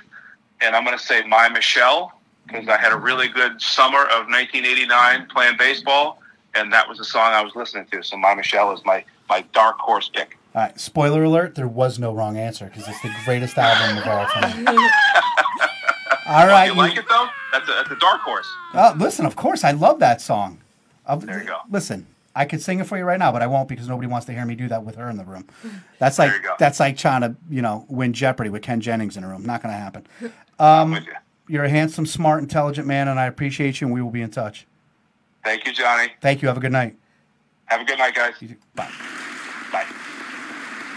and 0.59 0.75
I'm 0.75 0.83
gonna 0.83 0.97
say 0.97 1.23
my 1.27 1.47
Michelle 1.47 2.19
because 2.47 2.67
I 2.67 2.77
had 2.77 2.91
a 2.91 2.97
really 2.97 3.27
good 3.27 3.61
summer 3.61 4.03
of 4.05 4.27
1989 4.27 5.27
playing 5.27 5.55
baseball, 5.57 6.19
and 6.55 6.73
that 6.73 6.89
was 6.89 6.97
the 6.97 7.05
song 7.05 7.33
I 7.33 7.43
was 7.43 7.55
listening 7.55 7.85
to. 7.91 8.03
So 8.03 8.17
my 8.17 8.33
Michelle 8.33 8.73
is 8.73 8.83
my 8.83 9.05
my 9.29 9.41
dark 9.53 9.77
horse 9.77 10.09
pick. 10.09 10.37
All 10.55 10.63
right. 10.63 10.79
Spoiler 10.79 11.23
alert: 11.23 11.53
there 11.53 11.67
was 11.67 11.99
no 11.99 12.11
wrong 12.11 12.37
answer 12.37 12.65
because 12.65 12.87
it's 12.87 13.01
the 13.03 13.13
greatest 13.23 13.57
album 13.57 13.99
of 13.99 14.07
all 14.07 14.25
time. 14.25 14.65
all 16.27 16.47
right. 16.47 16.65
you 16.67 16.73
like 16.75 16.97
it 16.97 17.05
though? 17.09 17.27
That's 17.51 17.67
a, 17.69 17.71
that's 17.73 17.91
a 17.91 17.95
dark 17.97 18.21
horse. 18.21 18.47
Oh, 18.73 18.93
listen, 18.97 19.25
of 19.25 19.35
course, 19.35 19.63
I 19.63 19.71
love 19.71 19.99
that 19.99 20.21
song. 20.21 20.59
Uh, 21.05 21.15
There 21.15 21.39
you 21.39 21.45
go. 21.47 21.59
Listen, 21.69 22.05
I 22.35 22.45
could 22.45 22.61
sing 22.61 22.79
it 22.79 22.85
for 22.87 22.97
you 22.97 23.03
right 23.05 23.17
now, 23.17 23.31
but 23.31 23.41
I 23.41 23.47
won't 23.47 23.67
because 23.69 23.87
nobody 23.87 24.07
wants 24.07 24.25
to 24.27 24.33
hear 24.33 24.45
me 24.45 24.55
do 24.55 24.67
that 24.67 24.83
with 24.83 24.95
her 24.95 25.09
in 25.09 25.17
the 25.17 25.23
room. 25.25 25.47
That's 25.99 26.19
like 26.19 26.29
There 26.31 26.37
you 26.41 26.43
go. 26.47 26.53
that's 26.59 26.79
like 26.79 26.97
trying 26.97 27.21
to 27.21 27.35
you 27.49 27.61
know 27.61 27.85
win 27.89 28.13
Jeopardy 28.13 28.49
with 28.49 28.61
Ken 28.61 28.81
Jennings 28.81 29.17
in 29.17 29.23
a 29.23 29.27
room. 29.27 29.45
Not 29.45 29.63
going 29.63 29.73
to 29.73 29.79
happen. 29.79 30.05
Um, 30.59 30.91
with 30.93 31.05
you. 31.05 31.13
You're 31.49 31.65
a 31.65 31.69
handsome, 31.69 32.07
smart, 32.07 32.41
intelligent 32.41 32.87
man, 32.87 33.07
and 33.07 33.19
I 33.19 33.27
appreciate 33.27 33.79
you. 33.79 33.85
And 33.85 33.93
we 33.93 34.01
will 34.01 34.09
be 34.09 34.23
in 34.23 34.31
touch. 34.31 34.65
Thank 35.43 35.67
you, 35.67 35.71
Johnny. 35.71 36.11
Thank 36.19 36.41
you. 36.41 36.47
Have 36.47 36.57
a 36.57 36.59
good 36.59 36.71
night. 36.71 36.95
Have 37.65 37.79
a 37.81 37.83
good 37.85 37.99
night, 37.99 38.15
guys. 38.15 38.33
Bye. 38.73 38.89
Bye. 39.71 39.85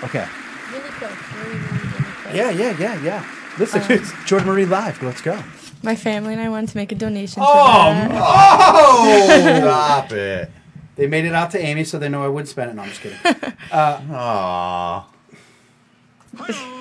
Okay. 0.03 0.27
Really 0.73 0.89
quick. 0.93 1.11
Really, 1.37 1.59
really, 1.59 1.69
really 1.69 2.13
quick. 2.23 2.35
Yeah, 2.35 2.51
yeah, 2.51 2.79
yeah, 2.79 3.03
yeah. 3.03 3.40
Listen, 3.61 3.83
Um, 3.83 3.87
it's 3.91 4.13
Jordan 4.25 4.49
Marie 4.49 4.65
live. 4.65 5.01
Let's 5.03 5.21
go. 5.23 5.41
My 5.83 5.95
family 5.95 6.33
and 6.33 6.43
I 6.43 6.49
wanted 6.49 6.71
to 6.71 6.77
make 6.79 6.93
a 6.93 6.95
donation. 6.95 7.43
Oh, 7.45 7.93
to 7.93 8.09
that. 8.09 8.21
Oh, 8.23 9.61
Stop 9.61 10.13
it. 10.27 10.51
They 10.97 11.07
made 11.07 11.25
it 11.27 11.35
out 11.35 11.51
to 11.53 11.59
Amy, 11.59 11.85
so 11.85 11.99
they 11.99 12.09
know 12.09 12.23
I 12.25 12.29
wouldn't 12.29 12.49
spend 12.49 12.71
it. 12.71 12.75
No, 12.75 12.83
I'm 12.83 12.89
just 12.89 13.01
kidding. 13.01 13.19
Aww. 13.71 15.05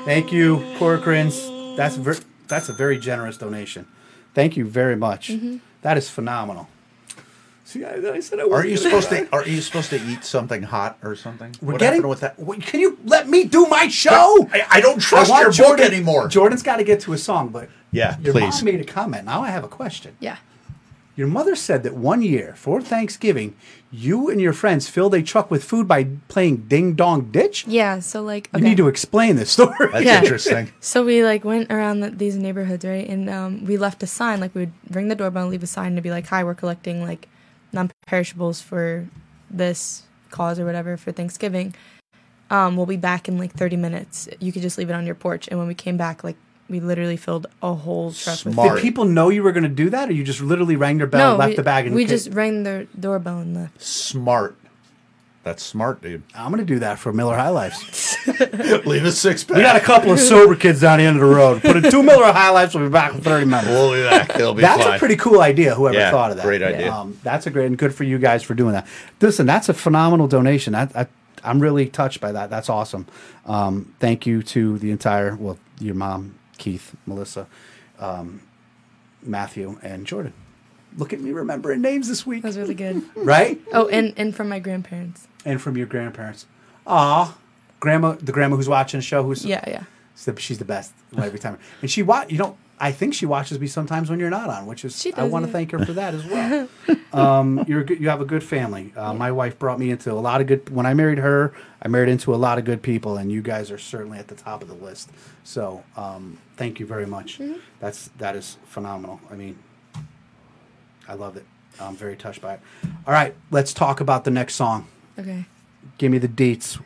Thank 0.06 0.32
you, 0.32 0.58
Corcoran's. 0.78 1.38
That's 1.78 1.96
ver- 1.96 2.18
that's 2.48 2.70
a 2.70 2.74
very 2.74 2.98
generous 2.98 3.38
donation. 3.38 3.86
Thank 4.34 4.58
you 4.58 4.66
very 4.66 4.96
much. 4.96 5.30
Mm-hmm. 5.30 5.58
That 5.82 5.98
is 5.98 6.10
phenomenal. 6.10 6.68
See, 7.70 7.86
I, 7.86 7.98
I 8.14 8.20
said 8.20 8.40
I 8.40 8.44
Are 8.44 8.50
wasn't 8.50 8.70
you 8.72 8.78
gonna- 8.78 9.02
supposed 9.02 9.10
to? 9.10 9.30
Are 9.32 9.48
you 9.48 9.62
supposed 9.62 9.90
to 9.92 10.02
eat 10.10 10.24
something 10.26 10.64
hot 10.64 10.98
or 11.04 11.16
something? 11.16 11.54
We're 11.62 11.74
what 11.74 11.80
getting 11.80 12.08
with 12.08 12.22
that? 12.22 12.40
Wait, 12.40 12.64
Can 12.64 12.80
you 12.80 12.98
let 13.06 13.30
me 13.30 13.44
do 13.44 13.68
my 13.68 13.88
show? 13.90 14.48
I, 14.52 14.66
I 14.72 14.82
don't 14.82 15.00
trust 15.00 15.30
I 15.30 15.34
want 15.34 15.44
your 15.44 15.52
Jordan 15.52 15.86
book 15.86 15.94
anymore. 15.94 16.28
Jordan's 16.28 16.64
got 16.64 16.78
to 16.78 16.84
get 16.84 17.00
to 17.02 17.14
a 17.14 17.18
song, 17.20 17.50
but 17.50 17.70
Yeah, 17.92 18.18
your 18.22 18.34
please. 18.34 18.56
mom 18.56 18.66
made 18.66 18.82
a 18.82 18.84
comment. 18.84 19.26
Now 19.26 19.44
I 19.44 19.50
have 19.50 19.64
a 19.64 19.68
question. 19.68 20.16
Yeah. 20.20 20.38
Your 21.16 21.28
mother 21.28 21.54
said 21.56 21.84
that 21.84 21.94
one 21.96 22.22
year 22.24 22.54
for 22.56 22.82
Thanksgiving, 22.82 23.54
you 23.92 24.30
and 24.30 24.40
your 24.42 24.54
friends 24.54 24.88
filled 24.90 25.14
a 25.14 25.22
truck 25.22 25.52
with 25.52 25.64
food 25.66 25.86
by 25.88 26.06
playing 26.30 26.68
Ding 26.70 26.96
Dong 26.96 27.30
Ditch. 27.30 27.68
Yeah. 27.68 28.00
So 28.00 28.24
like. 28.24 28.50
You 28.56 28.62
need 28.62 28.78
to 28.78 28.88
explain 28.88 29.36
this 29.36 29.52
story. 29.52 29.76
That's 29.92 30.06
Yeah. 30.06 30.22
interesting. 30.24 30.72
So 30.80 31.06
we 31.06 31.24
like 31.24 31.44
went 31.44 31.72
around 31.72 32.00
the, 32.00 32.10
these 32.10 32.36
neighborhoods, 32.36 32.84
right? 32.84 33.08
And 33.08 33.30
um, 33.30 33.66
we 33.66 33.78
left 33.78 34.02
a 34.02 34.08
sign. 34.08 34.40
Like 34.40 34.56
we 34.56 34.62
would 34.62 34.74
ring 34.96 35.10
the 35.10 35.16
doorbell 35.16 35.44
and 35.44 35.52
leave 35.52 35.62
a 35.62 35.68
sign 35.68 35.96
to 35.98 36.02
be 36.02 36.10
like, 36.10 36.26
"Hi, 36.28 36.44
we're 36.44 36.56
collecting 36.56 37.04
like 37.04 37.28
non-perishables 37.72 38.62
for 38.62 39.08
this 39.50 40.04
cause 40.30 40.60
or 40.60 40.66
whatever 40.66 40.98
for 40.98 41.12
Thanksgiving. 41.12 41.76
Um, 42.50 42.76
we'll 42.76 42.86
be 42.86 42.98
back 42.98 43.28
in 43.28 43.38
like 43.38 43.54
30 43.54 43.76
minutes. 43.76 44.28
You 44.40 44.52
could 44.52 44.62
just 44.62 44.78
leave 44.78 44.90
it 44.90 44.94
on 44.94 45.06
your 45.06 45.16
porch." 45.16 45.48
And 45.48 45.60
when 45.60 45.68
we 45.68 45.76
came 45.76 45.98
back, 45.98 46.24
like 46.24 46.38
we 46.70 46.80
literally 46.80 47.18
filled 47.18 47.48
a 47.62 47.74
whole 47.74 48.12
truck 48.12 48.44
with 48.46 48.54
Smart. 48.54 48.76
Did 48.76 48.82
people 48.82 49.06
know 49.06 49.30
you 49.30 49.44
were 49.44 49.52
going 49.52 49.64
to 49.64 49.70
do 49.70 49.90
that, 49.90 50.10
or 50.10 50.14
you 50.14 50.24
just 50.24 50.42
literally 50.42 50.76
rang 50.76 50.98
their 50.98 51.08
bell, 51.08 51.20
no, 51.20 51.30
and 51.32 51.40
left 51.40 51.50
we, 51.52 51.56
the 51.56 51.64
bag, 51.64 51.86
and 51.88 51.96
we 51.96 52.06
ca- 52.06 52.10
just 52.10 52.30
rang 52.32 52.64
the 52.64 52.88
doorbell 52.98 53.40
and 53.40 53.56
left. 53.56 53.82
Smart. 53.82 54.56
That's 55.44 55.64
smart, 55.64 56.02
dude. 56.02 56.24
I'm 56.36 56.52
going 56.52 56.66
to 56.66 56.74
do 56.74 56.80
that 56.80 57.00
for 57.00 57.12
Miller 57.14 57.36
High 57.36 57.50
Lifes. 57.50 58.09
Leave 58.86 59.06
a 59.06 59.12
six 59.12 59.44
pack. 59.44 59.58
We 59.58 59.64
got 59.64 59.76
a 59.76 59.80
couple 59.80 60.12
of 60.12 60.20
sober 60.20 60.56
kids 60.56 60.82
down 60.82 61.00
the 61.00 61.06
end 61.06 61.18
of 61.22 61.28
the 61.28 61.36
road. 61.36 61.62
Put 61.62 61.78
in 61.78 61.92
two 61.92 62.04
Miller 62.04 62.32
High 62.32 62.50
Lifes. 62.50 62.74
We'll 62.76 62.86
be 62.86 62.92
back 62.92 63.14
in 63.14 63.22
30 63.22 63.46
minutes. 63.46 63.68
We'll 63.68 63.94
be 63.94 64.04
back. 64.04 64.36
It'll 64.36 64.54
be 64.54 64.62
That's 64.62 64.84
fine. 64.84 64.96
a 64.96 65.00
pretty 65.00 65.16
cool 65.16 65.42
idea. 65.42 65.76
Whoever 65.76 65.98
Yeah, 65.98 66.12
thought 66.12 66.32
of 66.32 66.38
that, 66.38 66.44
great 66.46 66.62
idea. 66.62 66.92
Um, 66.92 67.18
that's 67.24 67.48
a 67.48 67.52
great 67.52 67.68
and 67.68 67.78
good 67.78 67.94
for 67.94 68.04
you 68.04 68.18
guys 68.18 68.44
for 68.44 68.54
doing 68.54 68.74
that. 68.74 68.88
Listen, 69.22 69.46
that's 69.46 69.70
a 69.70 69.74
phenomenal 69.74 70.28
donation. 70.28 70.76
I, 70.76 70.90
I, 70.96 71.08
I'm 71.44 71.60
really 71.60 71.88
touched 71.88 72.20
by 72.22 72.32
that. 72.34 72.50
That's 72.50 72.70
awesome. 72.70 73.06
Um, 73.46 73.94
thank 74.00 74.26
you 74.26 74.44
to 74.44 74.78
the 74.80 74.92
entire 74.92 75.36
well, 75.36 75.58
your 75.80 75.96
mom, 75.96 76.36
Keith, 76.58 76.96
Melissa, 77.06 77.48
um, 78.00 78.42
Matthew, 79.24 79.80
and 79.82 80.06
Jordan. 80.06 80.34
Look 80.98 81.14
at 81.14 81.22
me 81.22 81.32
remembering 81.32 81.82
names 81.82 82.08
this 82.08 82.26
week, 82.26 82.42
That 82.42 82.48
was 82.50 82.58
really 82.58 82.74
good. 82.74 83.04
right? 83.16 83.62
oh, 83.74 83.88
and 83.90 84.14
and 84.18 84.36
from 84.36 84.50
my 84.50 84.60
grandparents. 84.60 85.28
And 85.46 85.62
from 85.62 85.78
your 85.78 85.86
grandparents. 85.88 86.48
Aw, 86.88 87.38
grandma, 87.80 88.14
the 88.14 88.32
grandma 88.32 88.56
who's 88.56 88.70
watching 88.70 89.00
the 89.00 89.04
show, 89.06 89.24
who's 89.24 89.46
Yeah, 89.46 89.64
yeah. 89.68 89.84
She's 90.16 90.26
the, 90.26 90.40
she's 90.40 90.58
the 90.58 90.66
best 90.66 90.94
every 91.18 91.40
time. 91.40 91.58
And 91.82 91.90
she 91.90 92.04
watch. 92.04 92.30
You 92.32 92.38
know, 92.40 92.58
I 92.78 92.92
think 92.92 93.14
she 93.14 93.26
watches 93.26 93.60
me 93.60 93.68
sometimes 93.68 94.10
when 94.10 94.20
you're 94.20 94.30
not 94.30 94.50
on, 94.50 94.66
which 94.66 94.86
is 94.86 95.00
She 95.00 95.14
I 95.14 95.24
want 95.24 95.44
to 95.44 95.50
yeah. 95.50 95.54
thank 95.54 95.72
her 95.72 95.86
for 95.86 95.94
that 95.94 96.14
as 96.14 96.26
well. 96.26 96.70
um, 97.14 97.64
you're 97.68 97.86
you 97.86 98.10
have 98.10 98.22
a 98.22 98.26
good 98.26 98.44
family. 98.44 98.94
Uh, 98.96 99.14
My 99.14 99.32
wife 99.32 99.60
brought 99.60 99.80
me 99.80 99.92
into 99.92 100.12
a 100.12 100.14
lot 100.14 100.42
of 100.42 100.48
good. 100.48 100.70
When 100.70 100.86
I 100.86 100.94
married 100.94 101.18
her, 101.18 101.54
I 101.82 101.88
married 101.88 102.10
into 102.10 102.34
a 102.34 102.38
lot 102.38 102.58
of 102.58 102.66
good 102.66 102.82
people, 102.82 103.18
and 103.18 103.32
you 103.32 103.42
guys 103.42 103.72
are 103.72 103.78
certainly 103.78 104.18
at 104.18 104.28
the 104.28 104.36
top 104.36 104.62
of 104.62 104.68
the 104.68 104.74
list. 104.74 105.10
So 105.44 105.84
um, 105.98 106.38
thank 106.58 106.80
you 106.80 106.86
very 106.86 107.06
much. 107.06 107.40
Mm-hmm. 107.40 107.60
That's 107.80 108.10
that 108.18 108.36
is 108.36 108.58
phenomenal. 108.66 109.20
I 109.30 109.36
mean, 109.36 109.58
I 111.08 111.14
love 111.14 111.38
it. 111.38 111.46
I'm 111.80 111.96
very 111.96 112.16
touched 112.16 112.42
by 112.42 112.56
it. 112.56 112.60
All 113.08 113.14
right, 113.14 113.36
let's 113.52 113.74
talk 113.74 114.02
about 114.02 114.24
the 114.26 114.32
next 114.32 114.56
song. 114.56 114.88
Okay. 115.18 115.46
Give 115.98 116.12
me 116.12 116.18
the 116.18 116.28
dates. 116.28 116.78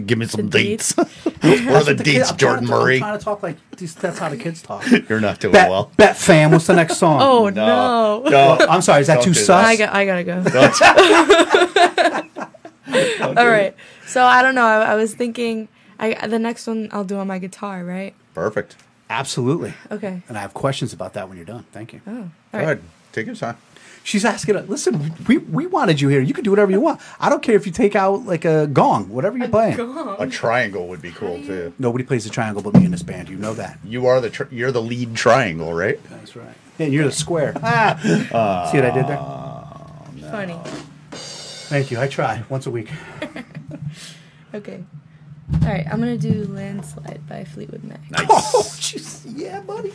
Give 0.06 0.18
me 0.18 0.26
some 0.26 0.48
The 0.50 0.58
dates. 0.58 0.94
dates. 0.94 1.10
Where 1.42 1.76
are 1.76 1.84
the 1.84 1.94
The 1.94 2.04
kid- 2.04 2.12
dates, 2.14 2.30
I'm 2.30 2.36
trying 2.36 2.38
Jordan 2.38 2.64
to 2.64 2.70
talk- 2.70 2.80
Murray? 2.82 2.94
I'm 2.96 3.00
trying 3.00 3.18
to 3.18 3.24
talk 3.24 3.42
like 3.42 3.56
these- 3.76 3.94
that's 3.94 4.18
how 4.18 4.28
the 4.28 4.36
kids 4.36 4.62
talk. 4.62 4.84
You're 5.08 5.20
not 5.20 5.40
doing 5.40 5.52
Bet, 5.52 5.70
well. 5.70 5.90
bet 5.96 6.16
fam, 6.16 6.50
what's 6.50 6.66
the 6.66 6.74
next 6.74 6.96
song? 6.98 7.20
Oh 7.22 7.48
No. 7.48 8.22
no. 8.24 8.56
No. 8.58 8.66
I'm 8.68 8.82
sorry, 8.82 9.00
is 9.02 9.06
that 9.08 9.16
Don't 9.16 9.24
too 9.24 9.32
do 9.32 9.40
sus? 9.40 9.64
I 9.64 9.76
got. 9.76 9.94
I 9.94 10.04
gotta 10.06 10.24
go. 10.24 10.42
All 13.36 13.48
right. 13.48 13.74
So 14.06 14.24
I 14.24 14.42
don't 14.42 14.54
know. 14.54 14.64
I, 14.64 14.92
I 14.92 14.94
was 14.94 15.14
thinking. 15.14 15.68
I 15.98 16.26
the 16.26 16.38
next 16.38 16.66
one 16.66 16.88
I'll 16.92 17.04
do 17.04 17.16
on 17.16 17.26
my 17.26 17.38
guitar, 17.38 17.84
right? 17.84 18.14
Perfect. 18.34 18.76
Absolutely. 19.08 19.72
Okay. 19.90 20.22
And 20.28 20.36
I 20.36 20.40
have 20.40 20.52
questions 20.54 20.92
about 20.92 21.14
that 21.14 21.28
when 21.28 21.36
you're 21.38 21.46
done. 21.46 21.64
Thank 21.72 21.92
you. 21.92 22.00
Oh. 22.06 22.30
All 22.52 22.60
Go 22.60 22.66
right. 22.66 22.80
Take 23.12 23.26
your 23.26 23.34
time. 23.34 23.56
She's 24.06 24.24
asking, 24.24 24.68
listen, 24.68 25.12
we, 25.26 25.38
we 25.38 25.66
wanted 25.66 26.00
you 26.00 26.06
here. 26.08 26.20
You 26.20 26.32
can 26.32 26.44
do 26.44 26.50
whatever 26.50 26.70
you 26.70 26.80
want. 26.80 27.00
I 27.18 27.28
don't 27.28 27.42
care 27.42 27.56
if 27.56 27.66
you 27.66 27.72
take 27.72 27.96
out 27.96 28.24
like 28.24 28.44
a 28.44 28.68
gong, 28.68 29.08
whatever 29.08 29.36
you're 29.36 29.48
playing. 29.48 29.80
A 30.20 30.28
triangle 30.28 30.86
would 30.86 31.02
be 31.02 31.10
cool 31.10 31.42
too. 31.42 31.72
Nobody 31.80 32.04
plays 32.04 32.22
the 32.22 32.30
triangle 32.30 32.62
but 32.62 32.74
me 32.74 32.84
in 32.84 32.92
this 32.92 33.02
band. 33.02 33.28
You 33.28 33.34
know 33.36 33.52
that. 33.54 33.80
You 33.82 34.06
are 34.06 34.20
the 34.20 34.30
tr- 34.30 34.44
you're 34.52 34.70
the 34.70 34.80
lead 34.80 35.16
triangle, 35.16 35.72
right? 35.74 35.98
That's 36.08 36.36
right. 36.36 36.54
And 36.78 36.92
you're 36.92 37.02
the 37.02 37.10
square. 37.10 37.52
Ah. 37.64 38.68
See 38.70 38.78
what 38.78 38.84
I 38.86 38.90
did 38.94 39.08
there? 39.08 40.30
Funny. 40.30 40.56
Thank 41.10 41.90
you. 41.90 41.98
I 41.98 42.06
try 42.06 42.44
once 42.48 42.66
a 42.66 42.70
week. 42.70 42.90
Okay. 44.54 44.84
All 45.62 45.68
right. 45.68 45.84
I'm 45.90 45.98
gonna 45.98 46.16
do 46.16 46.44
"Landslide" 46.44 47.26
by 47.28 47.42
Fleetwood 47.44 47.82
Mac. 47.82 48.08
Nice. 48.10 48.26
Oh, 48.30 48.62
jeez. 48.78 49.24
Yeah, 49.26 49.60
buddy. 49.62 49.92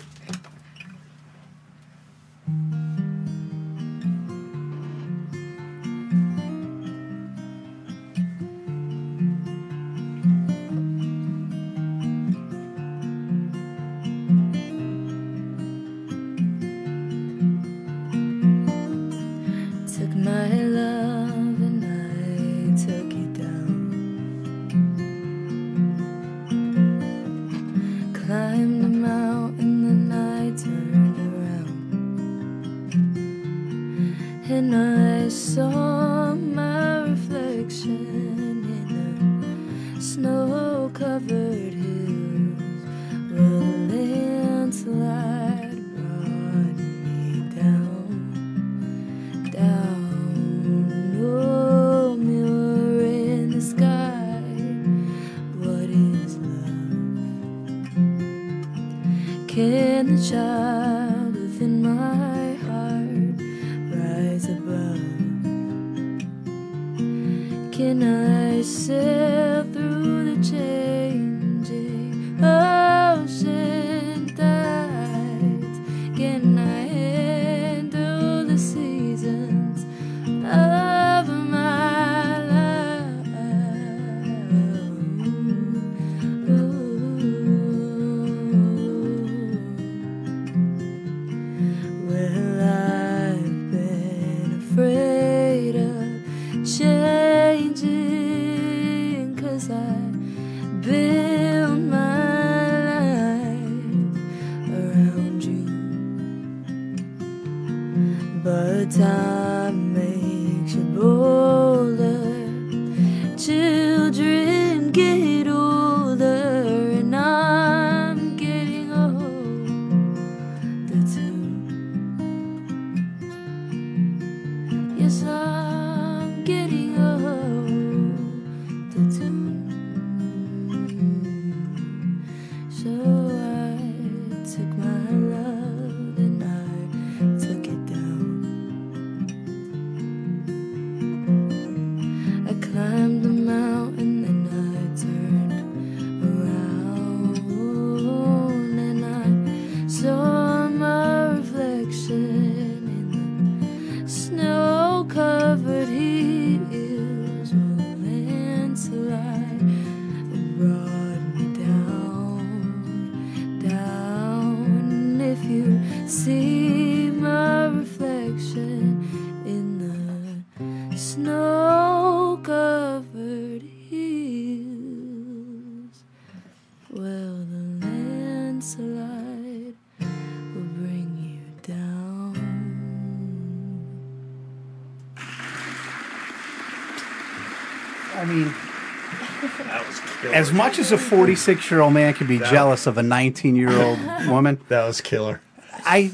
As 190.42 190.52
much 190.52 190.80
as 190.80 190.92
a 190.92 190.98
46 190.98 191.70
year 191.72 191.80
old 191.82 191.94
man 191.94 192.14
can 192.14 192.28
be 192.28 192.40
jealous 192.40 192.88
of 192.88 192.98
a 192.98 193.04
19 193.04 193.56
year 193.56 193.72
old 193.72 194.00
woman, 194.28 194.60
that 194.68 194.86
was 194.86 195.00
killer. 195.02 195.42
I, 195.86 196.12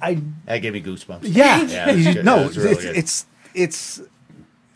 I, 0.00 0.20
That 0.44 0.58
gave 0.58 0.72
me 0.74 0.82
goosebumps. 0.82 1.20
yeah, 1.24 1.62
Yeah, 1.62 1.90
you- 1.90 2.22
no, 2.22 2.48
really 2.50 2.70
it's, 2.70 2.84
it's, 2.84 3.26
it's, 3.54 4.02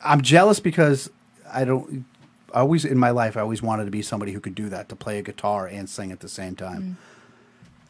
I'm 0.03 0.23
jealous 0.23 0.61
because 0.61 1.11
I 1.53 1.65
don't, 1.65 2.05
I 2.53 2.61
always 2.61 2.85
in 2.85 2.99
my 2.99 3.11
life, 3.11 3.37
I 3.37 3.41
always 3.41 3.63
wanted 3.63 3.85
to 3.85 3.91
be 3.91 4.03
somebody 4.03 4.33
who 4.33 4.41
could 4.41 4.55
do 4.55 4.69
that, 4.71 4.89
to 4.89 4.97
play 4.97 5.19
a 5.19 5.23
guitar 5.23 5.67
and 5.67 5.89
sing 5.89 6.11
at 6.11 6.21
the 6.21 6.29
same 6.29 6.57
time. 6.57 6.97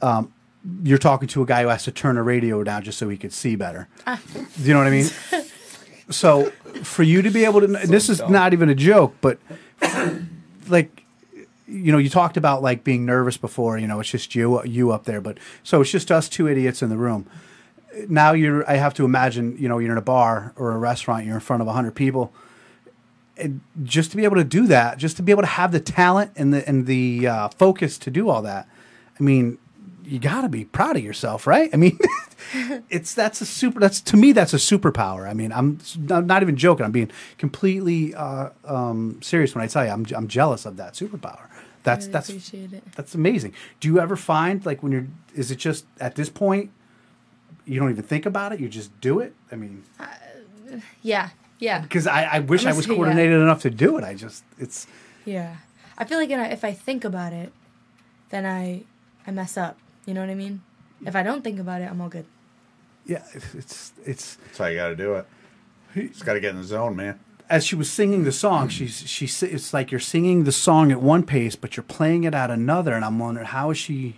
Um, 0.02 0.32
you're 0.82 0.98
talking 0.98 1.28
to 1.28 1.42
a 1.42 1.46
guy 1.46 1.62
who 1.62 1.68
has 1.68 1.84
to 1.84 1.92
turn 1.92 2.18
a 2.18 2.22
radio 2.22 2.62
down 2.62 2.82
just 2.82 2.98
so 2.98 3.08
he 3.08 3.16
could 3.16 3.32
see 3.32 3.56
better. 3.56 3.88
Do 4.06 4.18
you 4.62 4.74
know 4.74 4.80
what 4.80 4.88
I 4.88 4.90
mean? 4.90 5.08
so 6.10 6.50
for 6.82 7.02
you 7.02 7.22
to 7.22 7.30
be 7.30 7.44
able 7.46 7.60
to, 7.60 7.66
and 7.66 7.88
this 7.90 8.08
is 8.10 8.20
not 8.28 8.52
even 8.52 8.68
a 8.68 8.74
joke, 8.74 9.14
but 9.22 9.38
like, 10.70 11.04
you 11.66 11.92
know, 11.92 11.98
you 11.98 12.08
talked 12.08 12.36
about 12.36 12.62
like 12.62 12.82
being 12.84 13.06
nervous 13.06 13.36
before. 13.36 13.78
You 13.78 13.86
know, 13.86 14.00
it's 14.00 14.10
just 14.10 14.34
you, 14.34 14.62
you 14.64 14.92
up 14.92 15.04
there, 15.04 15.20
but 15.20 15.38
so 15.62 15.80
it's 15.80 15.90
just 15.90 16.10
us 16.10 16.28
two 16.28 16.48
idiots 16.48 16.82
in 16.82 16.88
the 16.88 16.96
room. 16.96 17.26
Now 18.08 18.32
you're, 18.32 18.68
I 18.70 18.74
have 18.74 18.94
to 18.94 19.04
imagine, 19.04 19.56
you 19.58 19.68
know, 19.68 19.78
you're 19.78 19.92
in 19.92 19.98
a 19.98 20.02
bar 20.02 20.52
or 20.56 20.72
a 20.72 20.78
restaurant, 20.78 21.26
you're 21.26 21.34
in 21.34 21.40
front 21.40 21.62
of 21.62 21.68
hundred 21.68 21.94
people. 21.94 22.32
And 23.36 23.60
just 23.82 24.10
to 24.10 24.16
be 24.16 24.24
able 24.24 24.36
to 24.36 24.44
do 24.44 24.66
that, 24.66 24.98
just 24.98 25.16
to 25.16 25.22
be 25.22 25.32
able 25.32 25.42
to 25.42 25.48
have 25.48 25.72
the 25.72 25.80
talent 25.80 26.32
and 26.36 26.52
the 26.52 26.68
and 26.68 26.86
the 26.86 27.26
uh, 27.26 27.48
focus 27.48 27.98
to 27.98 28.10
do 28.10 28.28
all 28.28 28.42
that, 28.42 28.68
I 29.18 29.22
mean, 29.22 29.58
you 30.10 30.18
got 30.18 30.42
to 30.42 30.48
be 30.48 30.64
proud 30.64 30.96
of 30.96 31.04
yourself, 31.04 31.46
right? 31.46 31.70
I 31.72 31.76
mean, 31.76 31.96
it's 32.90 33.14
that's 33.14 33.40
a 33.40 33.46
super. 33.46 33.78
That's 33.78 34.00
to 34.02 34.16
me, 34.16 34.32
that's 34.32 34.52
a 34.52 34.56
superpower. 34.56 35.28
I 35.28 35.34
mean, 35.34 35.52
I'm 35.52 35.78
not 36.08 36.42
even 36.42 36.56
joking. 36.56 36.84
I'm 36.84 36.90
being 36.90 37.12
completely 37.38 38.12
uh, 38.14 38.50
um, 38.64 39.20
serious 39.22 39.54
when 39.54 39.62
I 39.62 39.68
tell 39.68 39.84
you 39.84 39.92
I'm 39.92 40.04
I'm 40.14 40.26
jealous 40.26 40.66
of 40.66 40.76
that 40.78 40.94
superpower. 40.94 41.46
That's 41.84 42.06
really 42.06 42.12
that's 42.12 42.30
it. 42.52 42.94
that's 42.96 43.14
amazing. 43.14 43.54
Do 43.78 43.86
you 43.86 44.00
ever 44.00 44.16
find 44.16 44.66
like 44.66 44.82
when 44.82 44.90
you're? 44.90 45.06
Is 45.34 45.52
it 45.52 45.56
just 45.56 45.86
at 46.00 46.16
this 46.16 46.28
point? 46.28 46.70
You 47.64 47.78
don't 47.78 47.90
even 47.90 48.02
think 48.02 48.26
about 48.26 48.52
it. 48.52 48.58
You 48.58 48.68
just 48.68 49.00
do 49.00 49.20
it. 49.20 49.32
I 49.52 49.54
mean, 49.54 49.84
Yeah, 51.02 51.30
yeah, 51.60 51.80
because 51.80 52.08
I, 52.08 52.24
I 52.24 52.38
wish 52.40 52.66
I 52.66 52.70
I'ma 52.70 52.76
was 52.78 52.86
say, 52.86 52.90
yeah. 52.90 52.96
coordinated 52.96 53.40
enough 53.40 53.62
to 53.62 53.70
do 53.70 53.96
it. 53.96 54.02
I 54.02 54.14
just 54.14 54.42
it's 54.58 54.88
yeah. 55.24 55.56
I 55.96 56.04
feel 56.04 56.18
like 56.18 56.30
if 56.30 56.64
I 56.64 56.72
think 56.72 57.04
about 57.04 57.32
it, 57.32 57.52
then 58.30 58.44
I 58.44 58.82
I 59.24 59.30
mess 59.30 59.56
up. 59.56 59.78
You 60.06 60.14
know 60.14 60.20
what 60.20 60.30
I 60.30 60.34
mean? 60.34 60.62
If 61.04 61.14
I 61.16 61.22
don't 61.22 61.42
think 61.42 61.58
about 61.60 61.80
it, 61.82 61.90
I'm 61.90 62.00
all 62.00 62.08
good. 62.08 62.26
yeah 63.06 63.22
it's 63.54 63.92
it's 64.04 64.34
That's 64.36 64.58
how 64.58 64.66
you 64.66 64.76
got 64.76 64.88
to 64.88 64.96
do 64.96 65.14
it. 65.14 65.26
Just 65.94 66.24
got 66.24 66.34
to 66.34 66.40
get 66.40 66.50
in 66.50 66.58
the 66.58 66.64
zone, 66.66 66.94
man. 66.96 67.18
as 67.48 67.64
she 67.66 67.74
was 67.74 67.90
singing 67.90 68.24
the 68.24 68.32
song, 68.32 68.68
she's 68.68 69.08
she's 69.08 69.42
it's 69.42 69.72
like 69.74 69.90
you're 69.90 69.98
singing 70.00 70.44
the 70.44 70.52
song 70.52 70.92
at 70.92 71.00
one 71.02 71.22
pace, 71.24 71.56
but 71.56 71.76
you're 71.76 71.84
playing 71.84 72.24
it 72.24 72.34
at 72.34 72.50
another, 72.50 72.94
and 72.94 73.04
I'm 73.04 73.18
wondering 73.18 73.46
how 73.46 73.70
is 73.70 73.78
she, 73.78 74.16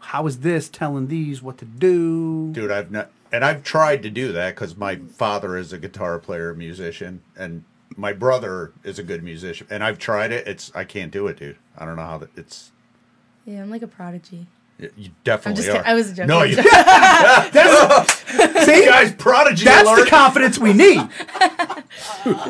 how 0.00 0.26
is 0.26 0.40
this 0.40 0.68
telling 0.68 1.06
these 1.08 1.42
what 1.42 1.58
to 1.58 1.64
do? 1.64 2.50
dude 2.52 2.70
i've 2.70 2.90
not 2.90 3.10
and 3.30 3.44
i've 3.44 3.62
tried 3.62 4.02
to 4.02 4.10
do 4.10 4.32
that 4.32 4.54
because 4.54 4.76
my 4.76 4.96
father 4.96 5.56
is 5.56 5.72
a 5.72 5.78
guitar 5.78 6.18
player 6.18 6.52
musician 6.54 7.22
and 7.36 7.62
my 7.96 8.12
brother 8.12 8.72
is 8.82 8.98
a 8.98 9.02
good 9.04 9.22
musician 9.22 9.66
and 9.70 9.84
i've 9.84 9.98
tried 9.98 10.32
it 10.32 10.46
it's 10.48 10.72
i 10.74 10.82
can't 10.84 11.12
do 11.12 11.26
it 11.28 11.36
dude 11.38 11.56
i 11.78 11.84
don't 11.84 11.94
know 11.96 12.02
how 12.02 12.18
that 12.18 12.30
it's 12.36 12.72
Yeah, 13.44 13.62
I'm 13.62 13.70
like 13.70 13.82
a 13.82 13.86
prodigy. 13.86 14.46
You 14.96 15.10
definitely 15.24 15.62
just 15.62 15.68
are 15.68 15.72
kidding. 15.82 15.90
I 15.90 15.94
was 15.94 16.08
joking. 16.12 16.26
no 16.28 16.38
I'm 16.40 16.50
you 16.50 16.56
See, 18.64 18.86
guys 18.86 19.12
prodigy 19.12 19.64
that's 19.64 19.88
alert. 19.88 20.04
the 20.04 20.10
confidence 20.10 20.58
we 20.58 20.72
need. 20.72 21.00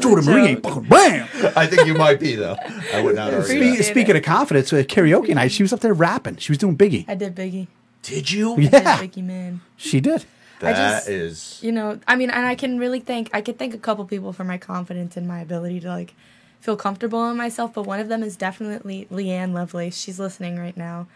Jordan 0.00 0.24
Marie, 0.24 0.46
ain't 0.48 0.62
fucking 0.62 0.84
bam. 0.84 1.28
i 1.56 1.66
think 1.66 1.86
you 1.86 1.94
might 1.94 2.20
be 2.20 2.34
though 2.34 2.56
i 2.94 3.00
would 3.02 3.14
not 3.14 3.32
argue 3.32 3.72
Spe- 3.74 3.78
that. 3.78 3.84
Speaking 3.84 4.16
it. 4.16 4.18
of 4.18 4.24
confidence, 4.24 4.72
uh, 4.72 4.76
karaoke 4.78 5.34
night, 5.34 5.52
she 5.52 5.62
was 5.62 5.72
up 5.72 5.80
there 5.80 5.94
rapping. 5.94 6.36
She 6.36 6.52
was 6.52 6.58
doing 6.58 6.76
Biggie. 6.76 7.04
I 7.08 7.14
did 7.14 7.34
Biggie. 7.34 7.68
did 8.02 8.30
you 8.30 8.54
I 8.54 8.58
Yeah, 8.58 8.70
did 9.00 9.12
Biggie, 9.12 9.24
man. 9.24 9.60
she 9.76 10.00
did. 10.00 10.24
I 10.62 10.72
just- 10.74 11.08
is 11.08 11.58
You 11.62 11.72
know, 11.72 11.98
I 12.06 12.16
mean, 12.16 12.30
and 12.30 12.44
I 12.46 12.54
can 12.54 12.78
really 12.78 13.00
thank 13.00 13.30
I 13.32 13.40
could 13.40 13.58
thank 13.58 13.74
a 13.74 13.78
couple 13.78 14.04
people 14.04 14.32
for 14.32 14.44
my 14.44 14.58
confidence 14.58 15.16
and 15.16 15.26
my 15.26 15.40
ability 15.40 15.80
to 15.80 15.88
like 15.88 16.14
feel 16.60 16.76
comfortable 16.76 17.28
in 17.30 17.36
myself. 17.38 17.72
But 17.72 17.86
one 17.86 18.00
of 18.00 18.08
them 18.08 18.22
is 18.22 18.36
definitely 18.36 19.06
Leanne 19.10 19.54
Lovelace. 19.54 19.96
She's 19.96 20.20
listening 20.20 20.58
right 20.58 20.76
now. 20.76 21.06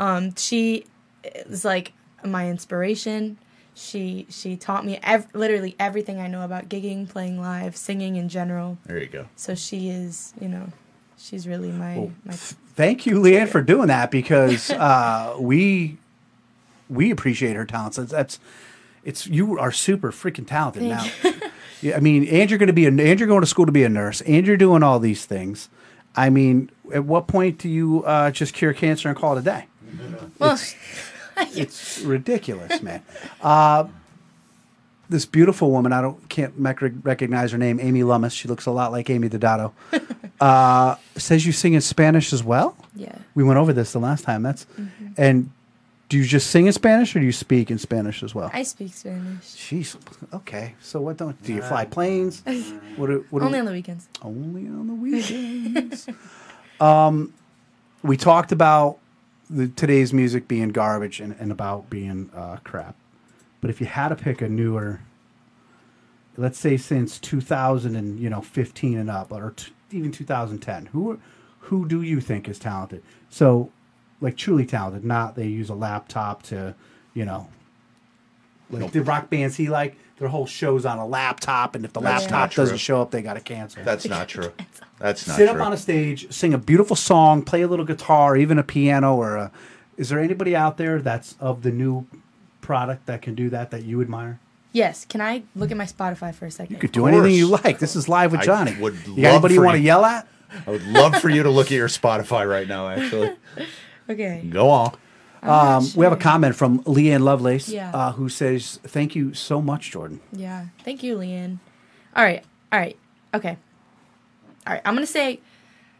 Um, 0.00 0.34
she 0.34 0.86
is 1.22 1.64
like 1.64 1.92
my 2.24 2.48
inspiration. 2.48 3.36
She 3.74 4.26
she 4.30 4.56
taught 4.56 4.84
me 4.84 4.98
ev- 5.02 5.28
literally 5.34 5.76
everything 5.78 6.18
I 6.18 6.26
know 6.26 6.42
about 6.42 6.68
gigging, 6.68 7.08
playing 7.08 7.38
live, 7.40 7.76
singing 7.76 8.16
in 8.16 8.28
general. 8.28 8.78
there 8.86 8.98
you 8.98 9.06
go 9.06 9.26
So 9.36 9.54
she 9.54 9.90
is, 9.90 10.32
you 10.40 10.48
know, 10.48 10.68
she's 11.18 11.46
really 11.46 11.70
my 11.70 12.10
my. 12.24 12.32
Thank 12.32 13.04
you, 13.04 13.20
Leanne, 13.20 13.48
for 13.48 13.60
doing 13.60 13.88
that 13.88 14.10
because 14.10 14.70
uh, 14.70 15.36
we 15.38 15.98
we 16.88 17.10
appreciate 17.10 17.54
her 17.54 17.66
talents. 17.66 17.98
That's, 17.98 18.10
that's 18.10 18.40
it's 19.04 19.26
you 19.26 19.58
are 19.58 19.70
super 19.70 20.12
freaking 20.12 20.46
talented 20.46 20.82
now. 20.84 21.04
yeah, 21.82 21.96
I 21.96 22.00
mean, 22.00 22.26
and 22.26 22.50
you're 22.50 22.58
going 22.58 22.68
to 22.68 22.72
be 22.72 22.86
a, 22.86 22.88
and 22.88 22.98
you're 23.20 23.28
going 23.28 23.42
to 23.42 23.46
school 23.46 23.66
to 23.66 23.72
be 23.72 23.84
a 23.84 23.88
nurse, 23.90 24.22
and 24.22 24.46
you're 24.46 24.56
doing 24.56 24.82
all 24.82 24.98
these 24.98 25.26
things. 25.26 25.68
I 26.16 26.30
mean, 26.30 26.70
at 26.92 27.04
what 27.04 27.28
point 27.28 27.58
do 27.58 27.68
you 27.68 28.02
uh, 28.04 28.30
just 28.30 28.54
cure 28.54 28.72
cancer 28.72 29.08
and 29.08 29.16
call 29.16 29.36
it 29.36 29.40
a 29.40 29.44
day? 29.44 29.66
Well, 30.38 30.58
It's 31.36 32.00
ridiculous, 32.02 32.82
man. 32.82 33.02
Uh, 33.40 33.84
this 35.08 35.24
beautiful 35.26 35.70
woman, 35.70 35.92
I 35.92 36.00
don't 36.02 36.28
can't 36.28 36.58
mec- 36.58 36.80
recognize 37.02 37.52
her 37.52 37.58
name, 37.58 37.80
Amy 37.80 38.02
Lummis. 38.02 38.32
She 38.32 38.46
looks 38.46 38.66
a 38.66 38.70
lot 38.70 38.92
like 38.92 39.08
Amy 39.10 39.28
Dodato. 39.28 39.72
uh, 40.40 40.96
says 41.16 41.46
you 41.46 41.52
sing 41.52 41.74
in 41.74 41.80
Spanish 41.80 42.32
as 42.32 42.44
well. 42.44 42.76
yeah. 42.94 43.16
We 43.34 43.42
went 43.42 43.58
over 43.58 43.72
this 43.72 43.92
the 43.92 43.98
last 44.00 44.24
time. 44.24 44.42
That's 44.42 44.66
and 45.16 45.50
do 46.08 46.18
you 46.18 46.24
just 46.24 46.50
sing 46.50 46.66
in 46.66 46.72
Spanish 46.72 47.14
or 47.16 47.20
do 47.20 47.24
you 47.26 47.32
speak 47.32 47.70
in 47.70 47.78
Spanish 47.78 48.22
as 48.22 48.34
well? 48.34 48.50
I 48.52 48.62
speak 48.64 48.92
Spanish 48.92 49.44
Jeez. 49.44 49.96
Okay. 50.34 50.74
So 50.80 51.00
what 51.00 51.16
don't 51.16 51.40
do 51.42 51.54
you 51.54 51.62
fly 51.62 51.84
planes? 51.86 52.42
What? 52.96 53.06
Do, 53.06 53.24
what 53.30 53.40
do- 53.40 53.46
only 53.46 53.60
on 53.60 53.64
the 53.64 53.72
weekends. 53.72 54.08
only 54.22 54.66
on 54.66 54.86
the 54.88 54.94
weekends. 54.94 56.08
um, 56.80 57.32
we 58.02 58.16
talked 58.16 58.52
about 58.52 58.98
the, 59.50 59.68
today's 59.68 60.12
music 60.12 60.48
being 60.48 60.68
garbage 60.68 61.20
and, 61.20 61.34
and 61.38 61.50
about 61.50 61.90
being 61.90 62.30
uh, 62.34 62.58
crap. 62.64 62.96
But 63.60 63.70
if 63.70 63.80
you 63.80 63.86
had 63.86 64.08
to 64.08 64.16
pick 64.16 64.40
a 64.40 64.48
newer, 64.48 65.00
let's 66.36 66.58
say 66.58 66.76
since 66.76 67.18
2000 67.18 67.96
and 67.96 68.18
you 68.18 68.30
know 68.30 68.40
15 68.40 68.98
and 68.98 69.10
up, 69.10 69.32
or 69.32 69.52
t- 69.56 69.72
even 69.90 70.12
2010, 70.12 70.86
who 70.86 71.20
who 71.64 71.86
do 71.86 72.00
you 72.02 72.20
think 72.20 72.48
is 72.48 72.58
talented? 72.58 73.02
So, 73.28 73.70
like 74.20 74.36
truly 74.36 74.64
talented, 74.64 75.04
not 75.04 75.34
they 75.34 75.46
use 75.46 75.68
a 75.68 75.74
laptop 75.74 76.42
to, 76.44 76.74
you 77.12 77.24
know, 77.24 77.48
Like 78.70 78.92
the 78.92 79.02
rock 79.02 79.30
bands 79.30 79.56
he 79.56 79.68
like, 79.68 79.96
their 80.20 80.28
whole 80.28 80.46
show's 80.46 80.84
on 80.86 80.98
a 80.98 81.06
laptop, 81.06 81.74
and 81.74 81.84
if 81.84 81.92
the 81.94 82.00
That's 82.00 82.24
laptop 82.24 82.50
not 82.50 82.54
doesn't 82.54 82.76
show 82.76 83.00
up, 83.02 83.10
they 83.10 83.22
got 83.22 83.34
to 83.34 83.40
cancel. 83.40 83.82
That's 83.82 84.06
not 84.06 84.28
true. 84.28 84.52
That's 84.98 85.26
not 85.26 85.34
true. 85.36 85.46
Sit 85.46 85.50
true. 85.50 85.60
up 85.60 85.66
on 85.66 85.72
a 85.72 85.76
stage, 85.78 86.30
sing 86.32 86.52
a 86.54 86.58
beautiful 86.58 86.94
song, 86.94 87.42
play 87.42 87.62
a 87.62 87.66
little 87.68 87.86
guitar, 87.86 88.36
even 88.36 88.58
a 88.58 88.62
piano, 88.62 89.16
or 89.16 89.36
a. 89.36 89.50
Is 89.96 90.10
there 90.10 90.18
anybody 90.20 90.54
out 90.54 90.76
there 90.76 91.00
that's 91.00 91.36
of 91.40 91.62
the 91.62 91.70
new 91.70 92.06
product 92.60 93.06
that 93.06 93.22
can 93.22 93.34
do 93.34 93.48
that 93.50 93.70
that 93.70 93.84
you 93.84 94.00
admire? 94.02 94.38
Yes. 94.72 95.04
Can 95.06 95.20
I 95.22 95.42
look 95.56 95.70
at 95.70 95.76
my 95.78 95.84
Spotify 95.86 96.34
for 96.34 96.44
a 96.46 96.50
second? 96.50 96.74
You 96.76 96.80
could 96.80 96.92
do 96.92 97.06
anything 97.06 97.32
you 97.34 97.46
like. 97.48 97.78
This 97.80 97.96
is 97.96 98.06
live 98.08 98.30
with 98.32 98.42
I 98.42 98.44
Johnny. 98.44 98.76
would 98.78 98.94
you 99.06 99.14
love 99.14 99.16
got 99.16 99.28
anybody 99.32 99.54
you 99.54 99.60
for 99.60 99.64
want 99.66 99.74
to 99.76 99.80
you- 99.80 99.86
yell 99.86 100.04
at? 100.04 100.28
I 100.66 100.70
would 100.70 100.86
love 100.86 101.16
for 101.16 101.28
you 101.30 101.42
to 101.44 101.50
look 101.50 101.68
at 101.68 101.72
your 101.72 101.88
Spotify 101.88 102.48
right 102.48 102.68
now. 102.68 102.88
Actually, 102.88 103.36
Okay. 104.10 104.44
go 104.50 104.68
on. 104.68 104.94
Um, 105.42 105.86
we 105.96 106.04
have 106.04 106.12
a 106.12 106.16
comment 106.16 106.54
from 106.54 106.82
Leanne 106.84 107.20
Lovelace 107.22 107.68
Yeah. 107.70 107.90
uh, 107.94 108.12
who 108.12 108.28
says, 108.28 108.78
"Thank 108.84 109.14
you 109.14 109.32
so 109.34 109.62
much, 109.62 109.90
Jordan." 109.90 110.20
Yeah. 110.32 110.66
Thank 110.84 111.02
you, 111.02 111.16
Leanne. 111.16 111.58
All 112.14 112.24
right. 112.24 112.44
All 112.72 112.78
right. 112.78 112.96
Okay. 113.32 113.56
All 114.66 114.74
right. 114.74 114.82
I'm 114.84 114.94
gonna 114.94 115.06
say, 115.06 115.40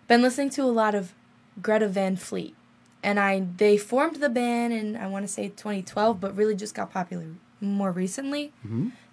been 0.09 0.21
listening 0.23 0.51
to 0.51 0.63
a 0.63 0.73
lot 0.73 0.95
of 0.95 1.15
Greta 1.63 1.89
Van 1.89 2.17
Fleet, 2.17 2.55
and 3.03 3.19
I 3.19 3.47
they 3.57 3.77
formed 3.79 4.17
the 4.17 4.29
band 4.29 4.73
in 4.75 4.97
I 4.97 5.07
want 5.07 5.25
to 5.25 5.33
say 5.33 5.49
2012, 5.49 6.21
but 6.21 6.37
really 6.37 6.55
just 6.55 6.75
got 6.75 6.93
popular 6.93 7.27
more 7.61 7.91
recently. 7.93 8.53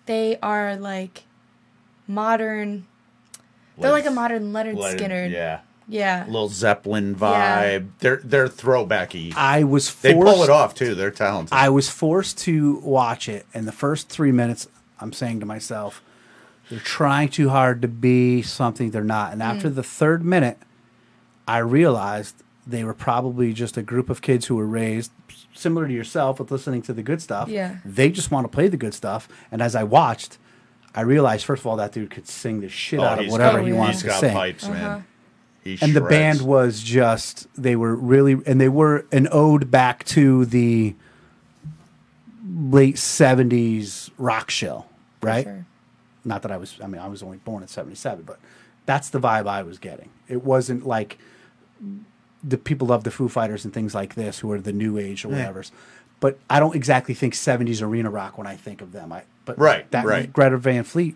They 0.07 0.37
are 0.43 0.75
like 0.75 1.23
modern. 2.07 2.85
They're 3.79 3.91
like 3.91 4.05
a 4.07 4.11
modern 4.11 4.51
Lynyrd 4.51 4.75
Lynyrd- 4.75 4.99
Skynyrd. 4.99 5.31
Yeah, 5.31 5.59
Yeah. 5.87 6.25
little 6.27 6.49
Zeppelin 6.49 7.15
vibe. 7.15 7.31
Yeah. 7.31 7.79
They're 7.99 8.21
they're 8.23 8.47
throwbacky. 8.49 9.33
I 9.35 9.63
was 9.63 9.87
forced, 9.89 10.01
they 10.03 10.13
pull 10.13 10.43
it 10.43 10.49
off 10.49 10.73
too. 10.75 10.95
They're 10.95 11.11
talented. 11.11 11.53
I 11.53 11.69
was 11.69 11.89
forced 11.89 12.37
to 12.39 12.77
watch 12.79 13.29
it, 13.29 13.45
and 13.53 13.67
the 13.67 13.71
first 13.71 14.09
three 14.09 14.31
minutes, 14.31 14.67
I'm 14.99 15.13
saying 15.13 15.39
to 15.39 15.45
myself, 15.45 16.01
they're 16.69 16.79
trying 16.79 17.29
too 17.29 17.49
hard 17.49 17.81
to 17.83 17.87
be 17.87 18.41
something 18.41 18.91
they're 18.91 19.03
not. 19.03 19.31
And 19.31 19.41
Mm. 19.41 19.45
after 19.45 19.69
the 19.69 19.83
third 19.83 20.25
minute, 20.25 20.57
I 21.47 21.59
realized 21.59 22.35
they 22.65 22.83
were 22.83 22.93
probably 22.93 23.53
just 23.53 23.77
a 23.77 23.81
group 23.81 24.09
of 24.09 24.21
kids 24.21 24.47
who 24.47 24.55
were 24.55 24.65
raised 24.67 25.11
similar 25.53 25.87
to 25.87 25.93
yourself 25.93 26.37
with 26.39 26.51
listening 26.51 26.81
to 26.81 26.91
the 26.93 27.01
good 27.01 27.21
stuff. 27.21 27.47
Yeah. 27.47 27.77
They 27.85 28.09
just 28.09 28.29
want 28.29 28.43
to 28.43 28.49
play 28.53 28.67
the 28.67 28.75
good 28.75 28.93
stuff. 28.93 29.29
And 29.51 29.61
as 29.61 29.73
I 29.73 29.83
watched, 29.83 30.37
I 30.93 31.01
realized, 31.01 31.45
first 31.45 31.61
of 31.61 31.67
all, 31.67 31.77
that 31.77 31.93
dude 31.93 32.09
could 32.11 32.27
sing 32.27 32.59
the 32.59 32.67
shit 32.67 32.99
Oh, 32.99 33.03
out 33.05 33.23
of 33.23 33.31
whatever 33.31 33.59
got- 33.59 33.65
he 33.67 33.71
yeah. 33.71 33.77
wants 33.79 33.93
He's 33.93 34.01
to 34.01 34.07
got 34.09 34.19
sing. 34.19 34.33
pipes, 34.33 34.65
Uh-huh. 34.67 34.99
Man. 35.67 35.77
He 35.77 35.85
and 35.85 35.93
the 35.95 36.01
band 36.01 36.41
was 36.41 36.81
just 36.81 37.47
they 37.55 37.75
were 37.75 37.95
really 37.95 38.37
and 38.45 38.59
they 38.61 38.69
were 38.69 39.05
an 39.11 39.27
ode 39.31 39.69
back 39.71 40.03
to 40.05 40.45
the 40.45 40.95
late 42.59 42.95
70s 42.95 44.09
rock 44.17 44.49
show 44.49 44.85
right 45.21 45.43
Sure. 45.45 45.65
not 46.25 46.41
that 46.43 46.51
i 46.51 46.57
was 46.57 46.75
i 46.83 46.87
mean 46.87 47.01
i 47.01 47.07
was 47.07 47.21
only 47.21 47.37
born 47.37 47.61
in 47.61 47.67
77 47.67 48.23
but 48.23 48.39
that's 48.85 49.09
the 49.09 49.19
vibe 49.19 49.47
i 49.47 49.61
was 49.63 49.77
getting 49.77 50.09
it 50.27 50.43
wasn't 50.43 50.85
like 50.85 51.17
the 52.43 52.57
people 52.57 52.87
love 52.87 53.03
the 53.03 53.11
foo 53.11 53.27
fighters 53.29 53.65
and 53.65 53.73
things 53.73 53.93
like 53.93 54.15
this 54.15 54.39
who 54.39 54.51
are 54.51 54.59
the 54.59 54.71
new 54.73 54.97
age 54.97 55.25
or 55.25 55.29
whatever 55.29 55.63
but 56.19 56.39
i 56.49 56.59
don't 56.59 56.75
exactly 56.75 57.13
think 57.13 57.33
70s 57.33 57.81
arena 57.81 58.09
rock 58.09 58.37
when 58.37 58.47
i 58.47 58.55
think 58.55 58.81
of 58.81 58.91
them 58.91 59.11
i 59.11 59.23
but 59.45 59.57
Right, 59.59 59.89
that 59.91 60.05
right. 60.05 60.31
greta 60.31 60.57
van 60.57 60.83
fleet 60.83 61.15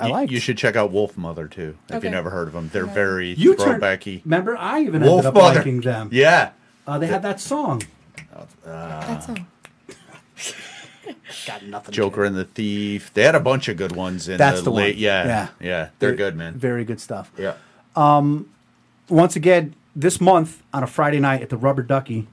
i 0.00 0.06
You- 0.06 0.12
like 0.12 0.30
You 0.30 0.40
should 0.40 0.58
check 0.58 0.76
out 0.76 0.92
Wolfmother 0.92 1.50
too 1.50 1.76
if 1.88 1.96
Okay. 1.96 2.06
you 2.06 2.10
never 2.10 2.30
heard 2.30 2.48
of 2.48 2.54
them. 2.54 2.70
They're 2.72 2.86
very 2.86 3.32
you 3.34 3.54
turned, 3.54 3.82
throwbacky. 3.82 4.22
remember 4.24 4.56
i 4.56 4.80
even 4.82 5.02
Wolf 5.02 5.24
ended 5.24 5.26
up 5.26 5.34
Mother. 5.34 5.58
liking 5.58 5.80
them 5.80 6.08
Yeah. 6.12 6.50
uh, 6.86 6.98
they 6.98 7.06
had 7.06 7.22
that 7.22 7.40
song 7.40 7.82
That's 8.64 9.28
all. 9.28 9.36
got 11.46 11.64
nothing 11.64 11.92
Joker 11.92 12.24
and 12.24 12.36
the 12.36 12.44
Thief. 12.44 13.12
They 13.14 13.22
had 13.22 13.34
a 13.34 13.40
bunch 13.40 13.68
of 13.68 13.76
good 13.76 13.94
ones 13.96 14.28
in 14.28 14.36
That's 14.38 14.58
the, 14.58 14.64
the 14.64 14.70
one. 14.70 14.82
late. 14.82 14.96
Yeah, 14.96 15.24
Yeah. 15.26 15.48
yeah, 15.60 15.88
They're 15.98 16.14
good, 16.14 16.36
man. 16.36 16.54
Very 16.54 16.84
good 16.84 17.00
stuff. 17.00 17.30
Yeah. 17.36 17.54
Um, 17.96 18.48
Once 19.08 19.34
again, 19.36 19.74
this 19.96 20.20
month 20.20 20.62
on 20.72 20.82
a 20.82 20.86
Friday 20.86 21.18
night 21.18 21.42
at 21.42 21.48
the 21.48 21.56
Rubber 21.56 21.82
Ducky 21.82 22.28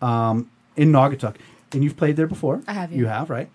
um, 0.00 0.50
in 0.76 0.90
Naugatuck. 0.92 1.36
And 1.72 1.84
you've 1.84 1.96
played 1.96 2.16
there 2.16 2.26
before. 2.26 2.62
I 2.66 2.72
have, 2.72 2.90
yeah. 2.90 2.98
You 2.98 3.06
have, 3.06 3.28
right? 3.28 3.50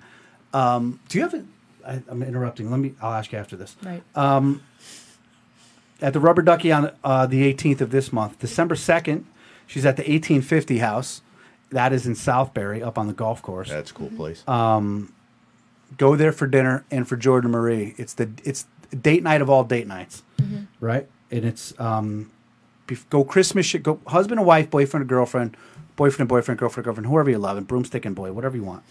Um, 0.53 0.99
do 1.09 1.17
you 1.17 1.23
have 1.23 1.33
a? 1.33 1.43
I, 1.85 2.01
I'm 2.07 2.23
interrupting. 2.23 2.69
Let 2.69 2.79
me. 2.79 2.93
I'll 3.01 3.13
ask 3.13 3.31
you 3.31 3.37
after 3.39 3.55
this. 3.55 3.75
Right. 3.83 4.03
At 6.01 6.13
the 6.13 6.19
Rubber 6.19 6.41
Ducky 6.41 6.71
on 6.71 6.91
uh, 7.03 7.27
the 7.27 7.53
18th 7.53 7.79
of 7.81 7.91
this 7.91 8.11
month, 8.11 8.39
December 8.39 8.73
2nd, 8.73 9.23
she's 9.67 9.85
at 9.85 9.97
the 9.97 10.01
1850 10.01 10.79
house. 10.79 11.21
That 11.69 11.93
is 11.93 12.07
in 12.07 12.13
Southbury, 12.13 12.81
up 12.81 12.97
on 12.97 13.05
the 13.07 13.13
golf 13.13 13.41
course. 13.41 13.69
That's 13.69 13.91
a 13.91 13.93
cool 13.93 14.09
place. 14.09 14.43
go 15.97 16.15
there 16.15 16.31
for 16.31 16.47
dinner 16.47 16.85
and 16.91 17.07
for 17.07 17.15
Jordan 17.15 17.51
Marie. 17.51 17.93
It's 17.97 18.13
the 18.13 18.29
it's 18.43 18.65
date 18.99 19.23
night 19.23 19.41
of 19.41 19.49
all 19.49 19.63
date 19.63 19.87
nights, 19.87 20.23
right? 20.79 21.07
And 21.29 21.45
it's 21.45 21.79
um, 21.79 22.31
go 23.09 23.23
Christmas. 23.23 23.73
Go 23.75 23.99
husband 24.07 24.39
and 24.39 24.47
wife, 24.47 24.69
boyfriend 24.69 25.03
and 25.03 25.09
girlfriend, 25.09 25.55
boyfriend 25.95 26.21
and 26.21 26.29
boyfriend, 26.29 26.59
girlfriend 26.59 26.79
and 26.79 26.85
girlfriend, 26.85 27.07
whoever 27.07 27.29
you 27.29 27.37
love, 27.37 27.57
and 27.57 27.67
broomstick 27.67 28.05
and 28.05 28.15
boy, 28.15 28.31
whatever 28.31 28.57
you 28.57 28.63
want. 28.63 28.83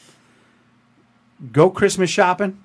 Go 1.52 1.70
Christmas 1.70 2.10
shopping, 2.10 2.62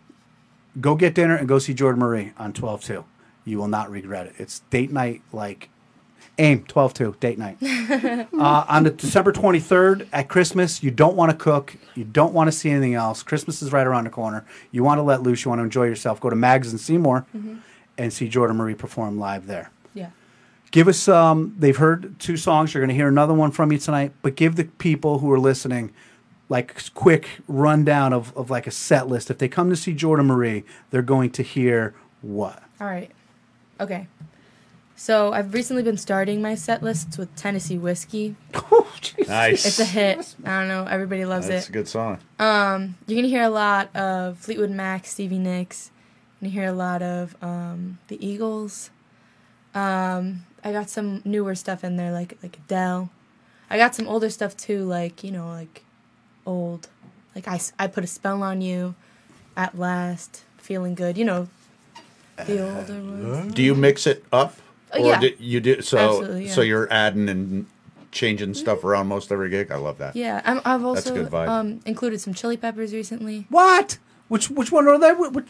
go 0.79 0.95
get 0.95 1.15
dinner, 1.15 1.35
and 1.35 1.47
go 1.47 1.59
see 1.59 1.73
Jordan 1.73 1.99
Marie 1.99 2.33
on 2.37 2.53
twelve 2.53 2.83
two. 2.83 3.05
You 3.43 3.57
will 3.57 3.67
not 3.67 3.89
regret 3.91 4.27
it. 4.27 4.35
It's 4.37 4.59
date 4.71 4.91
night 4.91 5.21
like 5.31 5.69
aim 6.37 6.63
twelve 6.65 6.93
two 6.93 7.15
date 7.19 7.37
night. 7.37 7.57
Uh, 8.37 8.65
on 8.67 8.83
the 8.83 8.89
December 8.89 9.31
23rd 9.31 10.07
at 10.11 10.27
Christmas, 10.27 10.83
you 10.83 10.91
don't 10.91 11.15
want 11.15 11.31
to 11.31 11.37
cook. 11.37 11.75
You 11.95 12.03
don't 12.03 12.33
want 12.33 12.47
to 12.47 12.51
see 12.51 12.69
anything 12.69 12.93
else. 12.93 13.23
Christmas 13.23 13.61
is 13.61 13.71
right 13.71 13.87
around 13.87 14.03
the 14.03 14.09
corner. 14.09 14.45
You 14.71 14.83
want 14.83 14.97
to 14.97 15.03
let 15.03 15.23
loose. 15.23 15.45
You 15.45 15.49
want 15.49 15.59
to 15.59 15.63
enjoy 15.63 15.85
yourself. 15.85 16.19
Go 16.19 16.29
to 16.29 16.35
Mags 16.35 16.69
and 16.71 16.79
Seymour 16.79 17.25
and 17.97 18.11
see 18.11 18.27
Jordan 18.27 18.57
Marie 18.57 18.75
perform 18.75 19.17
live 19.19 19.47
there. 19.47 19.71
Yeah. 19.93 20.09
Give 20.71 20.87
us, 20.87 21.07
um, 21.07 21.55
they've 21.57 21.77
heard 21.77 22.19
two 22.19 22.35
songs. 22.35 22.73
You're 22.73 22.81
going 22.81 22.89
to 22.89 22.95
hear 22.95 23.07
another 23.07 23.33
one 23.33 23.51
from 23.51 23.71
you 23.71 23.77
tonight, 23.77 24.11
but 24.21 24.35
give 24.35 24.55
the 24.57 24.65
people 24.65 25.19
who 25.19 25.31
are 25.31 25.39
listening 25.39 25.93
like 26.49 26.93
quick 26.93 27.29
rundown 27.47 28.13
of, 28.13 28.35
of 28.37 28.49
like 28.49 28.67
a 28.67 28.71
set 28.71 29.07
list. 29.07 29.29
If 29.31 29.37
they 29.37 29.47
come 29.47 29.69
to 29.69 29.75
see 29.75 29.93
Jordan 29.93 30.27
Marie, 30.27 30.63
they're 30.91 31.01
going 31.01 31.31
to 31.31 31.43
hear 31.43 31.95
what? 32.21 32.61
All 32.79 32.87
right. 32.87 33.11
Okay. 33.79 34.07
So 34.95 35.33
I've 35.33 35.53
recently 35.53 35.83
been 35.83 35.97
starting 35.97 36.41
my 36.41 36.55
set 36.55 36.81
lists 36.81 37.17
with 37.17 37.35
Tennessee 37.35 37.77
whiskey. 37.77 38.35
Oh, 38.71 38.87
nice. 39.27 39.65
It's 39.65 39.79
a 39.79 39.85
hit. 39.85 40.35
I 40.43 40.59
don't 40.59 40.67
know. 40.67 40.85
Everybody 40.85 41.23
loves 41.25 41.47
That's 41.47 41.55
it. 41.55 41.59
It's 41.59 41.69
a 41.69 41.71
good 41.71 41.87
song. 41.87 42.17
Um, 42.39 42.95
you're 43.05 43.15
gonna 43.15 43.27
hear 43.27 43.43
a 43.43 43.49
lot 43.49 43.95
of 43.95 44.39
Fleetwood 44.39 44.71
Mac, 44.71 45.05
Stevie 45.05 45.37
Nicks. 45.37 45.91
You're 46.41 46.49
gonna 46.49 46.61
hear 46.61 46.69
a 46.69 46.75
lot 46.75 47.03
of 47.03 47.35
um, 47.43 47.99
the 48.07 48.25
Eagles. 48.25 48.89
Um, 49.75 50.45
I 50.63 50.71
got 50.71 50.89
some 50.89 51.21
newer 51.23 51.53
stuff 51.53 51.83
in 51.83 51.95
there, 51.95 52.11
like 52.11 52.37
like 52.41 52.57
Adele. 52.65 53.11
I 53.69 53.77
got 53.77 53.93
some 53.93 54.07
older 54.07 54.29
stuff 54.29 54.57
too, 54.57 54.83
like 54.83 55.23
you 55.23 55.31
know, 55.31 55.47
like 55.47 55.84
old, 56.45 56.87
like 57.35 57.47
I, 57.47 57.59
I 57.79 57.87
put 57.87 58.03
a 58.03 58.07
spell 58.07 58.41
on 58.43 58.61
you, 58.61 58.95
at 59.57 59.77
last, 59.77 60.43
feeling 60.57 60.95
good. 60.95 61.17
You 61.17 61.25
know, 61.25 61.47
the 62.45 62.61
older 62.61 62.93
ones. 63.01 63.53
Do 63.53 63.61
you 63.63 63.75
mix 63.75 64.05
it 64.07 64.23
up, 64.31 64.55
Oh, 64.93 65.03
or 65.03 65.07
yeah. 65.11 65.19
do 65.19 65.31
you 65.39 65.59
do 65.59 65.81
so? 65.81 65.97
Absolutely, 65.97 66.47
So 66.49 66.61
you're 66.61 66.91
adding 66.91 67.27
and 67.29 67.65
changing 68.11 68.53
stuff 68.53 68.83
around 68.83 69.07
most 69.07 69.31
every 69.31 69.49
gig. 69.49 69.71
I 69.71 69.75
love 69.77 69.97
that. 69.97 70.15
Yeah, 70.15 70.41
I'm, 70.45 70.57
I've 70.63 70.81
That's 70.81 71.07
a 71.07 71.09
also 71.11 71.13
good 71.15 71.31
vibe. 71.31 71.47
um 71.49 71.79
included 71.85 72.21
some 72.21 72.33
chili 72.33 72.55
peppers 72.57 72.93
recently. 72.93 73.45
What? 73.49 73.97
Which 74.27 74.49
which 74.49 74.71
one 74.71 74.87
are 74.87 74.97
they? 74.99 75.11
Which, 75.13 75.45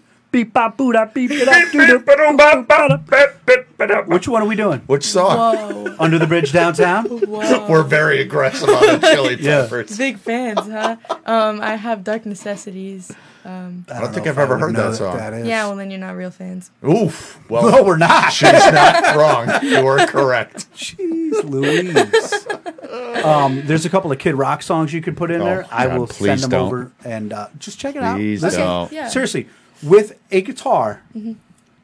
which, 4.08 4.28
one 4.28 4.42
are 4.42 4.46
we 4.46 4.56
doing? 4.56 4.80
Which 4.88 5.04
song? 5.06 5.38
Whoa, 5.38 5.96
Under 6.00 6.18
the 6.20 6.28
bridge 6.28 6.52
downtown. 6.52 7.06
whoa. 7.06 7.68
We're 7.70 7.84
very 7.84 8.22
aggressive 8.22 8.70
on 8.70 9.00
the 9.00 9.08
chili 9.14 9.36
Yeah. 9.40 9.64
peppers. 9.64 9.98
Big 9.98 10.18
fans, 10.20 10.60
huh? 10.62 10.98
Um, 11.26 11.62
I 11.62 11.76
have 11.76 12.04
Dark 12.04 12.26
Necessities. 12.26 13.12
Um, 13.44 13.86
I 13.94 14.02
don't 14.02 14.12
think 14.12 14.26
I've 14.26 14.40
ever 14.40 14.58
heard 14.58 14.76
that 14.76 14.96
song. 14.96 15.18
that 15.18 15.32
is. 15.34 15.46
yeah, 15.48 15.68
well 15.68 15.76
then 15.76 15.92
you're 15.92 16.00
not 16.00 16.16
real 16.16 16.32
fans. 16.32 16.72
Oof. 16.84 17.40
Well, 17.48 17.70
No, 17.72 17.84
we're 17.84 17.98
not. 17.98 18.34
she's 18.34 18.52
not 18.52 19.16
wrong. 19.16 19.48
You 19.64 19.86
are 19.86 20.08
correct. 20.08 20.66
Jeez 20.76 21.44
Louise. 21.44 23.24
um, 23.24 23.62
there's 23.68 23.86
a 23.86 23.90
couple 23.90 24.12
of 24.12 24.18
Kid 24.18 24.34
Rock 24.34 24.64
songs 24.64 24.94
you 24.94 25.02
could 25.02 25.16
put 25.16 25.30
in 25.30 25.42
Oh, 25.42 25.46
there. 25.46 25.68
I 25.72 25.86
will 25.96 26.08
send 26.08 26.42
them 26.42 26.50
don't. 26.50 26.66
over 26.66 26.92
and 27.04 27.34
uh, 27.34 27.50
just 27.60 27.78
check 27.78 27.96
it 27.96 28.02
out. 28.02 28.16
Please 28.18 28.42
Listen. 28.42 28.62
don't. 28.62 28.92
Yeah. 28.92 29.10
Seriously, 29.10 29.48
with 29.84 30.20
a 30.32 30.42
guitar, 30.42 31.02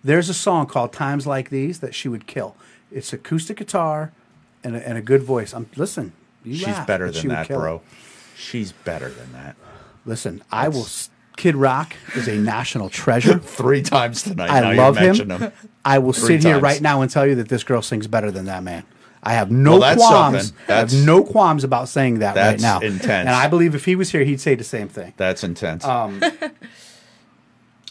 there's 0.04 0.30
a 0.30 0.34
song 0.34 0.66
called 0.68 0.94
"Times 0.94 1.26
Like 1.28 1.50
These" 1.50 1.80
that 1.80 1.94
she 1.96 2.08
would 2.08 2.28
kill. 2.28 2.56
It's 2.92 3.14
acoustic 3.14 3.58
guitar 3.58 4.12
and 4.64 4.76
a, 4.76 4.88
and 4.88 4.98
a 4.98 5.02
good 5.02 5.24
voice. 5.24 5.54
I'm 5.54 5.70
listen. 5.76 6.14
You 6.44 6.56
She's 6.56 6.68
laugh, 6.68 6.88
better 6.88 7.12
than 7.12 7.22
she 7.22 7.28
that, 7.28 7.48
kill 7.48 7.58
it. 7.58 7.62
bro. 7.62 7.82
She's 8.36 8.72
better 8.72 9.10
than 9.10 9.32
that. 9.34 9.56
Listen, 10.06 10.44
I 10.52 10.68
will. 10.70 10.88
Kid 11.38 11.56
Rock 11.56 11.96
is 12.16 12.28
a 12.28 12.36
national 12.36 12.89
treasure. 12.89 13.39
Three 13.44 13.82
times 13.82 14.24
tonight. 14.24 14.50
I 14.50 14.60
now 14.62 14.74
love 14.92 14.98
him. 14.98 15.30
him. 15.30 15.52
I 15.86 16.00
will 16.00 16.14
Three 16.14 16.39
sit 16.39 16.44
here 16.44 16.60
right 16.60 16.82
now 16.82 17.02
and 17.02 17.10
tell 17.10 17.26
you 17.26 17.36
that 17.36 17.48
this 17.50 17.64
girl 17.64 17.82
sings 17.82 18.08
better 18.08 18.30
than 18.32 18.46
that 18.46 18.64
man. 18.64 18.84
I 19.24 19.34
have 19.34 19.50
no 19.52 19.72
Well, 19.72 19.80
that's 19.82 19.98
qualms. 19.98 20.48
something. 20.48 20.66
I 20.76 20.80
have 20.80 20.94
no 20.94 21.24
qualms 21.24 21.64
about 21.64 21.88
saying 21.89 22.20
that 22.20 22.36
right 22.36 22.60
now. 22.60 22.80
intense. 22.80 23.08
And 23.28 23.30
I 23.30 23.48
believe 23.48 23.76
if 23.76 23.86
he 23.86 23.96
was 23.96 24.12
here, 24.12 24.24
he'd 24.24 24.42
say 24.42 24.56
the 24.56 24.64
same 24.64 24.89
thing. 24.89 25.14
That's 25.18 25.44
intense. 25.44 25.86
Um, 25.86 26.20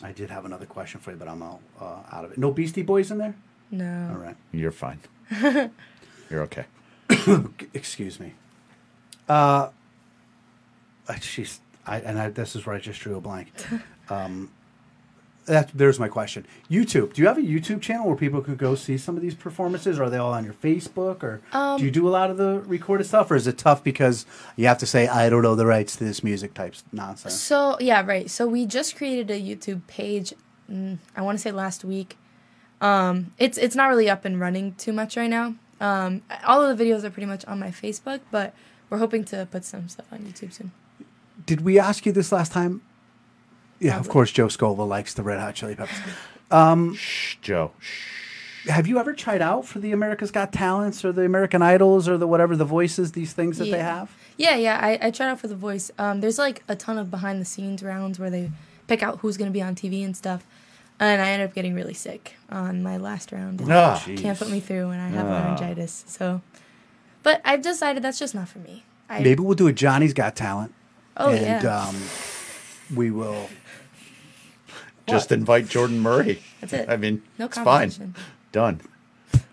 I 0.02 0.12
did 0.12 0.30
have 0.30 0.44
another 0.44 0.66
question 0.66 1.00
for 1.00 1.10
you, 1.10 1.16
but 1.16 1.28
I'm 1.28 1.42
all, 1.42 1.60
uh, 1.80 2.00
out 2.12 2.24
of 2.24 2.32
it. 2.32 2.38
No 2.38 2.50
Beastie 2.50 2.82
Boys 2.82 3.10
in 3.10 3.18
there? 3.18 3.34
No. 3.70 4.10
All 4.12 4.18
right. 4.18 4.36
You're 4.52 4.72
fine. 4.72 4.98
You're 6.30 6.42
okay. 6.42 6.64
Excuse 7.74 8.18
me. 8.18 8.34
Uh, 9.28 9.68
she's, 11.20 11.60
I, 11.86 12.00
and 12.00 12.18
I, 12.18 12.30
this 12.30 12.56
is 12.56 12.66
where 12.66 12.74
I 12.74 12.80
just 12.80 13.00
drew 13.00 13.16
a 13.16 13.20
blank. 13.20 13.52
Um, 14.10 14.50
that, 15.50 15.70
there's 15.74 15.98
my 15.98 16.08
question. 16.08 16.46
YouTube. 16.70 17.12
Do 17.12 17.22
you 17.22 17.28
have 17.28 17.36
a 17.38 17.42
YouTube 17.42 17.80
channel 17.82 18.06
where 18.06 18.16
people 18.16 18.40
could 18.40 18.56
go 18.56 18.74
see 18.74 18.96
some 18.96 19.16
of 19.16 19.22
these 19.22 19.34
performances? 19.34 19.98
Or 19.98 20.04
are 20.04 20.10
they 20.10 20.16
all 20.16 20.32
on 20.32 20.44
your 20.44 20.54
Facebook? 20.54 21.22
Or 21.22 21.40
do 21.76 21.84
you 21.84 21.90
do 21.90 22.08
a 22.08 22.10
lot 22.10 22.30
of 22.30 22.36
the 22.36 22.60
recorded 22.66 23.04
stuff? 23.04 23.30
Or 23.30 23.36
is 23.36 23.46
it 23.46 23.58
tough 23.58 23.84
because 23.84 24.26
you 24.56 24.66
have 24.66 24.78
to 24.78 24.86
say, 24.86 25.08
I 25.08 25.28
don't 25.28 25.42
know 25.42 25.54
the 25.54 25.66
rights 25.66 25.96
to 25.96 26.04
this 26.04 26.24
music 26.24 26.54
type 26.54 26.74
nonsense? 26.92 27.34
So 27.34 27.76
yeah, 27.80 28.04
right. 28.04 28.30
So 28.30 28.46
we 28.46 28.64
just 28.64 28.96
created 28.96 29.30
a 29.30 29.40
YouTube 29.40 29.86
page. 29.86 30.32
mm, 30.70 30.98
I 31.16 31.22
want 31.22 31.36
to 31.36 31.42
say 31.42 31.52
last 31.52 31.84
week. 31.84 32.16
Um, 32.80 33.32
it's 33.38 33.58
it's 33.58 33.76
not 33.76 33.88
really 33.88 34.08
up 34.08 34.24
and 34.24 34.40
running 34.40 34.74
too 34.76 34.92
much 34.92 35.16
right 35.16 35.28
now. 35.28 35.54
Um, 35.80 36.22
all 36.46 36.62
of 36.64 36.76
the 36.76 36.84
videos 36.84 37.04
are 37.04 37.10
pretty 37.10 37.26
much 37.26 37.44
on 37.46 37.58
my 37.58 37.68
Facebook, 37.68 38.20
but 38.30 38.54
we're 38.88 38.98
hoping 38.98 39.24
to 39.24 39.46
put 39.50 39.64
some 39.64 39.88
stuff 39.88 40.06
on 40.12 40.20
YouTube 40.20 40.52
soon. 40.52 40.72
Did 41.44 41.62
we 41.62 41.78
ask 41.78 42.06
you 42.06 42.12
this 42.12 42.32
last 42.32 42.52
time? 42.52 42.82
Yeah, 43.80 43.98
of 43.98 44.08
course, 44.08 44.30
Joe 44.30 44.46
Scova 44.46 44.86
likes 44.86 45.14
the 45.14 45.22
Red 45.22 45.40
Hot 45.40 45.54
Chili 45.54 45.74
Peppers. 45.74 45.96
Shh, 46.96 47.36
Joe. 47.42 47.72
Shh. 47.80 48.68
Have 48.68 48.86
you 48.86 48.98
ever 48.98 49.14
tried 49.14 49.40
out 49.40 49.64
for 49.64 49.78
the 49.78 49.90
America's 49.92 50.30
Got 50.30 50.52
Talents 50.52 51.02
or 51.02 51.12
the 51.12 51.24
American 51.24 51.62
Idols 51.62 52.06
or 52.06 52.18
the 52.18 52.26
whatever 52.26 52.56
the 52.56 52.66
voices, 52.66 53.12
these 53.12 53.32
things 53.32 53.56
that 53.56 53.64
they 53.64 53.78
Yeah. 53.78 53.98
have? 54.00 54.10
Yeah, 54.36 54.56
yeah. 54.56 54.78
I, 54.82 54.98
I 55.06 55.10
tried 55.10 55.28
out 55.30 55.40
for 55.40 55.48
The 55.48 55.56
Voice. 55.56 55.90
Um, 55.98 56.20
there's 56.20 56.38
like 56.38 56.62
a 56.68 56.76
ton 56.76 56.98
of 56.98 57.10
behind 57.10 57.40
the 57.40 57.44
scenes 57.46 57.82
rounds 57.82 58.18
where 58.18 58.28
they 58.28 58.50
pick 58.86 59.02
out 59.02 59.20
who's 59.20 59.38
gonna 59.38 59.50
be 59.50 59.62
on 59.62 59.74
TV 59.74 60.04
and 60.04 60.14
stuff. 60.16 60.46
And 60.98 61.22
I 61.22 61.30
ended 61.30 61.48
up 61.48 61.54
getting 61.54 61.74
really 61.74 61.94
sick 61.94 62.34
on 62.50 62.82
my 62.82 62.98
last 62.98 63.32
round. 63.32 63.62
and 63.62 63.72
Ah. 63.72 64.02
can't 64.18 64.38
put 64.38 64.50
me 64.50 64.60
through, 64.60 64.90
and 64.90 65.00
I 65.00 65.08
have 65.08 65.26
Ah. 65.26 65.30
laryngitis. 65.30 66.04
So, 66.06 66.42
but 67.22 67.40
I've 67.46 67.62
decided 67.62 68.02
that's 68.02 68.18
just 68.18 68.34
not 68.34 68.48
for 68.48 68.58
me. 68.58 68.84
I, 69.08 69.20
Maybe 69.20 69.42
we'll 69.42 69.54
do 69.56 69.68
a 69.68 69.72
Johnny's 69.72 70.12
Got 70.12 70.36
Talent. 70.36 70.74
Oh 71.16 71.30
and 71.30 71.62
yeah. 71.62 71.78
um, 71.86 71.96
we 72.94 73.10
will. 73.10 73.48
Just 75.10 75.32
invite 75.32 75.68
Jordan 75.68 76.00
Murray. 76.00 76.42
That's 76.60 76.72
it. 76.72 76.88
I 76.88 76.96
mean, 76.96 77.22
No 77.38 77.46
it's 77.46 77.56
fine. 77.56 77.64
competition. 77.90 78.14
Done. 78.52 78.80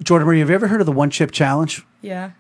Jordan 0.03 0.25
Murray, 0.27 0.39
have 0.39 0.49
you 0.49 0.55
ever 0.55 0.67
heard 0.67 0.79
of 0.81 0.85
the 0.85 0.91
One 0.91 1.09
Chip 1.09 1.31
Challenge? 1.31 1.83
Yeah, 2.01 2.31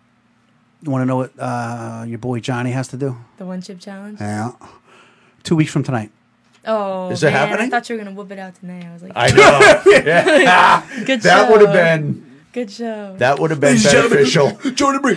You 0.81 0.91
want 0.91 1.01
to 1.01 1.05
know 1.05 1.17
what 1.17 1.31
uh, 1.39 2.05
your 2.07 2.17
boy 2.19 2.39
Johnny 2.39 2.71
has 2.71 2.87
to 2.89 2.97
do? 2.97 3.17
the 3.37 3.45
one 3.45 3.61
chip 3.61 3.79
challenge. 3.79 4.19
Yeah. 4.21 4.51
Two 5.43 5.55
weeks 5.55 5.71
from 5.71 5.83
tonight. 5.83 6.11
Oh, 6.65 7.09
Is 7.09 7.23
it 7.23 7.27
man, 7.27 7.33
happening? 7.47 7.67
I 7.67 7.69
thought 7.69 7.89
you 7.89 7.95
were 7.97 8.03
gonna 8.03 8.15
whoop 8.15 8.31
it 8.31 8.39
out 8.39 8.55
tonight. 8.55 8.85
I 8.85 8.93
was 8.93 9.01
like, 9.03 9.13
I 9.15 9.27
know. 9.29 9.81
yeah. 10.05 11.03
good 11.05 11.21
That 11.21 11.45
show. 11.47 11.51
would 11.51 11.61
have 11.61 11.73
been 11.73 12.41
good 12.53 12.69
show. 12.71 13.15
that 13.17 13.39
would 13.39 13.51
have 13.51 13.59
been 13.59 13.81
beneficial. 13.81 14.51
Jordan 14.73 15.01
Marie. 15.01 15.15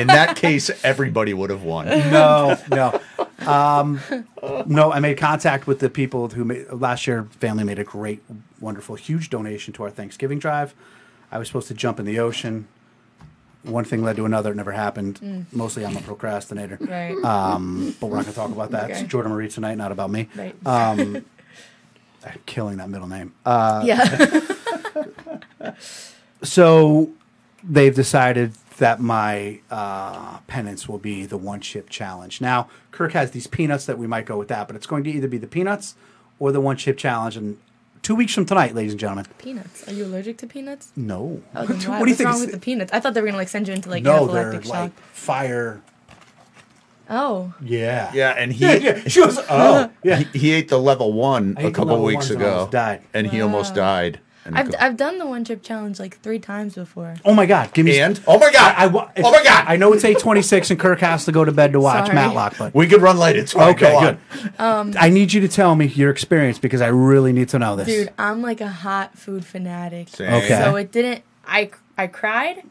In 0.00 0.06
that 0.08 0.34
case, 0.36 0.70
everybody 0.84 1.34
would 1.34 1.50
have 1.50 1.62
won. 1.64 1.86
no, 1.86 2.58
no. 2.70 3.00
Um, 3.46 4.00
no, 4.66 4.92
I 4.92 5.00
made 5.00 5.18
contact 5.18 5.66
with 5.66 5.80
the 5.80 5.90
people 5.90 6.28
who 6.28 6.44
made, 6.44 6.70
last 6.70 7.06
year. 7.06 7.24
Family 7.40 7.64
made 7.64 7.78
a 7.78 7.84
great, 7.84 8.22
wonderful, 8.60 8.94
huge 8.94 9.30
donation 9.30 9.72
to 9.74 9.82
our 9.82 9.90
Thanksgiving 9.90 10.38
drive. 10.38 10.74
I 11.32 11.38
was 11.38 11.48
supposed 11.48 11.68
to 11.68 11.74
jump 11.74 11.98
in 11.98 12.06
the 12.06 12.18
ocean. 12.20 12.68
One 13.64 13.84
thing 13.84 14.02
led 14.04 14.16
to 14.16 14.24
another. 14.26 14.52
It 14.52 14.56
never 14.56 14.72
happened. 14.72 15.46
Mostly, 15.50 15.84
I'm 15.86 15.96
a 15.96 16.00
procrastinator. 16.00 16.78
right. 16.80 17.16
Um, 17.24 17.94
but 18.00 18.08
we're 18.08 18.16
not 18.16 18.24
going 18.24 18.34
to 18.34 18.38
talk 18.40 18.50
about 18.52 18.70
that. 18.72 18.90
Okay. 18.90 19.00
It's 19.00 19.10
Jordan 19.10 19.32
Marie 19.32 19.48
tonight, 19.48 19.76
not 19.76 19.90
about 19.90 20.10
me. 20.10 20.28
right. 20.36 20.54
Um, 20.66 21.24
I'm 22.26 22.40
killing 22.46 22.76
that 22.78 22.88
middle 22.88 23.08
name. 23.08 23.34
Uh, 23.44 23.82
yeah. 23.84 24.40
so 26.42 27.10
they've 27.62 27.94
decided 27.94 28.52
that 28.78 29.00
my 29.00 29.60
uh, 29.70 30.38
penance 30.46 30.88
will 30.88 30.98
be 30.98 31.26
the 31.26 31.36
one 31.36 31.60
chip 31.60 31.88
challenge. 31.90 32.40
Now, 32.40 32.68
Kirk 32.90 33.12
has 33.12 33.30
these 33.30 33.46
peanuts 33.46 33.86
that 33.86 33.98
we 33.98 34.06
might 34.06 34.26
go 34.26 34.36
with 34.36 34.48
that, 34.48 34.66
but 34.66 34.76
it's 34.76 34.86
going 34.86 35.04
to 35.04 35.10
either 35.10 35.28
be 35.28 35.38
the 35.38 35.46
peanuts 35.46 35.94
or 36.38 36.50
the 36.52 36.60
one 36.60 36.76
chip 36.76 36.98
challenge. 36.98 37.36
And 37.36 37.58
two 38.02 38.14
weeks 38.16 38.34
from 38.34 38.46
tonight, 38.46 38.74
ladies 38.74 38.92
and 38.92 39.00
gentlemen. 39.00 39.26
peanuts. 39.38 39.86
Are 39.88 39.92
you 39.92 40.04
allergic 40.04 40.38
to 40.38 40.46
peanuts? 40.46 40.90
No. 40.96 41.40
Oh, 41.54 41.60
what, 41.66 41.68
why, 41.68 41.76
do 41.76 41.82
you 41.84 42.00
what's 42.00 42.16
think? 42.16 42.28
wrong 42.30 42.40
with 42.40 42.52
the 42.52 42.58
peanuts? 42.58 42.92
I 42.92 43.00
thought 43.00 43.14
they 43.14 43.20
were 43.20 43.26
gonna 43.28 43.38
like 43.38 43.48
send 43.48 43.68
you 43.68 43.74
into 43.74 43.88
like 43.90 44.02
no, 44.02 44.26
they're 44.26 44.52
anaphylactic 44.52 44.62
shock. 44.64 44.72
like 44.72 44.98
fire. 45.12 45.80
Oh, 47.08 47.52
Yeah. 47.60 48.10
Yeah, 48.14 48.30
and 48.30 48.52
he 48.58 48.64
yeah. 48.64 49.00
She 49.06 49.20
was. 49.20 49.38
Oh, 49.50 49.90
yeah. 50.02 50.16
he, 50.16 50.38
he 50.38 50.52
ate 50.52 50.68
the 50.68 50.78
level 50.78 51.12
one 51.12 51.54
I 51.58 51.62
ate 51.64 51.66
a 51.66 51.70
couple 51.70 52.02
weeks 52.02 52.30
ago, 52.30 52.68
died. 52.70 53.02
and 53.12 53.26
he 53.26 53.40
almost 53.40 53.74
died. 53.74 54.20
And 54.46 54.58
I've 54.58 54.70
co- 54.70 54.76
I've 54.78 54.96
done 54.96 55.18
the 55.18 55.26
one 55.26 55.44
chip 55.44 55.62
challenge 55.62 55.98
like 55.98 56.18
three 56.20 56.38
times 56.38 56.74
before. 56.74 57.14
Oh 57.24 57.32
my 57.34 57.46
God! 57.46 57.72
Give 57.72 57.86
me. 57.86 57.98
and 58.00 58.20
oh 58.26 58.38
my 58.38 58.52
god, 58.52 58.74
I, 58.76 58.84
I, 58.84 58.86
wa- 58.88 59.10
oh 59.16 59.30
my 59.32 59.42
god, 59.42 59.64
I 59.66 59.76
know 59.76 59.92
it's 59.94 60.04
eight 60.04 60.18
twenty 60.18 60.42
six, 60.42 60.70
and 60.70 60.78
Kirk 60.78 61.00
has 61.00 61.24
to 61.24 61.32
go 61.32 61.44
to 61.44 61.52
bed 61.52 61.72
to 61.72 61.80
watch 61.80 62.06
Sorry. 62.06 62.14
Matlock, 62.14 62.54
but 62.58 62.74
we 62.74 62.86
could 62.86 63.00
run 63.00 63.16
late. 63.18 63.36
It's 63.36 63.52
fine. 63.52 63.74
Okay, 63.74 63.92
Go 63.92 64.00
good. 64.00 64.18
on. 64.58 64.96
I 64.98 65.08
need 65.08 65.32
you 65.32 65.40
to 65.40 65.48
tell 65.48 65.74
me 65.74 65.86
your 65.86 66.10
experience 66.10 66.58
because 66.58 66.80
I 66.82 66.88
really 66.88 67.32
need 67.32 67.48
to 67.50 67.58
know 67.58 67.74
this. 67.76 67.86
Dude, 67.86 68.12
I'm 68.18 68.42
like 68.42 68.60
a 68.60 68.68
hot 68.68 69.16
food 69.18 69.44
fanatic. 69.46 70.08
Same. 70.08 70.32
Okay. 70.34 70.48
So 70.62 70.76
it 70.76 70.92
didn't. 70.92 71.22
I 71.46 71.70
I 71.96 72.06
cried, 72.08 72.62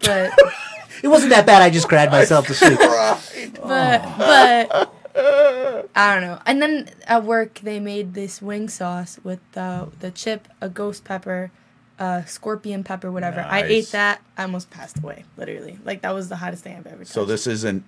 but 0.00 0.32
It 1.02 1.08
wasn't 1.08 1.30
that 1.30 1.46
bad. 1.46 1.62
I 1.62 1.70
just 1.70 1.88
cried 1.88 2.10
myself 2.10 2.46
to 2.48 2.54
sleep. 2.54 2.78
but 2.78 4.02
but 4.18 4.94
I 5.14 6.14
don't 6.14 6.22
know. 6.22 6.40
And 6.46 6.62
then 6.62 6.90
at 7.06 7.24
work 7.24 7.60
they 7.60 7.80
made 7.80 8.14
this 8.14 8.40
wing 8.40 8.68
sauce 8.68 9.18
with 9.22 9.40
uh, 9.56 9.86
the 10.00 10.10
chip, 10.10 10.48
a 10.60 10.68
ghost 10.68 11.04
pepper, 11.04 11.50
uh, 11.98 12.24
scorpion 12.24 12.82
pepper, 12.84 13.10
whatever. 13.12 13.40
I 13.40 13.62
ate 13.62 13.88
that. 13.92 14.22
I 14.36 14.42
almost 14.42 14.70
passed 14.70 14.98
away. 14.98 15.24
Literally, 15.36 15.78
like 15.84 16.02
that 16.02 16.14
was 16.14 16.28
the 16.28 16.36
hottest 16.36 16.64
thing 16.64 16.76
I've 16.76 16.86
ever. 16.86 17.04
So 17.04 17.24
this 17.24 17.46
isn't 17.46 17.84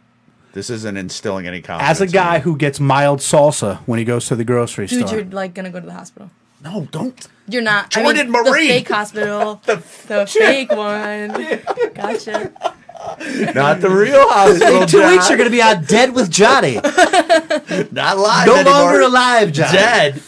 this 0.53 0.71
isn't 0.71 0.97
instilling 0.97 1.47
any 1.47 1.61
confidence. 1.61 2.01
As 2.01 2.09
a 2.09 2.13
guy 2.13 2.39
who 2.41 2.57
gets 2.57 2.79
mild 2.79 3.21
salsa 3.21 3.79
when 3.87 3.99
he 3.99 4.05
goes 4.05 4.27
to 4.27 4.37
the 4.37 4.45
grocery 4.45 4.87
dude, 4.87 5.07
store, 5.07 5.19
Dude, 5.19 5.27
you're 5.33 5.35
like 5.35 5.55
gonna 5.55 5.71
go 5.71 5.81
to 5.81 5.87
the 5.87 5.93
hospital. 5.95 6.31
no, 6.63 6.87
don't. 6.93 7.27
You're 7.49 7.63
not. 7.63 7.97
I 7.97 8.03
Jordan 8.03 8.31
mean, 8.31 8.43
Marie. 8.45 8.69
The 8.69 8.75
fake 8.75 8.89
hospital. 8.89 9.61
the 9.67 10.27
fake 10.27 10.71
one. 10.77 11.31
Gotcha. 11.95 12.53
Not 13.55 13.81
the 13.81 13.91
real 13.91 14.29
hospital. 14.29 14.83
in 14.83 14.89
two 14.89 15.01
John. 15.01 15.11
weeks 15.13 15.29
you're 15.29 15.39
going 15.39 15.51
to 15.51 15.55
be 15.57 15.63
on 15.63 15.85
dead 15.85 16.15
with 16.15 16.31
Johnny, 16.31 16.75
not 17.93 18.19
live. 18.19 18.47
no 18.47 18.55
anymore. 18.55 18.73
longer 18.73 19.01
alive, 19.03 19.53
Johnny. 19.53 19.73
Dead. 19.79 20.21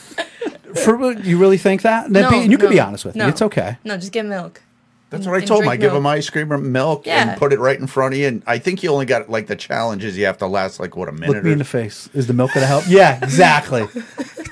For, 0.85 1.13
you 1.13 1.39
really 1.39 1.59
think 1.59 1.83
that? 1.83 2.11
No, 2.11 2.29
be- 2.29 2.37
and 2.43 2.51
you 2.53 2.59
can 2.59 2.67
no, 2.67 2.73
be 2.73 2.81
honest 2.81 3.05
with 3.05 3.17
me. 3.17 3.25
It's 3.25 3.41
okay. 3.43 3.79
No, 3.85 3.97
just 3.97 4.13
get 4.13 4.27
milk. 4.27 4.61
That's 5.09 5.25
And- 5.25 5.33
what 5.33 5.43
I 5.43 5.47
told 5.47 5.63
him. 5.63 5.69
I 5.69 5.77
drink 5.77 5.83
give 5.83 5.95
him 5.95 6.07
ice 6.07 6.29
cream 6.29 6.53
or 6.53 6.59
milk 6.59 7.07
Yeah. 7.07 7.31
and 7.31 7.39
put 7.39 7.53
it 7.53 7.61
right 7.61 7.79
in 7.79 7.87
front 7.87 8.13
of 8.15 8.21
you. 8.21 8.27
And 8.27 8.43
I 8.47 8.59
think 8.59 8.83
you 8.83 8.91
only 8.91 9.07
got 9.07 9.31
like 9.31 9.47
the 9.47 9.57
challenges. 9.57 10.19
You 10.19 10.27
have 10.27 10.39
to 10.39 10.47
last 10.47 10.79
like 10.81 10.97
what 10.97 11.09
a 11.09 11.13
minute. 11.13 11.31
Look 11.31 11.45
me 11.45 11.51
or- 11.51 11.53
in 11.55 11.59
the 11.59 11.65
face. 11.65 12.11
Is 12.13 12.27
the 12.27 12.35
milk 12.35 12.53
going 12.53 12.63
to 12.63 12.67
help? 12.67 12.85
Yeah, 12.89 13.19
exactly. 13.23 13.87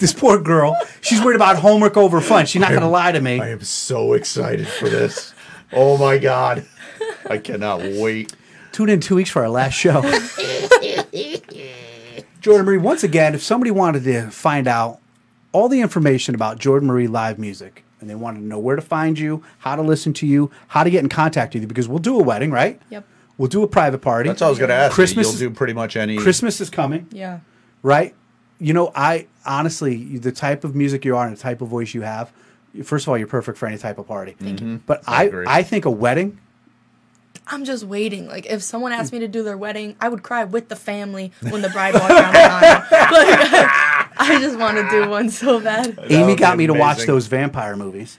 this 0.01 0.13
poor 0.15 0.41
girl. 0.41 0.77
She's 1.03 1.21
worried 1.21 1.37
about 1.37 1.57
homework 1.59 1.97
over 1.97 2.21
fun. 2.23 2.47
She's 2.47 2.61
not 2.61 2.71
going 2.71 2.83
to 2.83 2.89
lie 2.89 3.13
to 3.13 3.21
me. 3.21 3.41
I 3.41 3.49
am 3.51 3.63
so 3.63 4.13
excited 4.15 4.67
for 4.67 4.89
this. 4.89 5.35
Oh 5.73 5.99
my 5.99 6.19
god, 6.19 6.65
I 7.29 7.39
cannot 7.39 7.81
wait. 7.81 8.33
Tune 8.73 8.89
in 8.89 9.01
two 9.01 9.15
weeks 9.17 9.31
for 9.31 9.43
our 9.43 9.49
last 9.49 9.75
show. 9.75 10.01
Jordan 12.41 12.67
Marie, 12.67 12.79
once 12.79 13.03
again, 13.03 13.35
if 13.35 13.43
somebody 13.43 13.71
wanted 13.71 14.05
to 14.05 14.31
find 14.31 14.69
out 14.69 14.99
all 15.53 15.69
the 15.69 15.81
information 15.81 16.35
about 16.35 16.59
Jordan 16.59 16.89
Marie 16.89 17.07
live 17.07 17.39
music 17.39 17.85
and 18.01 18.11
they 18.11 18.15
wanted 18.15 18.41
to 18.41 18.45
know 18.47 18.59
where 18.59 18.77
to 18.77 18.83
find 18.83 19.19
you, 19.19 19.43
how 19.59 19.77
to 19.77 19.83
listen 19.83 20.13
to 20.15 20.27
you, 20.27 20.51
how 20.69 20.85
to 20.85 20.91
get 20.91 21.03
in 21.03 21.09
contact 21.09 21.55
with 21.55 21.63
you, 21.63 21.67
because 21.69 21.89
we'll 21.89 21.99
do 22.01 22.19
a 22.21 22.23
wedding, 22.23 22.51
right? 22.51 22.81
Yep. 22.91 23.07
We'll 23.39 23.49
do 23.49 23.63
a 23.63 23.67
private 23.69 23.99
party. 24.03 24.29
That's 24.29 24.43
all 24.43 24.49
I 24.49 24.51
was 24.51 24.59
going 24.59 24.69
to 24.69 24.75
ask. 24.75 24.93
Christmas 24.95 25.29
you. 25.29 25.33
is- 25.35 25.41
You'll 25.41 25.51
do 25.51 25.57
pretty 25.57 25.73
much 25.73 25.97
any. 25.97 26.19
Christmas 26.19 26.61
is 26.61 26.69
coming, 26.71 27.07
Yeah. 27.11 27.41
right? 27.83 28.15
You 28.59 28.75
know, 28.75 28.93
I 28.95 29.27
honestly, 29.47 30.19
the 30.19 30.31
type 30.33 30.65
of 30.65 30.75
music 30.75 31.05
you 31.05 31.17
are 31.17 31.27
and 31.27 31.37
the 31.37 31.41
type 31.41 31.63
of 31.63 31.69
voice 31.69 31.95
you 31.95 32.03
have, 32.03 32.31
first 32.85 33.05
of 33.07 33.09
all, 33.09 33.17
you're 33.19 33.27
perfect 33.27 33.57
for 33.59 33.67
any 33.67 33.79
type 33.79 33.99
of 33.99 34.07
party. 34.07 34.37
Thank 34.39 34.61
you. 34.61 34.67
Mm-hmm. 34.67 34.77
But 34.87 35.03
I, 35.07 35.25
agree. 35.25 35.47
I 35.49 35.63
think 35.63 35.85
a 35.87 35.91
wedding, 35.91 36.39
I'm 37.47 37.65
just 37.65 37.85
waiting. 37.85 38.27
Like 38.27 38.47
if 38.47 38.63
someone 38.63 38.93
asked 38.93 39.13
me 39.13 39.19
to 39.21 39.29
do 39.29 39.43
their 39.43 39.57
wedding, 39.57 39.97
I 40.01 40.09
would 40.09 40.23
cry 40.23 40.45
with 40.45 40.69
the 40.69 40.77
family 40.77 41.33
when 41.41 41.63
the 41.63 41.69
bride 41.69 41.95
walked 41.95 42.09
down 42.09 42.33
the 42.33 42.41
aisle. 42.41 42.85
Like 43.15 43.39
I, 44.17 44.37
I 44.37 44.41
just 44.41 44.59
want 44.59 44.77
to 44.77 44.89
do 44.91 45.11
one 45.11 45.29
so 45.29 45.61
bad. 45.61 45.99
Amy 46.09 46.37
got 46.37 46.53
be 46.53 46.59
me 46.59 46.67
to 46.69 46.75
watch 46.75 47.05
those 47.05 47.27
vampire 47.27 47.77
movies. 47.77 48.19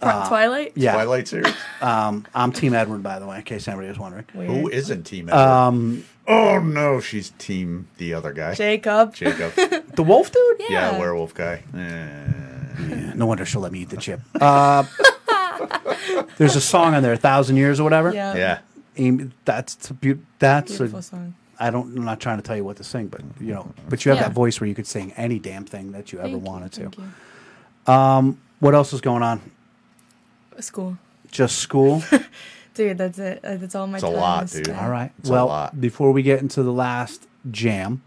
Twilight. 0.00 0.72
Yeah. 0.76 0.94
Twilight 0.94 1.28
series. 1.28 1.54
Um, 1.80 2.26
I'm 2.34 2.52
Team 2.52 2.74
Edward, 2.74 3.02
by 3.02 3.18
the 3.18 3.26
way, 3.26 3.36
in 3.36 3.42
case 3.42 3.68
anybody 3.68 3.88
was 3.88 3.98
wondering. 3.98 4.24
Weird. 4.34 4.50
Who 4.50 4.68
isn't 4.68 5.04
Team 5.04 5.28
Edward? 5.28 5.40
Um, 5.40 6.04
oh 6.26 6.58
no, 6.58 7.00
she's 7.00 7.30
Team 7.30 7.88
the 7.98 8.14
other 8.14 8.32
guy. 8.32 8.54
Jacob. 8.54 9.14
Jacob. 9.14 9.52
the 9.94 10.02
wolf 10.02 10.32
dude? 10.32 10.62
yeah, 10.70 10.98
werewolf 10.98 11.34
guy. 11.34 11.62
Eh. 11.76 13.12
No 13.14 13.26
wonder 13.26 13.44
she'll 13.44 13.60
let 13.60 13.72
me 13.72 13.80
eat 13.80 13.90
the 13.90 13.98
chip. 13.98 14.20
Uh, 14.40 14.84
There's 16.38 16.56
a 16.56 16.60
song 16.60 16.94
on 16.94 17.02
there, 17.02 17.12
"A 17.12 17.16
Thousand 17.16 17.56
Years" 17.56 17.80
or 17.80 17.84
whatever. 17.84 18.12
Yeah. 18.14 18.34
Yeah. 18.36 18.58
Amy, 18.96 19.30
that's 19.44 19.90
a 19.90 19.94
beau- 19.94 20.18
that's 20.38 20.72
Beautiful 20.76 20.98
a. 20.98 21.02
song. 21.02 21.34
I 21.58 21.70
don't. 21.70 21.96
I'm 21.96 22.04
not 22.04 22.20
trying 22.20 22.38
to 22.38 22.42
tell 22.42 22.56
you 22.56 22.64
what 22.64 22.76
to 22.78 22.84
sing, 22.84 23.08
but 23.08 23.20
you 23.40 23.52
know, 23.54 23.72
but 23.88 24.04
you 24.04 24.10
have 24.10 24.18
Yeah. 24.20 24.28
that 24.28 24.34
voice 24.34 24.60
where 24.60 24.68
you 24.68 24.74
could 24.74 24.86
sing 24.86 25.12
any 25.16 25.38
damn 25.38 25.64
thing 25.64 25.92
that 25.92 26.12
you 26.12 26.18
ever 26.18 26.28
Thank 26.30 26.42
you, 26.44 26.50
wanted 26.50 26.72
to. 26.72 26.80
thank 26.90 26.98
you. 26.98 28.36
What 28.60 28.74
else 28.74 28.92
is 28.92 29.00
going 29.00 29.22
on? 29.22 29.40
School. 30.58 30.98
Just 31.30 31.58
school. 31.58 32.02
Dude, 32.74 32.98
that's 32.98 33.18
it. 33.18 33.44
Uh, 33.44 33.56
That's 33.56 33.74
all 33.74 33.86
my 33.86 33.96
It's 33.96 34.04
a 34.04 34.08
lot, 34.08 34.46
dude. 34.48 34.66
spent. 34.66 34.78
All 34.80 34.90
right. 34.90 35.10
It's 35.18 35.28
a 35.28 35.32
well, 35.32 35.46
lot. 35.46 35.80
before 35.80 36.12
we 36.12 36.22
get 36.22 36.40
into 36.40 36.62
the 36.62 36.72
last 36.72 37.26
jam, 37.50 38.02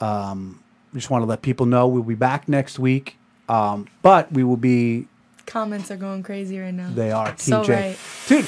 um, 0.00 0.62
just 0.94 1.08
want 1.08 1.22
to 1.22 1.26
let 1.26 1.42
people 1.42 1.64
know 1.66 1.86
we'll 1.86 2.02
be 2.02 2.14
back 2.14 2.46
next 2.48 2.78
week. 2.78 3.16
Um, 3.48 3.86
but 4.02 4.30
we 4.32 4.44
will 4.44 4.56
be. 4.58 5.06
Comments 5.46 5.90
are 5.90 5.96
going 5.96 6.22
crazy 6.22 6.58
right 6.58 6.74
now. 6.74 6.90
They 6.92 7.10
are 7.12 7.28
Team 7.28 7.36
So 7.36 7.64
right. 7.64 7.96
Dude, 8.26 8.44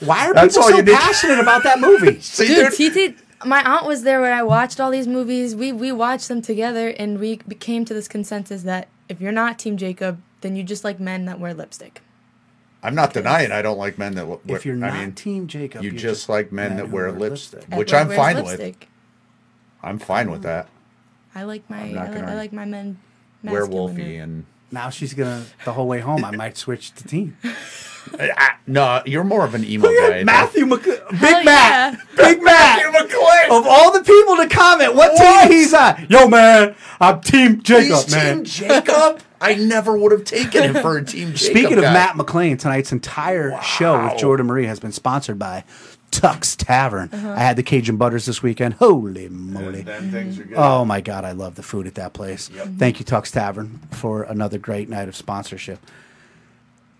why 0.00 0.26
are 0.26 0.34
That's 0.34 0.56
people 0.56 0.68
so 0.68 0.76
you 0.76 0.82
need. 0.82 0.94
passionate 0.94 1.38
about 1.38 1.62
that 1.62 1.80
movie? 1.80 2.20
See, 2.20 2.46
Dude, 2.46 2.72
TT, 2.72 3.46
my 3.46 3.62
aunt 3.62 3.86
was 3.86 4.02
there 4.02 4.20
when 4.20 4.32
I 4.32 4.42
watched 4.42 4.80
all 4.80 4.90
these 4.90 5.06
movies. 5.06 5.54
We 5.54 5.72
we 5.72 5.92
watched 5.92 6.28
them 6.28 6.42
together, 6.42 6.88
and 6.88 7.18
we 7.18 7.36
came 7.36 7.84
to 7.84 7.94
this 7.94 8.08
consensus 8.08 8.62
that 8.64 8.88
if 9.08 9.20
you're 9.20 9.32
not 9.32 9.58
Team 9.58 9.76
Jacob, 9.76 10.20
then 10.40 10.56
you 10.56 10.62
just 10.62 10.84
like 10.84 10.98
men 11.00 11.24
that 11.26 11.38
wear 11.38 11.54
lipstick. 11.54 12.02
I'm 12.82 12.94
not 12.94 13.12
denying 13.12 13.52
I 13.52 13.60
don't 13.62 13.78
like 13.78 13.98
men 13.98 14.14
that. 14.14 14.26
Wear, 14.26 14.38
if 14.46 14.64
you're 14.64 14.74
not 14.74 14.92
I 14.92 15.00
mean, 15.04 15.12
Team 15.12 15.46
Jacob, 15.46 15.82
you 15.82 15.90
you're 15.90 15.98
just 15.98 16.28
like 16.28 16.50
men 16.50 16.76
that 16.76 16.90
wear 16.90 17.10
wear 17.10 17.18
lipstick, 17.18 17.60
lipstick. 17.60 17.78
which 17.78 17.92
I'm 17.92 18.08
wears 18.08 18.18
fine 18.18 18.44
with. 18.44 18.76
I'm 19.82 19.98
fine 19.98 20.30
with 20.30 20.42
that. 20.42 20.68
I 21.34 21.44
like 21.44 21.68
my 21.70 21.78
I'm 21.78 21.98
I, 21.98 22.10
like, 22.10 22.24
I 22.24 22.34
like 22.34 22.52
my 22.52 22.64
men. 22.64 22.98
Werewolfy 23.44 24.22
and 24.22 24.44
Now 24.72 24.90
she's 24.90 25.14
gonna 25.14 25.44
the 25.64 25.72
whole 25.72 25.88
way 25.88 26.00
home. 26.00 26.24
I 26.24 26.30
might 26.30 26.56
switch 26.56 26.92
to 26.94 27.04
team. 27.04 27.36
Ah, 28.18 28.58
no, 28.66 29.02
you're 29.04 29.24
more 29.24 29.44
of 29.44 29.54
an 29.54 29.64
emo 29.64 29.88
guy. 29.88 30.22
Matthew 30.24 30.64
Mc- 30.66 30.82
Big 30.84 30.94
Hell 31.12 31.44
Matt, 31.44 31.94
yeah. 31.94 31.96
Big 32.16 32.42
Matt. 32.42 32.94
McClay. 32.94 33.44
Of 33.50 33.66
all 33.66 33.92
the 33.92 34.02
people 34.02 34.36
to 34.36 34.48
comment, 34.48 34.94
what, 34.94 35.12
What? 35.12 35.48
team 35.48 35.52
he's 35.58 35.74
on? 35.74 36.06
Yo, 36.08 36.26
man, 36.26 36.74
I'm 37.00 37.20
Team 37.20 37.62
Jacob, 37.62 37.88
He's 38.04 38.10
man. 38.10 38.36
Team 38.36 38.44
Jacob. 38.44 39.20
I 39.42 39.54
never 39.54 39.96
would 39.96 40.12
have 40.12 40.24
taken 40.24 40.62
him 40.62 40.82
for 40.82 40.96
a 40.98 41.04
Team 41.04 41.28
Jacob. 41.34 41.38
Speaking 41.38 41.78
of 41.78 41.82
guy. 41.84 41.92
Matt 41.92 42.16
McLean, 42.16 42.56
tonight's 42.56 42.90
entire 42.92 43.60
show 43.62 44.02
with 44.04 44.18
Jordan 44.18 44.46
Marie 44.46 44.66
has 44.66 44.80
been 44.80 44.92
sponsored 44.92 45.38
by 45.38 45.64
Tux 46.10 46.56
Tavern. 46.56 47.08
Uh-huh. 47.12 47.32
I 47.32 47.38
had 47.38 47.56
the 47.56 47.62
Cajun 47.62 47.96
Butters 47.96 48.26
this 48.26 48.42
weekend. 48.42 48.74
Holy 48.74 49.28
moly. 49.28 49.82
Them 49.82 50.10
things 50.10 50.38
are 50.38 50.44
good. 50.44 50.56
Oh 50.56 50.84
my 50.84 51.00
God, 51.00 51.24
I 51.24 51.32
love 51.32 51.54
the 51.54 51.62
food 51.62 51.86
at 51.86 51.94
that 51.94 52.12
place. 52.12 52.48
Thank 52.48 52.98
you, 52.98 53.04
Tux 53.04 53.30
Tavern, 53.32 53.80
for 53.90 54.24
another 54.24 54.58
great 54.58 54.88
night 54.88 55.08
of 55.08 55.16
sponsorship. 55.16 55.78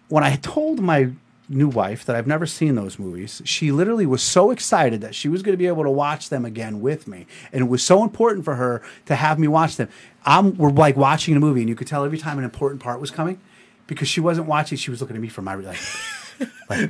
When 0.09 0.25
I 0.25 0.37
told 0.37 0.81
my 0.81 1.11
new 1.49 1.69
wife 1.69 2.05
that 2.05 2.15
I've 2.15 2.27
never 2.27 2.47
seen 2.47 2.77
those 2.77 2.99
movies, 2.99 3.43
she 3.45 3.73
literally 3.73 4.07
was 4.07 4.23
so 4.23 4.51
excited 4.51 5.01
that 5.01 5.15
she 5.15 5.29
was 5.29 5.43
going 5.43 5.53
to 5.53 5.59
be 5.59 5.67
able 5.67 5.83
to 5.83 5.91
watch 5.91 6.29
them 6.29 6.45
again 6.45 6.81
with 6.81 7.09
me, 7.09 7.27
and 7.53 7.63
it 7.63 7.69
was 7.69 7.83
so 7.83 8.03
important 8.03 8.45
for 8.45 8.55
her 8.55 8.83
to 9.07 9.17
have 9.17 9.39
me 9.39 9.49
watch 9.49 9.77
them. 9.77 9.89
I'm 10.25 10.57
we're 10.57 10.71
like 10.71 10.97
watching 10.97 11.37
a 11.37 11.41
movie, 11.41 11.61
and 11.61 11.69
you 11.69 11.75
could 11.75 11.89
tell 11.89 12.05
every 12.05 12.19
time 12.19 12.39
an 12.39 12.45
important 12.45 12.81
part 12.81 13.01
was 13.01 13.11
coming 13.11 13.41
because 13.87 14.09
she 14.09 14.21
wasn't 14.21 14.47
watching; 14.47 14.79
she 14.79 14.91
was 14.91 15.01
looking 15.01 15.17
at 15.17 15.23
me 15.23 15.29
for 15.29 15.43
my 15.43 15.55
like. 15.57 15.79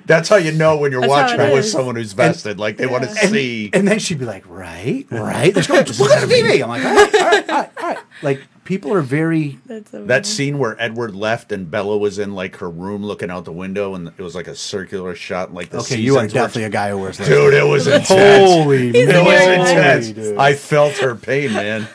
That's 0.07 0.29
how 0.29 0.37
you 0.37 0.53
know 0.53 0.77
when 0.77 0.93
you're 0.93 1.07
watching 1.09 1.41
it 1.41 1.49
it 1.51 1.55
with 1.55 1.65
is. 1.65 1.73
someone 1.73 1.97
who's 1.97 2.13
vested. 2.13 2.59
like 2.59 2.77
they 2.77 2.87
want 2.87 3.05
to 3.05 3.11
And, 3.11 3.31
see. 3.31 3.71
and 3.73 3.89
then 3.89 3.99
she'd 3.99 4.19
be 4.19 4.25
like, 4.27 4.45
right, 4.49 5.07
right. 5.11 5.55
Let's. 5.55 5.69
Look 5.69 5.79
at 6.11 6.29
the 6.29 6.35
TV. 6.35 6.63
I'm 6.63 6.69
like, 6.69 6.85
all 6.85 6.95
right, 6.95 7.15
all 7.15 7.21
right, 7.31 7.51
all 7.51 7.57
right, 7.61 7.71
all 7.83 7.89
right. 7.89 7.99
Like 8.23 8.43
people 8.65 8.93
are 8.93 9.01
very. 9.01 9.59
That's 9.67 9.91
That 9.93 10.27
scene 10.27 10.59
where 10.59 10.81
Edward 10.81 11.15
left 11.15 11.51
and 11.53 11.71
Bella 11.71 11.97
was 11.97 12.19
in 12.19 12.35
like 12.35 12.57
her 12.57 12.69
room 12.69 13.03
looking 13.05 13.31
out 13.31 13.45
the 13.47 13.53
window, 13.53 13.95
and 13.95 14.09
it 14.09 14.21
was 14.21 14.35
like 14.35 14.47
a 14.49 14.55
circular 14.55 15.15
shot. 15.15 15.49
And, 15.49 15.57
like 15.57 15.71
the 15.71 15.79
Okay, 15.79 15.97
you 15.97 16.17
are 16.17 16.25
seasons 16.25 16.35
were- 16.35 16.41
definitely 16.41 16.65
a 16.65 16.69
guy 16.71 16.91
who 16.91 16.99
wears. 16.99 17.17
That. 17.19 17.27
Dude. 17.29 17.55
It 17.55 17.67
was 17.67 17.87
intense. 17.87 18.09
Holy, 18.09 18.89
it 18.91 19.25
was 19.25 19.41
intense. 19.71 20.11
dude. 20.11 20.37
I 20.37 20.55
felt 20.55 20.95
her 20.99 21.15
pain, 21.15 21.53
man. 21.55 21.89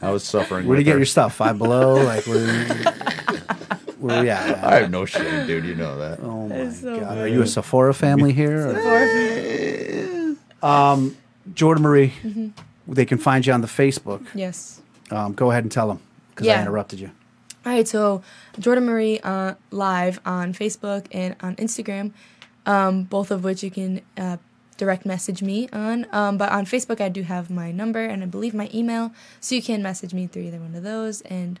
I 0.00 0.10
was 0.12 0.22
suffering. 0.22 0.68
Where 0.68 0.76
do 0.76 0.82
you 0.82 0.84
with 0.84 0.86
get 0.86 0.92
her. 0.92 0.98
your 0.98 1.06
stuff? 1.06 1.34
Five 1.34 1.58
Below? 1.58 1.94
Like 2.04 2.24
where? 2.28 2.66
Where 3.98 4.22
we 4.22 4.30
at? 4.30 4.64
I 4.64 4.80
have 4.80 4.90
no 4.90 5.04
shame, 5.04 5.46
dude. 5.46 5.64
You 5.64 5.74
know 5.74 5.98
that. 5.98 6.20
Oh 6.20 6.48
my 6.48 6.54
It's 6.54 6.80
so 6.80 6.98
god! 7.00 7.18
Are 7.18 7.28
you 7.28 7.42
a 7.42 7.46
Sephora 7.46 7.92
family 7.94 8.32
here? 8.32 8.68
or- 8.68 10.36
Jordan 11.54 11.82
Marie, 11.82 12.12
Mm-hmm. 12.22 12.48
they 12.92 13.04
can 13.04 13.18
find 13.18 13.46
you 13.46 13.52
on 13.52 13.60
the 13.62 13.66
Facebook. 13.68 14.26
Yes. 14.34 14.80
Um, 15.10 15.32
go 15.32 15.50
ahead 15.50 15.64
and 15.64 15.72
tell 15.72 15.88
them 15.88 16.00
because 16.30 16.46
I 16.46 16.60
interrupted 16.60 17.00
you. 17.00 17.10
All 17.66 17.72
right, 17.72 17.88
so 17.88 18.22
Jordan 18.58 18.84
Marie 18.86 19.18
uh, 19.20 19.54
live 19.70 20.20
on 20.24 20.52
Facebook 20.52 21.06
and 21.12 21.34
on 21.40 21.56
Instagram, 21.56 22.12
um, 22.66 23.04
both 23.04 23.30
of 23.30 23.44
which 23.44 23.62
you 23.62 23.70
can 23.70 24.00
uh, 24.16 24.36
direct 24.76 25.04
message 25.06 25.42
me 25.42 25.68
on. 25.72 26.06
Um, 26.12 26.38
but 26.38 26.50
on 26.52 26.66
Facebook, 26.66 27.00
I 27.00 27.08
do 27.08 27.22
have 27.22 27.50
my 27.50 27.72
number 27.72 28.04
and 28.04 28.22
I 28.22 28.26
believe 28.26 28.54
my 28.54 28.70
email, 28.72 29.12
so 29.40 29.54
you 29.54 29.62
can 29.62 29.82
message 29.82 30.12
me 30.14 30.26
through 30.26 30.42
either 30.42 30.58
one 30.60 30.74
of 30.74 30.82
those, 30.82 31.20
and 31.22 31.58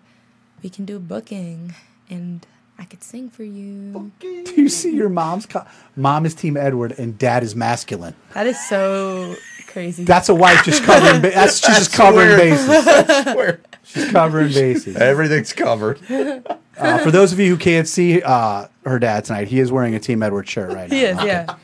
we 0.62 0.68
can 0.70 0.84
do 0.84 0.96
a 0.96 1.00
booking, 1.00 1.74
and 2.10 2.46
I 2.78 2.84
could 2.84 3.02
sing 3.02 3.28
for 3.30 3.42
you. 3.44 4.12
Do 4.20 4.28
you 4.56 4.68
see 4.68 4.94
your 4.94 5.08
mom's? 5.08 5.46
Co- 5.46 5.66
Mom 5.96 6.24
is 6.26 6.34
Team 6.34 6.56
Edward 6.56 6.92
and 6.98 7.18
Dad 7.18 7.42
is 7.42 7.54
masculine. 7.56 8.14
That 8.34 8.46
is 8.46 8.58
so 8.68 9.34
crazy. 9.66 10.04
That's 10.04 10.28
a 10.28 10.34
wife 10.34 10.64
just 10.64 10.82
covering. 10.84 11.20
Ba- 11.22 11.30
that's 11.30 11.58
she's 11.58 11.76
just 11.78 11.92
covering 11.92 12.28
weird. 12.28 12.38
bases. 12.38 13.58
She's 13.84 14.10
covering 14.10 14.48
bases. 14.52 14.96
everything's 14.96 15.52
covered. 15.52 15.98
Uh, 16.78 16.96
for 16.98 17.10
those 17.10 17.32
of 17.32 17.40
you 17.40 17.50
who 17.50 17.56
can't 17.56 17.88
see 17.88 18.22
uh, 18.22 18.68
her 18.86 19.00
dad 19.00 19.24
tonight, 19.24 19.48
he 19.48 19.58
is 19.58 19.72
wearing 19.72 19.96
a 19.96 19.98
Team 19.98 20.22
Edward 20.22 20.48
shirt 20.48 20.72
right 20.72 20.88
now. 20.88 20.94
he 20.96 21.02
is, 21.02 21.20
yeah. 21.24 21.56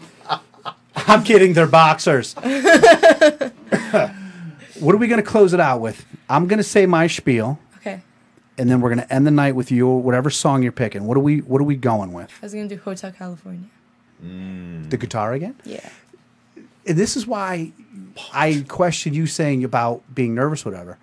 I'm 0.96 1.22
kidding. 1.22 1.52
They're 1.52 1.68
boxers. 1.68 2.34
what 2.34 3.54
are 4.92 4.98
we 4.98 5.06
going 5.06 5.22
to 5.22 5.22
close 5.22 5.52
it 5.52 5.60
out 5.60 5.80
with? 5.80 6.04
I'm 6.28 6.48
going 6.48 6.58
to 6.58 6.64
say 6.64 6.86
my 6.86 7.06
spiel, 7.06 7.50
Okay, 7.50 7.60
and 8.58 8.70
then 8.70 8.80
we're 8.80 8.94
going 8.94 9.06
to 9.06 9.12
end 9.12 9.26
the 9.26 9.30
night 9.30 9.54
with 9.56 9.70
your 9.72 10.00
whatever 10.00 10.30
song 10.30 10.62
you're 10.62 10.72
picking. 10.72 11.04
What 11.06 11.16
are 11.16 11.20
we 11.20 11.38
What 11.38 11.60
are 11.60 11.64
we 11.64 11.76
going 11.76 12.12
with? 12.12 12.30
I 12.42 12.46
was 12.46 12.54
gonna 12.54 12.68
do 12.68 12.76
Hotel 12.78 13.12
California. 13.12 13.68
The 14.20 14.96
guitar 14.96 15.32
again? 15.34 15.56
Yeah. 15.64 15.88
And 16.86 16.96
this 16.98 17.16
is 17.16 17.26
why 17.26 17.72
I 18.32 18.64
question 18.68 19.12
you 19.14 19.26
saying 19.26 19.64
about 19.64 20.02
being 20.14 20.34
nervous, 20.34 20.64
whatever. 20.64 20.98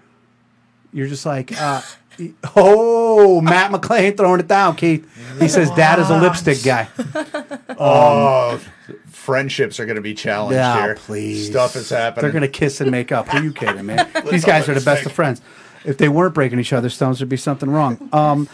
You're 0.93 1.07
just 1.07 1.25
like, 1.25 1.51
uh, 1.59 1.81
oh, 2.55 3.41
Matt 3.41 3.71
McClain 3.71 4.17
throwing 4.17 4.39
it 4.39 4.47
down, 4.47 4.75
Keith. 4.75 5.07
He 5.39 5.47
says 5.47 5.69
dad 5.71 5.99
is 5.99 6.09
a 6.09 6.19
lipstick 6.19 6.63
guy. 6.63 6.87
Oh, 7.83 8.59
friendships 9.07 9.79
are 9.79 9.85
going 9.85 9.95
to 9.95 10.01
be 10.03 10.13
challenged 10.13 10.55
Yeah, 10.55 10.83
here. 10.83 10.95
please. 10.95 11.47
Stuff 11.49 11.75
is 11.75 11.89
happening. 11.89 12.21
They're 12.23 12.31
gonna 12.31 12.47
kiss 12.47 12.79
and 12.79 12.91
make 12.91 13.11
up. 13.11 13.33
Are 13.33 13.41
you 13.41 13.53
kidding, 13.53 13.85
man? 13.87 14.07
These 14.31 14.45
guys 14.45 14.69
are 14.69 14.75
the 14.75 14.81
best 14.81 15.05
of 15.05 15.11
friends. 15.13 15.41
If 15.83 15.97
they 15.97 16.09
weren't 16.09 16.33
breaking 16.33 16.59
each 16.59 16.73
other's 16.73 16.93
stones, 16.93 17.19
there'd 17.19 17.29
be 17.29 17.37
something 17.37 17.69
wrong. 17.69 18.09
Um, 18.13 18.47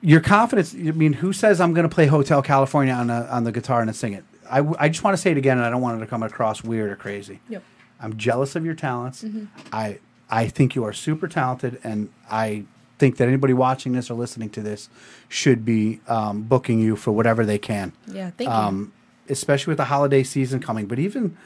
your 0.00 0.20
confidence. 0.20 0.74
I 0.74 0.78
mean, 0.92 1.14
who 1.14 1.32
says 1.32 1.60
I'm 1.60 1.72
going 1.74 1.88
to 1.88 1.94
play 1.94 2.06
Hotel 2.06 2.42
California 2.42 2.92
on 2.92 3.08
a, 3.10 3.22
on 3.30 3.44
the 3.44 3.52
guitar 3.52 3.80
and 3.82 3.94
sing 3.94 4.12
it? 4.14 4.24
I, 4.50 4.56
w- 4.58 4.76
I 4.78 4.88
just 4.88 5.02
want 5.04 5.16
to 5.16 5.22
say 5.22 5.30
it 5.30 5.36
again, 5.38 5.58
and 5.58 5.66
I 5.66 5.70
don't 5.70 5.80
want 5.80 5.96
it 5.98 6.00
to 6.04 6.06
come 6.10 6.22
across 6.22 6.62
weird 6.64 6.90
or 6.90 6.96
crazy. 6.96 7.40
Yep. 7.48 7.62
I'm 8.00 8.16
jealous 8.16 8.56
of 8.56 8.64
your 8.64 8.74
talents. 8.74 9.24
I 9.72 9.98
I 10.28 10.48
think 10.48 10.74
you 10.74 10.82
are 10.84 10.92
super 10.92 11.28
talented, 11.28 11.78
and 11.84 12.08
I 12.30 12.64
think 12.98 13.16
that 13.18 13.28
anybody 13.28 13.52
watching 13.54 13.92
this 13.92 14.10
or 14.10 14.14
listening 14.14 14.50
to 14.50 14.60
this 14.60 14.88
should 15.28 15.64
be 15.64 16.00
um, 16.08 16.42
booking 16.42 16.80
you 16.80 16.94
for 16.96 17.10
whatever 17.12 17.44
they 17.44 17.58
can 17.58 17.92
Yeah. 18.06 18.30
Thank 18.30 18.48
you. 18.48 18.54
um, 18.56 18.92
especially 19.28 19.72
with 19.72 19.78
the 19.78 19.84
holiday 19.86 20.22
season 20.22 20.60
coming. 20.60 20.86
But 20.86 20.98
even, 20.98 21.36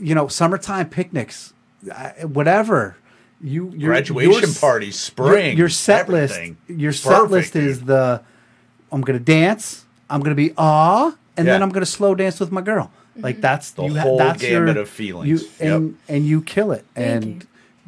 you 0.00 0.14
know, 0.14 0.26
summertime 0.28 0.88
picnics, 0.90 1.52
whatever. 2.22 2.96
You 3.44 3.70
your, 3.76 3.90
Graduation 3.92 4.32
your 4.32 4.42
s- 4.42 4.60
parties, 4.60 4.98
spring, 4.98 5.50
Your, 5.50 5.66
your 5.66 5.68
set 5.68 6.08
everything. 6.08 6.56
list. 6.68 6.80
Your 6.80 6.92
set 6.92 7.10
perfect, 7.12 7.30
list 7.30 7.56
is 7.56 7.78
dude. 7.78 7.86
the. 7.88 8.22
I'm 8.90 9.02
gonna 9.02 9.18
dance. 9.18 9.84
I'm 10.08 10.20
gonna 10.22 10.34
be 10.34 10.52
ah, 10.56 11.14
and 11.36 11.46
then 11.46 11.62
I'm 11.62 11.68
gonna 11.70 11.84
slow 11.86 12.14
dance 12.14 12.40
with 12.40 12.50
my 12.52 12.60
girl. 12.62 12.90
Like 13.16 13.40
that's 13.40 13.70
The 13.72 13.84
you 13.84 13.98
whole 13.98 14.18
that's 14.18 14.40
gamut 14.40 14.74
your, 14.74 14.82
of 14.82 14.88
feelings. 14.88 15.28
You, 15.42 15.48
Yep. 15.60 15.76
and 15.76 15.98
and 16.08 16.26
you 16.26 16.40
kill 16.42 16.72
it. 16.72 16.84
and 16.96 17.24
you. 17.24 17.40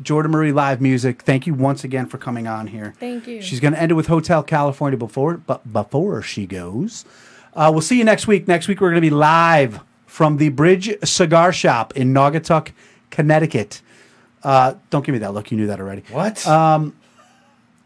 Jordan 0.02 0.30
Marie 0.32 0.52
live 0.52 0.82
music. 0.82 1.22
Thank 1.22 1.46
you 1.46 1.54
once 1.54 1.82
again 1.82 2.04
for 2.06 2.18
coming 2.18 2.46
on 2.46 2.66
here. 2.66 2.92
Thank 3.00 3.26
you. 3.26 3.40
She's 3.40 3.60
going 3.60 3.72
to 3.72 3.80
end 3.80 3.90
it 3.90 3.94
with 3.94 4.08
Hotel 4.08 4.42
California 4.42 4.98
before, 4.98 5.38
but 5.38 5.72
before 5.72 6.20
she 6.20 6.46
goes, 6.46 7.06
uh, 7.54 7.70
we'll 7.72 7.80
see 7.80 7.96
you 7.96 8.04
next 8.04 8.26
week. 8.26 8.46
Next 8.46 8.68
week 8.68 8.82
we're 8.82 8.90
going 8.90 9.00
to 9.00 9.00
be 9.00 9.08
live 9.08 9.80
from 10.04 10.36
the 10.36 10.50
Bridge 10.50 10.94
Cigar 11.02 11.50
Shop 11.50 11.96
in 11.96 12.12
Naugatuck, 12.12 12.72
Connecticut. 13.10 13.80
Uh, 14.42 14.74
don't 14.90 15.04
give 15.04 15.12
me 15.12 15.18
that 15.20 15.34
look. 15.34 15.50
You 15.50 15.56
knew 15.56 15.66
that 15.68 15.80
already. 15.80 16.02
what? 16.10 16.46
Uh, 16.46 16.90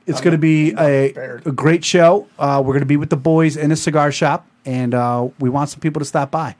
It's 0.06 0.20
going 0.20 0.32
to 0.32 0.38
be 0.38 0.72
a, 0.72 1.12
a 1.44 1.52
great 1.52 1.84
show. 1.84 2.26
Uh, 2.38 2.60
we're 2.64 2.72
going 2.72 2.80
to 2.80 2.86
be 2.86 2.96
with 2.96 3.10
the 3.10 3.16
boys 3.16 3.56
in 3.56 3.70
a 3.70 3.76
cigar 3.76 4.10
shop, 4.10 4.44
and 4.66 4.92
uh, 4.94 5.28
we 5.38 5.48
want 5.48 5.70
some 5.70 5.80
people 5.80 6.00
to 6.00 6.04
stop 6.06 6.30
by. 6.30 6.56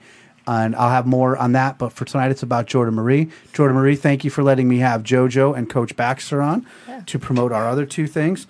And 0.47 0.75
I'll 0.75 0.89
have 0.89 1.05
more 1.05 1.37
on 1.37 1.51
that. 1.51 1.77
But 1.77 1.91
for 1.93 2.05
tonight, 2.05 2.31
it's 2.31 2.43
about 2.43 2.65
Jordan 2.65 2.95
Marie. 2.95 3.29
Jordan 3.53 3.75
Marie, 3.75 3.95
thank 3.95 4.23
you 4.23 4.31
for 4.31 4.41
letting 4.41 4.67
me 4.67 4.77
have 4.79 5.03
JoJo 5.03 5.55
and 5.55 5.69
Coach 5.69 5.95
Baxter 5.95 6.41
on 6.41 6.65
to 7.05 7.19
promote 7.19 7.51
our 7.51 7.67
other 7.67 7.85
two 7.85 8.07
things. 8.07 8.47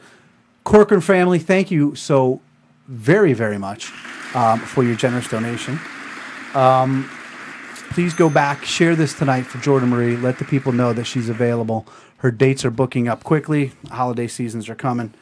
Corcoran 0.63 1.01
family, 1.01 1.39
thank 1.39 1.69
you 1.71 1.95
so 1.95 2.39
very, 2.87 3.33
very 3.33 3.57
much 3.57 3.91
um, 4.35 4.59
for 4.59 4.83
your 4.83 4.95
generous 4.95 5.27
donation. 5.27 5.79
Um, 6.53 7.09
please 7.91 8.13
go 8.13 8.29
back, 8.29 8.63
share 8.63 8.95
this 8.95 9.13
tonight 9.13 9.41
for 9.43 9.57
Jordan 9.57 9.89
Marie. 9.89 10.15
Let 10.15 10.39
the 10.39 10.45
people 10.45 10.71
know 10.71 10.93
that 10.93 11.03
she's 11.03 11.27
available. 11.27 11.85
Her 12.19 12.31
dates 12.31 12.63
are 12.63 12.71
booking 12.71 13.09
up 13.09 13.25
quickly. 13.25 13.73
Holiday 13.89 14.27
seasons 14.27 14.69
are 14.69 14.75
coming. 14.75 15.13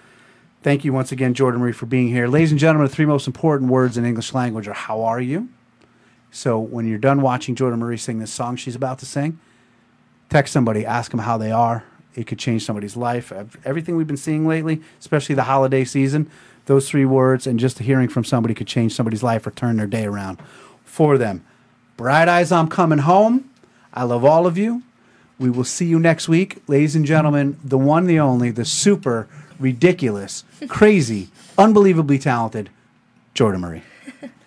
Thank 0.62 0.86
you 0.86 0.94
once 0.94 1.12
again, 1.12 1.34
Jordan 1.34 1.62
Marie, 1.62 1.72
for 1.72 1.88
being 1.88 2.10
here. 2.10 2.28
Ladies 2.28 2.52
and 2.52 2.60
gentlemen, 2.60 2.88
the 2.88 2.94
three 2.94 3.08
most 3.08 3.26
important 3.26 3.72
words 3.72 3.98
in 3.98 4.06
English 4.06 4.36
language 4.36 4.68
are 4.68 4.74
how 4.74 5.02
are 5.02 5.20
you? 5.20 5.50
So 6.30 6.60
when 6.60 6.88
you're 6.88 7.00
done 7.00 7.24
watching 7.24 7.56
Jordan 7.56 7.80
Marie 7.80 7.98
sing 7.98 8.20
this 8.20 8.32
song 8.32 8.56
she's 8.56 8.76
about 8.76 9.00
to 9.00 9.06
sing, 9.08 9.40
text 10.30 10.54
somebody, 10.54 10.86
ask 10.86 11.10
them 11.10 11.22
how 11.22 11.40
they 11.40 11.52
are. 11.52 11.86
It 12.14 12.28
could 12.28 12.38
change 12.38 12.66
somebody's 12.66 12.96
life. 12.96 13.34
Everything 13.66 13.96
we've 13.96 14.06
been 14.06 14.16
seeing 14.16 14.48
lately, 14.48 14.80
especially 15.00 15.34
the 15.34 15.44
holiday 15.46 15.86
season, 15.86 16.30
those 16.68 16.88
three 16.88 17.06
words 17.06 17.48
and 17.48 17.60
just 17.60 17.80
hearing 17.80 18.10
from 18.10 18.24
somebody 18.24 18.54
could 18.54 18.68
change 18.68 18.94
somebody's 18.94 19.24
life 19.24 19.48
or 19.48 19.52
turn 19.52 19.78
their 19.78 19.88
day 19.88 20.06
around 20.06 20.40
for 20.84 21.18
them. 21.18 21.44
Bright 22.00 22.30
Eyes, 22.30 22.50
I'm 22.50 22.70
coming 22.70 23.00
home. 23.00 23.50
I 23.94 24.04
love 24.04 24.24
all 24.24 24.48
of 24.48 24.58
you. 24.58 24.84
We 25.38 25.50
will 25.50 25.66
see 25.66 25.86
you 25.86 26.00
next 26.00 26.30
week. 26.30 26.64
Ladies 26.66 26.96
and 26.96 27.06
gentlemen, 27.06 27.60
the 27.62 27.78
one, 27.78 28.06
the 28.06 28.22
only, 28.22 28.52
the 28.52 28.64
super 28.64 29.28
ridiculous, 29.60 30.46
crazy, 30.70 31.28
unbelievably 31.58 32.20
talented 32.20 32.70
Jordan 33.34 33.60
Murray. 33.60 33.84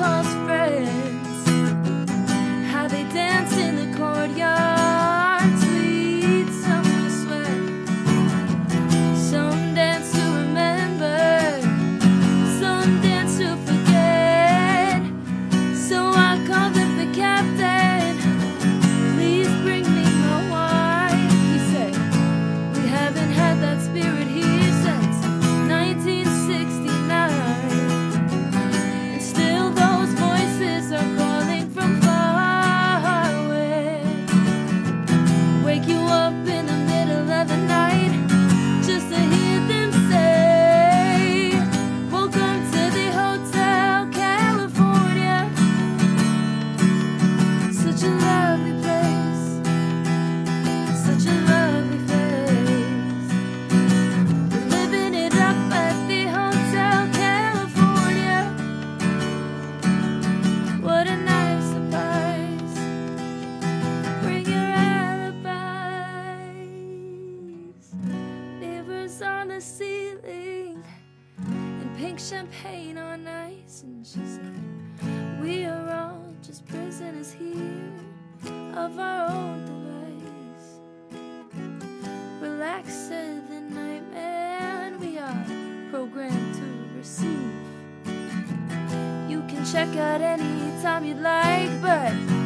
calls 0.00 0.32
friends. 0.46 1.38
How 2.72 2.88
they 2.88 3.04
dance 3.12 3.54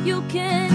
You 0.04 0.20
can 0.28 0.73